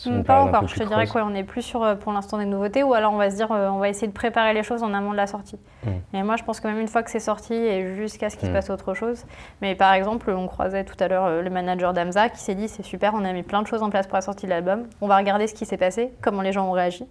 Hmm, 0.05 0.23
pas 0.23 0.41
encore, 0.41 0.67
je 0.67 0.75
te 0.75 0.83
dirais 0.83 1.05
qu'on 1.05 1.35
est 1.35 1.43
plus 1.43 1.61
sur 1.61 1.83
euh, 1.83 1.93
pour 1.93 2.11
l'instant 2.11 2.39
des 2.39 2.45
nouveautés 2.45 2.81
ou 2.81 2.95
alors 2.95 3.13
on 3.13 3.17
va 3.17 3.29
se 3.29 3.35
dire 3.35 3.51
on 3.51 3.77
va 3.77 3.87
essayer 3.87 4.07
de 4.07 4.13
préparer 4.13 4.51
les 4.51 4.63
choses 4.63 4.81
en 4.81 4.95
amont 4.95 5.11
de 5.11 5.17
la 5.17 5.27
sortie. 5.27 5.59
Hmm. 5.85 6.15
Et 6.15 6.23
moi 6.23 6.37
je 6.37 6.43
pense 6.43 6.59
que 6.59 6.67
même 6.67 6.79
une 6.79 6.87
fois 6.87 7.03
que 7.03 7.11
c'est 7.11 7.19
sorti 7.19 7.53
et 7.53 7.93
jusqu'à 7.93 8.31
ce 8.31 8.37
qu'il 8.37 8.47
se 8.47 8.51
hmm. 8.51 8.55
passe 8.55 8.69
autre 8.71 8.95
chose. 8.95 9.25
Mais 9.61 9.75
par 9.75 9.93
exemple, 9.93 10.31
on 10.31 10.47
croisait 10.47 10.85
tout 10.85 10.95
à 10.99 11.07
l'heure 11.07 11.43
le 11.43 11.49
manager 11.51 11.93
d'Amza 11.93 12.29
qui 12.29 12.39
s'est 12.39 12.55
dit 12.55 12.67
c'est 12.67 12.81
super, 12.81 13.13
on 13.13 13.23
a 13.25 13.31
mis 13.31 13.43
plein 13.43 13.61
de 13.61 13.67
choses 13.67 13.83
en 13.83 13.91
place 13.91 14.07
pour 14.07 14.15
la 14.15 14.21
sortie 14.21 14.47
de 14.47 14.51
l'album, 14.51 14.87
on 15.01 15.07
va 15.07 15.17
regarder 15.17 15.45
ce 15.45 15.53
qui 15.53 15.67
s'est 15.67 15.77
passé, 15.77 16.11
comment 16.21 16.41
les 16.41 16.53
gens 16.53 16.67
ont 16.67 16.71
réagi 16.71 17.05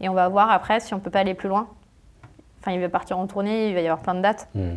et 0.00 0.08
on 0.08 0.14
va 0.14 0.28
voir 0.28 0.50
après 0.50 0.78
si 0.78 0.94
on 0.94 1.00
peut 1.00 1.10
pas 1.10 1.20
aller 1.20 1.34
plus 1.34 1.48
loin 1.48 1.66
Enfin, 2.60 2.72
il 2.72 2.80
va 2.80 2.88
partir 2.88 3.18
en 3.18 3.26
tournée, 3.26 3.68
il 3.68 3.74
va 3.74 3.80
y 3.80 3.86
avoir 3.86 4.00
plein 4.00 4.14
de 4.14 4.20
dates. 4.20 4.48
Hmm. 4.54 4.76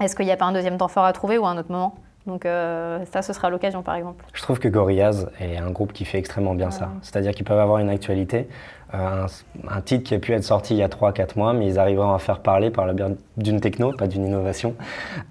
Est-ce 0.00 0.16
qu'il 0.16 0.26
n'y 0.26 0.32
a 0.32 0.36
pas 0.36 0.44
un 0.44 0.52
deuxième 0.52 0.78
temps 0.78 0.88
fort 0.88 1.04
à 1.04 1.12
trouver 1.12 1.38
ou 1.38 1.46
un 1.46 1.56
autre 1.56 1.70
moment? 1.70 1.94
Donc 2.26 2.46
euh, 2.46 3.04
ça, 3.12 3.20
ce 3.22 3.32
sera 3.32 3.50
l'occasion 3.50 3.82
par 3.82 3.96
exemple. 3.96 4.24
Je 4.32 4.42
trouve 4.42 4.60
que 4.60 4.68
Gorillaz 4.68 5.26
est 5.40 5.56
un 5.56 5.70
groupe 5.70 5.92
qui 5.92 6.04
fait 6.04 6.18
extrêmement 6.18 6.54
bien 6.54 6.70
ça. 6.70 6.90
C'est-à-dire 7.02 7.32
qu'ils 7.32 7.44
peuvent 7.44 7.58
avoir 7.58 7.78
une 7.78 7.90
actualité, 7.90 8.48
euh, 8.94 9.26
un, 9.68 9.80
titre 9.80 10.04
qui 10.04 10.14
a 10.14 10.18
pu 10.20 10.32
être 10.32 10.44
sorti 10.44 10.74
il 10.74 10.76
y 10.76 10.82
a 10.84 10.88
3-4 10.88 11.36
mois, 11.36 11.52
mais 11.52 11.66
ils 11.66 11.78
arriveront 11.80 12.12
à 12.12 12.18
faire 12.20 12.40
parler 12.40 12.70
par 12.70 12.86
le 12.86 12.92
biais 12.92 13.06
d'une 13.38 13.60
techno, 13.60 13.92
pas 13.92 14.06
d'une 14.06 14.24
innovation. 14.24 14.76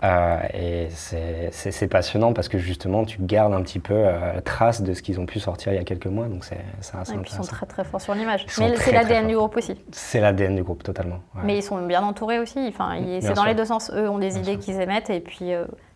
Euh, 0.04 0.38
et 0.54 0.88
c'est 0.90 1.88
passionnant 1.88 2.34
parce 2.34 2.50
que 2.50 2.58
justement, 2.58 3.06
tu 3.06 3.20
gardes 3.22 3.54
un 3.54 3.62
petit 3.62 3.80
peu 3.80 4.04
trace 4.44 4.82
de 4.82 4.94
ce 4.94 5.02
qu'ils 5.02 5.20
ont 5.20 5.26
pu 5.26 5.40
sortir 5.40 5.72
il 5.72 5.78
y 5.78 5.80
a 5.80 5.86
quelques 5.86 6.08
mois. 6.08 6.26
Donc 6.26 6.44
c'est 6.44 6.58
assez 7.00 7.14
Ils 7.14 7.30
sont 7.30 7.44
très 7.44 7.68
très 7.68 7.86
forts 7.86 8.02
sur 8.02 8.16
l'image. 8.16 8.46
Mais 8.60 8.76
c'est 8.76 8.92
l'ADN 8.92 9.28
du 9.28 9.36
groupe 9.36 9.56
aussi. 9.56 9.80
C'est 9.92 10.20
l'ADN 10.20 10.58
du 10.58 10.64
groupe, 10.64 10.84
totalement. 10.84 11.20
Mais 11.44 11.58
ils 11.58 11.64
sont 11.64 11.82
bien 11.86 12.04
entourés 12.04 12.40
aussi. 12.40 12.60
Enfin, 12.68 12.98
c'est 13.22 13.34
dans 13.34 13.46
les 13.46 13.56
deux 13.56 13.66
sens. 13.66 13.92
Eux 13.96 14.10
ont 14.10 14.20
des 14.20 14.38
idées 14.38 14.58
qu'ils 14.58 14.82
émettent 14.82 15.10
et 15.10 15.22
puis 15.22 15.54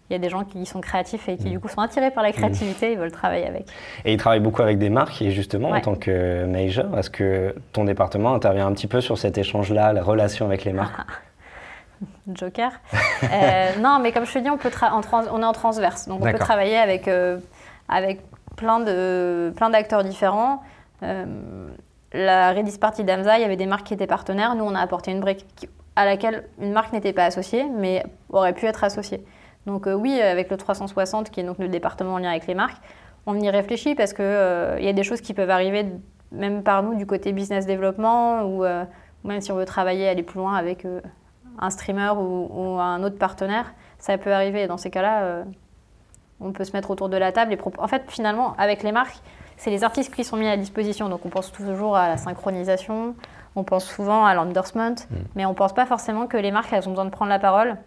il 0.10 0.14
y 0.14 0.16
a 0.16 0.20
des 0.20 0.30
gens 0.30 0.44
qui 0.44 0.66
sont 0.66 0.82
créatifs 0.82 1.28
et 1.30 1.38
qui 1.38 1.50
du 1.50 1.58
mm. 1.58 1.62
coup 1.62 1.68
sont 1.68 1.82
attirés 1.82 2.12
par 2.12 2.24
la 2.24 2.30
mm. 2.30 2.34
créativité 2.34 2.92
et 2.92 2.96
veulent 2.96 3.12
travailler 3.12 3.48
avec. 3.48 3.66
Et 4.04 4.14
ils 4.14 4.18
travaillent 4.18 4.40
beaucoup 4.40 4.62
avec 4.62 4.78
des 4.78 4.90
marques 4.90 5.22
et 5.22 5.32
justement 5.32 5.70
en 5.70 5.82
tant 5.82 5.96
que 5.96 6.46
major, 6.46 6.98
est-ce 6.98 7.10
que 7.10 7.56
ton 7.74 7.86
département 7.86 8.34
intervient 8.34 8.68
un 8.68 8.74
petit 8.74 8.88
peu 8.88 9.02
sur 9.02 9.18
cet 9.18 9.38
échange-là, 9.38 9.94
la 9.94 10.04
relation 10.04 10.46
avec 10.46 10.64
les 10.64 10.74
marques 10.74 11.00
Joker. 12.34 12.72
euh, 13.24 13.72
non, 13.80 14.00
mais 14.02 14.12
comme 14.12 14.26
je 14.26 14.34
te 14.34 14.40
dis, 14.40 14.50
on, 14.50 14.58
peut 14.58 14.72
on 14.92 15.42
est 15.42 15.46
en 15.46 15.54
transverse, 15.54 16.08
donc 16.08 16.22
on 16.24 16.32
peut 16.32 16.38
travailler 16.38 16.78
avec, 16.78 17.08
euh, 17.08 17.40
avec 17.88 18.22
plein 18.58 18.80
d'acteurs 18.80 20.00
plein 20.00 20.04
différents. 20.04 20.62
Euh, 21.04 21.26
la 22.14 22.54
Redis 22.54 22.78
Party 22.78 23.04
d'Amza, 23.04 23.38
il 23.38 23.42
y 23.42 23.46
avait 23.46 23.56
des 23.56 23.66
marques 23.66 23.88
qui 23.88 23.94
étaient 23.94 24.08
partenaires. 24.08 24.56
Nous, 24.56 24.64
on 24.64 24.76
a 24.76 24.80
apporté 24.80 25.12
une 25.12 25.20
brique 25.20 25.46
à 25.96 26.06
laquelle 26.06 26.44
une 26.60 26.72
marque 26.72 26.94
n'était 26.94 27.14
pas 27.14 27.26
associée, 27.26 27.66
mais 27.78 28.04
aurait 28.30 28.54
pu 28.54 28.66
être 28.66 28.84
associée. 28.84 29.24
Donc 29.66 29.88
euh, 29.88 29.94
oui, 29.94 30.20
avec 30.22 30.50
le 30.50 30.58
360, 30.58 31.30
qui 31.30 31.40
est 31.40 31.44
donc 31.44 31.58
le 31.58 31.68
département 31.68 32.16
en 32.16 32.18
lien 32.20 32.30
avec 32.30 32.48
les 32.48 32.56
marques, 32.56 32.82
on 33.26 33.40
y 33.40 33.50
réfléchit 33.50 33.96
parce 33.96 34.14
qu'il 34.14 34.24
euh, 34.26 34.80
y 34.80 34.88
a 34.88 34.94
des 34.94 35.04
choses 35.04 35.22
qui 35.22 35.34
peuvent 35.34 35.50
arriver 35.50 35.86
même 36.32 36.64
par 36.64 36.84
nous 36.84 36.96
du 36.96 37.06
côté 37.06 37.32
business 37.34 37.66
développement 37.66 38.44
ou, 38.44 38.64
euh, 38.64 38.84
même 39.24 39.42
si 39.42 39.52
on 39.52 39.56
veut 39.56 39.66
travailler, 39.66 40.08
aller 40.08 40.24
plus 40.24 40.38
loin 40.38 40.56
avec 40.56 40.86
un 41.60 41.70
streamer 41.70 42.12
ou, 42.18 42.80
un 42.80 43.02
autre 43.04 43.18
partenaire, 43.18 43.74
ça 43.98 44.18
peut 44.18 44.34
arriver. 44.34 44.68
Dans 44.68 44.78
ces 44.78 44.92
cas-là, 44.92 45.46
on 46.40 46.52
peut 46.52 46.66
se 46.66 46.74
mettre 46.74 46.92
autour 46.92 47.10
de 47.10 47.18
la 47.18 47.32
table 47.32 47.54
et 47.54 47.58
en 47.78 47.88
fait 47.88 48.04
finalement 48.08 48.54
avec 48.58 48.84
les 48.84 48.92
marques, 48.92 49.18
c'est 49.58 49.72
les 49.72 49.84
artistes 49.84 50.14
qui 50.14 50.24
sont 50.24 50.38
mis 50.38 50.48
à 50.48 50.58
disposition. 50.58 51.10
Donc 51.10 51.26
on 51.26 51.30
pense 51.30 51.52
toujours 51.52 51.96
à 51.96 52.10
la 52.10 52.18
synchronisation, 52.18 53.16
on 53.56 53.64
pense 53.64 53.86
souvent 53.86 54.26
à 54.26 54.36
l'endorsement, 54.36 54.92
mm. 54.92 55.16
mais 55.36 55.46
on 55.46 55.52
ne 55.52 55.56
pense 55.56 55.74
pas 55.74 55.86
forcément 55.86 56.28
que 56.28 56.38
les 56.38 56.52
marques 56.52 56.74
elles 56.74 56.88
ont 56.88 56.92
besoin 56.92 57.06
de 57.06 57.10
prendre 57.10 57.30
la 57.30 57.40
parole 57.40 57.78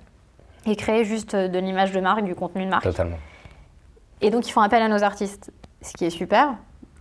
et 0.71 0.77
créer 0.77 1.05
juste 1.05 1.35
de 1.35 1.59
l'image 1.59 1.93
de 1.93 2.01
marque, 2.01 2.25
du 2.25 2.35
contenu 2.35 2.65
de 2.65 2.71
marque. 2.71 2.85
Totalement. 2.85 3.19
Et 4.21 4.31
donc 4.31 4.49
ils 4.49 4.53
font 4.53 4.61
appel 4.61 4.83
à 4.83 4.89
nos 4.89 5.03
artistes, 5.03 5.53
ce 5.83 5.93
qui 5.93 6.05
est 6.05 6.11
super. 6.11 6.55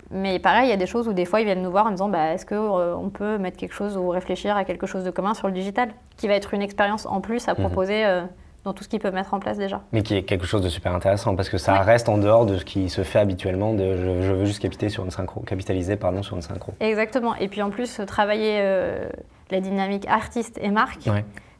Mais 0.09 0.39
pareil, 0.39 0.67
il 0.67 0.69
y 0.69 0.73
a 0.73 0.77
des 0.77 0.87
choses 0.87 1.07
où 1.07 1.13
des 1.13 1.25
fois 1.25 1.41
ils 1.41 1.45
viennent 1.45 1.61
nous 1.61 1.71
voir 1.71 1.87
en 1.87 1.91
disant 1.91 2.07
bah, 2.07 2.33
est-ce 2.33 2.45
qu'on 2.45 2.79
euh, 2.79 3.09
peut 3.13 3.37
mettre 3.37 3.57
quelque 3.57 3.73
chose 3.73 3.97
ou 3.97 4.07
réfléchir 4.09 4.55
à 4.55 4.63
quelque 4.63 4.87
chose 4.87 5.03
de 5.03 5.11
commun 5.11 5.33
sur 5.33 5.47
le 5.47 5.53
digital, 5.53 5.89
qui 6.15 6.27
va 6.27 6.35
être 6.35 6.53
une 6.53 6.61
expérience 6.61 7.05
en 7.05 7.19
plus 7.19 7.47
à 7.47 7.53
mhm. 7.53 7.59
proposer 7.59 8.05
euh, 8.05 8.23
dans 8.63 8.73
tout 8.73 8.83
ce 8.83 8.89
qu'ils 8.89 8.99
peuvent 8.99 9.13
mettre 9.13 9.33
en 9.33 9.39
place 9.39 9.57
déjà. 9.57 9.81
Mais 9.91 10.03
qui 10.03 10.15
est 10.15 10.23
quelque 10.23 10.45
chose 10.45 10.61
de 10.61 10.69
super 10.69 10.93
intéressant 10.93 11.35
parce 11.35 11.49
que 11.49 11.57
ça 11.57 11.81
reste 11.81 12.07
en 12.07 12.17
dehors 12.17 12.45
de 12.45 12.57
ce 12.57 12.63
qui 12.63 12.89
se 12.89 13.03
fait 13.03 13.19
habituellement 13.19 13.73
de 13.73 13.97
je, 13.97 14.33
veux 14.33 14.45
juste 14.45 14.61
capitaliser 14.61 14.93
sur 14.93 15.03
une 15.03 15.11
synchro, 15.11 15.41
capitaliser 15.41 15.97
pardon, 15.97 16.23
sur 16.23 16.37
une 16.37 16.41
synchro. 16.41 16.73
Exactement. 16.79 17.35
Et 17.35 17.49
puis 17.49 17.61
en 17.61 17.69
plus, 17.69 17.99
travailler 18.07 18.59
euh, 18.61 19.09
la 19.51 19.59
dynamique 19.59 20.07
artiste 20.07 20.57
et 20.61 20.69
marque 20.69 21.09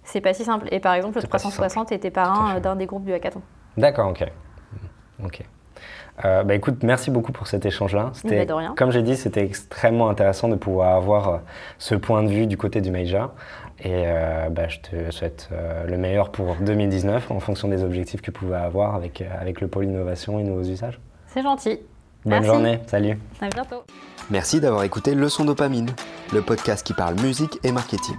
C'est 0.07 0.21
pas 0.21 0.33
si 0.33 0.43
simple. 0.43 0.67
Et 0.71 0.79
par 0.79 0.93
exemple, 0.93 1.15
le 1.15 1.21
C'est 1.21 1.27
pas 1.27 1.37
si 1.37 1.49
360 1.49 1.91
était 1.91 2.11
parrain 2.11 2.59
d'un 2.59 2.75
des 2.75 2.85
groupes 2.85 3.03
du 3.03 3.13
hackathon. 3.13 3.41
D'accord, 3.77 4.09
ok. 4.09 4.25
Ok. 5.23 5.43
Euh, 6.25 6.43
bah 6.43 6.55
écoute, 6.55 6.81
merci 6.81 7.11
beaucoup 7.11 7.31
pour 7.31 7.45
cet 7.45 7.65
échange-là. 7.65 8.11
De 8.23 8.53
rien. 8.53 8.73
comme 8.75 8.91
j'ai 8.91 9.03
dit, 9.03 9.15
c'était 9.15 9.43
extrêmement 9.43 10.09
intéressant 10.09 10.47
de 10.47 10.55
pouvoir 10.55 10.95
avoir 10.95 11.29
euh, 11.29 11.37
ce 11.77 11.93
point 11.93 12.23
de 12.23 12.29
vue 12.29 12.47
du 12.47 12.57
côté 12.57 12.81
du 12.81 12.89
major. 12.89 13.33
Et 13.79 14.05
euh, 14.07 14.49
bah, 14.49 14.67
je 14.67 14.79
te 14.79 15.11
souhaite 15.11 15.49
euh, 15.51 15.85
le 15.85 15.97
meilleur 15.97 16.31
pour 16.31 16.55
2019 16.55 17.29
en 17.29 17.39
fonction 17.39 17.67
des 17.67 17.83
objectifs 17.83 18.21
que 18.21 18.25
tu 18.25 18.31
pouvais 18.31 18.55
avoir 18.55 18.95
avec, 18.95 19.23
avec 19.39 19.61
le 19.61 19.67
pôle 19.67 19.85
innovation 19.85 20.39
et 20.39 20.43
nouveaux 20.43 20.63
usages. 20.63 20.99
C'est 21.27 21.43
gentil. 21.43 21.79
Bonne 22.23 22.31
Merci. 22.31 22.47
journée, 22.47 22.79
salut. 22.87 23.19
À 23.39 23.49
bientôt. 23.49 23.83
Merci 24.31 24.59
d'avoir 24.59 24.83
écouté 24.83 25.13
Leçon 25.13 25.45
Dopamine, 25.45 25.89
le 26.33 26.41
podcast 26.41 26.85
qui 26.85 26.93
parle 26.93 27.15
musique 27.21 27.59
et 27.63 27.71
marketing. 27.71 28.15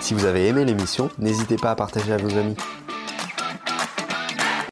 Si 0.00 0.14
vous 0.14 0.24
avez 0.24 0.46
aimé 0.46 0.64
l'émission, 0.64 1.10
n'hésitez 1.18 1.56
pas 1.56 1.72
à 1.72 1.74
partager 1.74 2.12
à 2.12 2.16
vos 2.16 2.36
amis. 2.38 2.56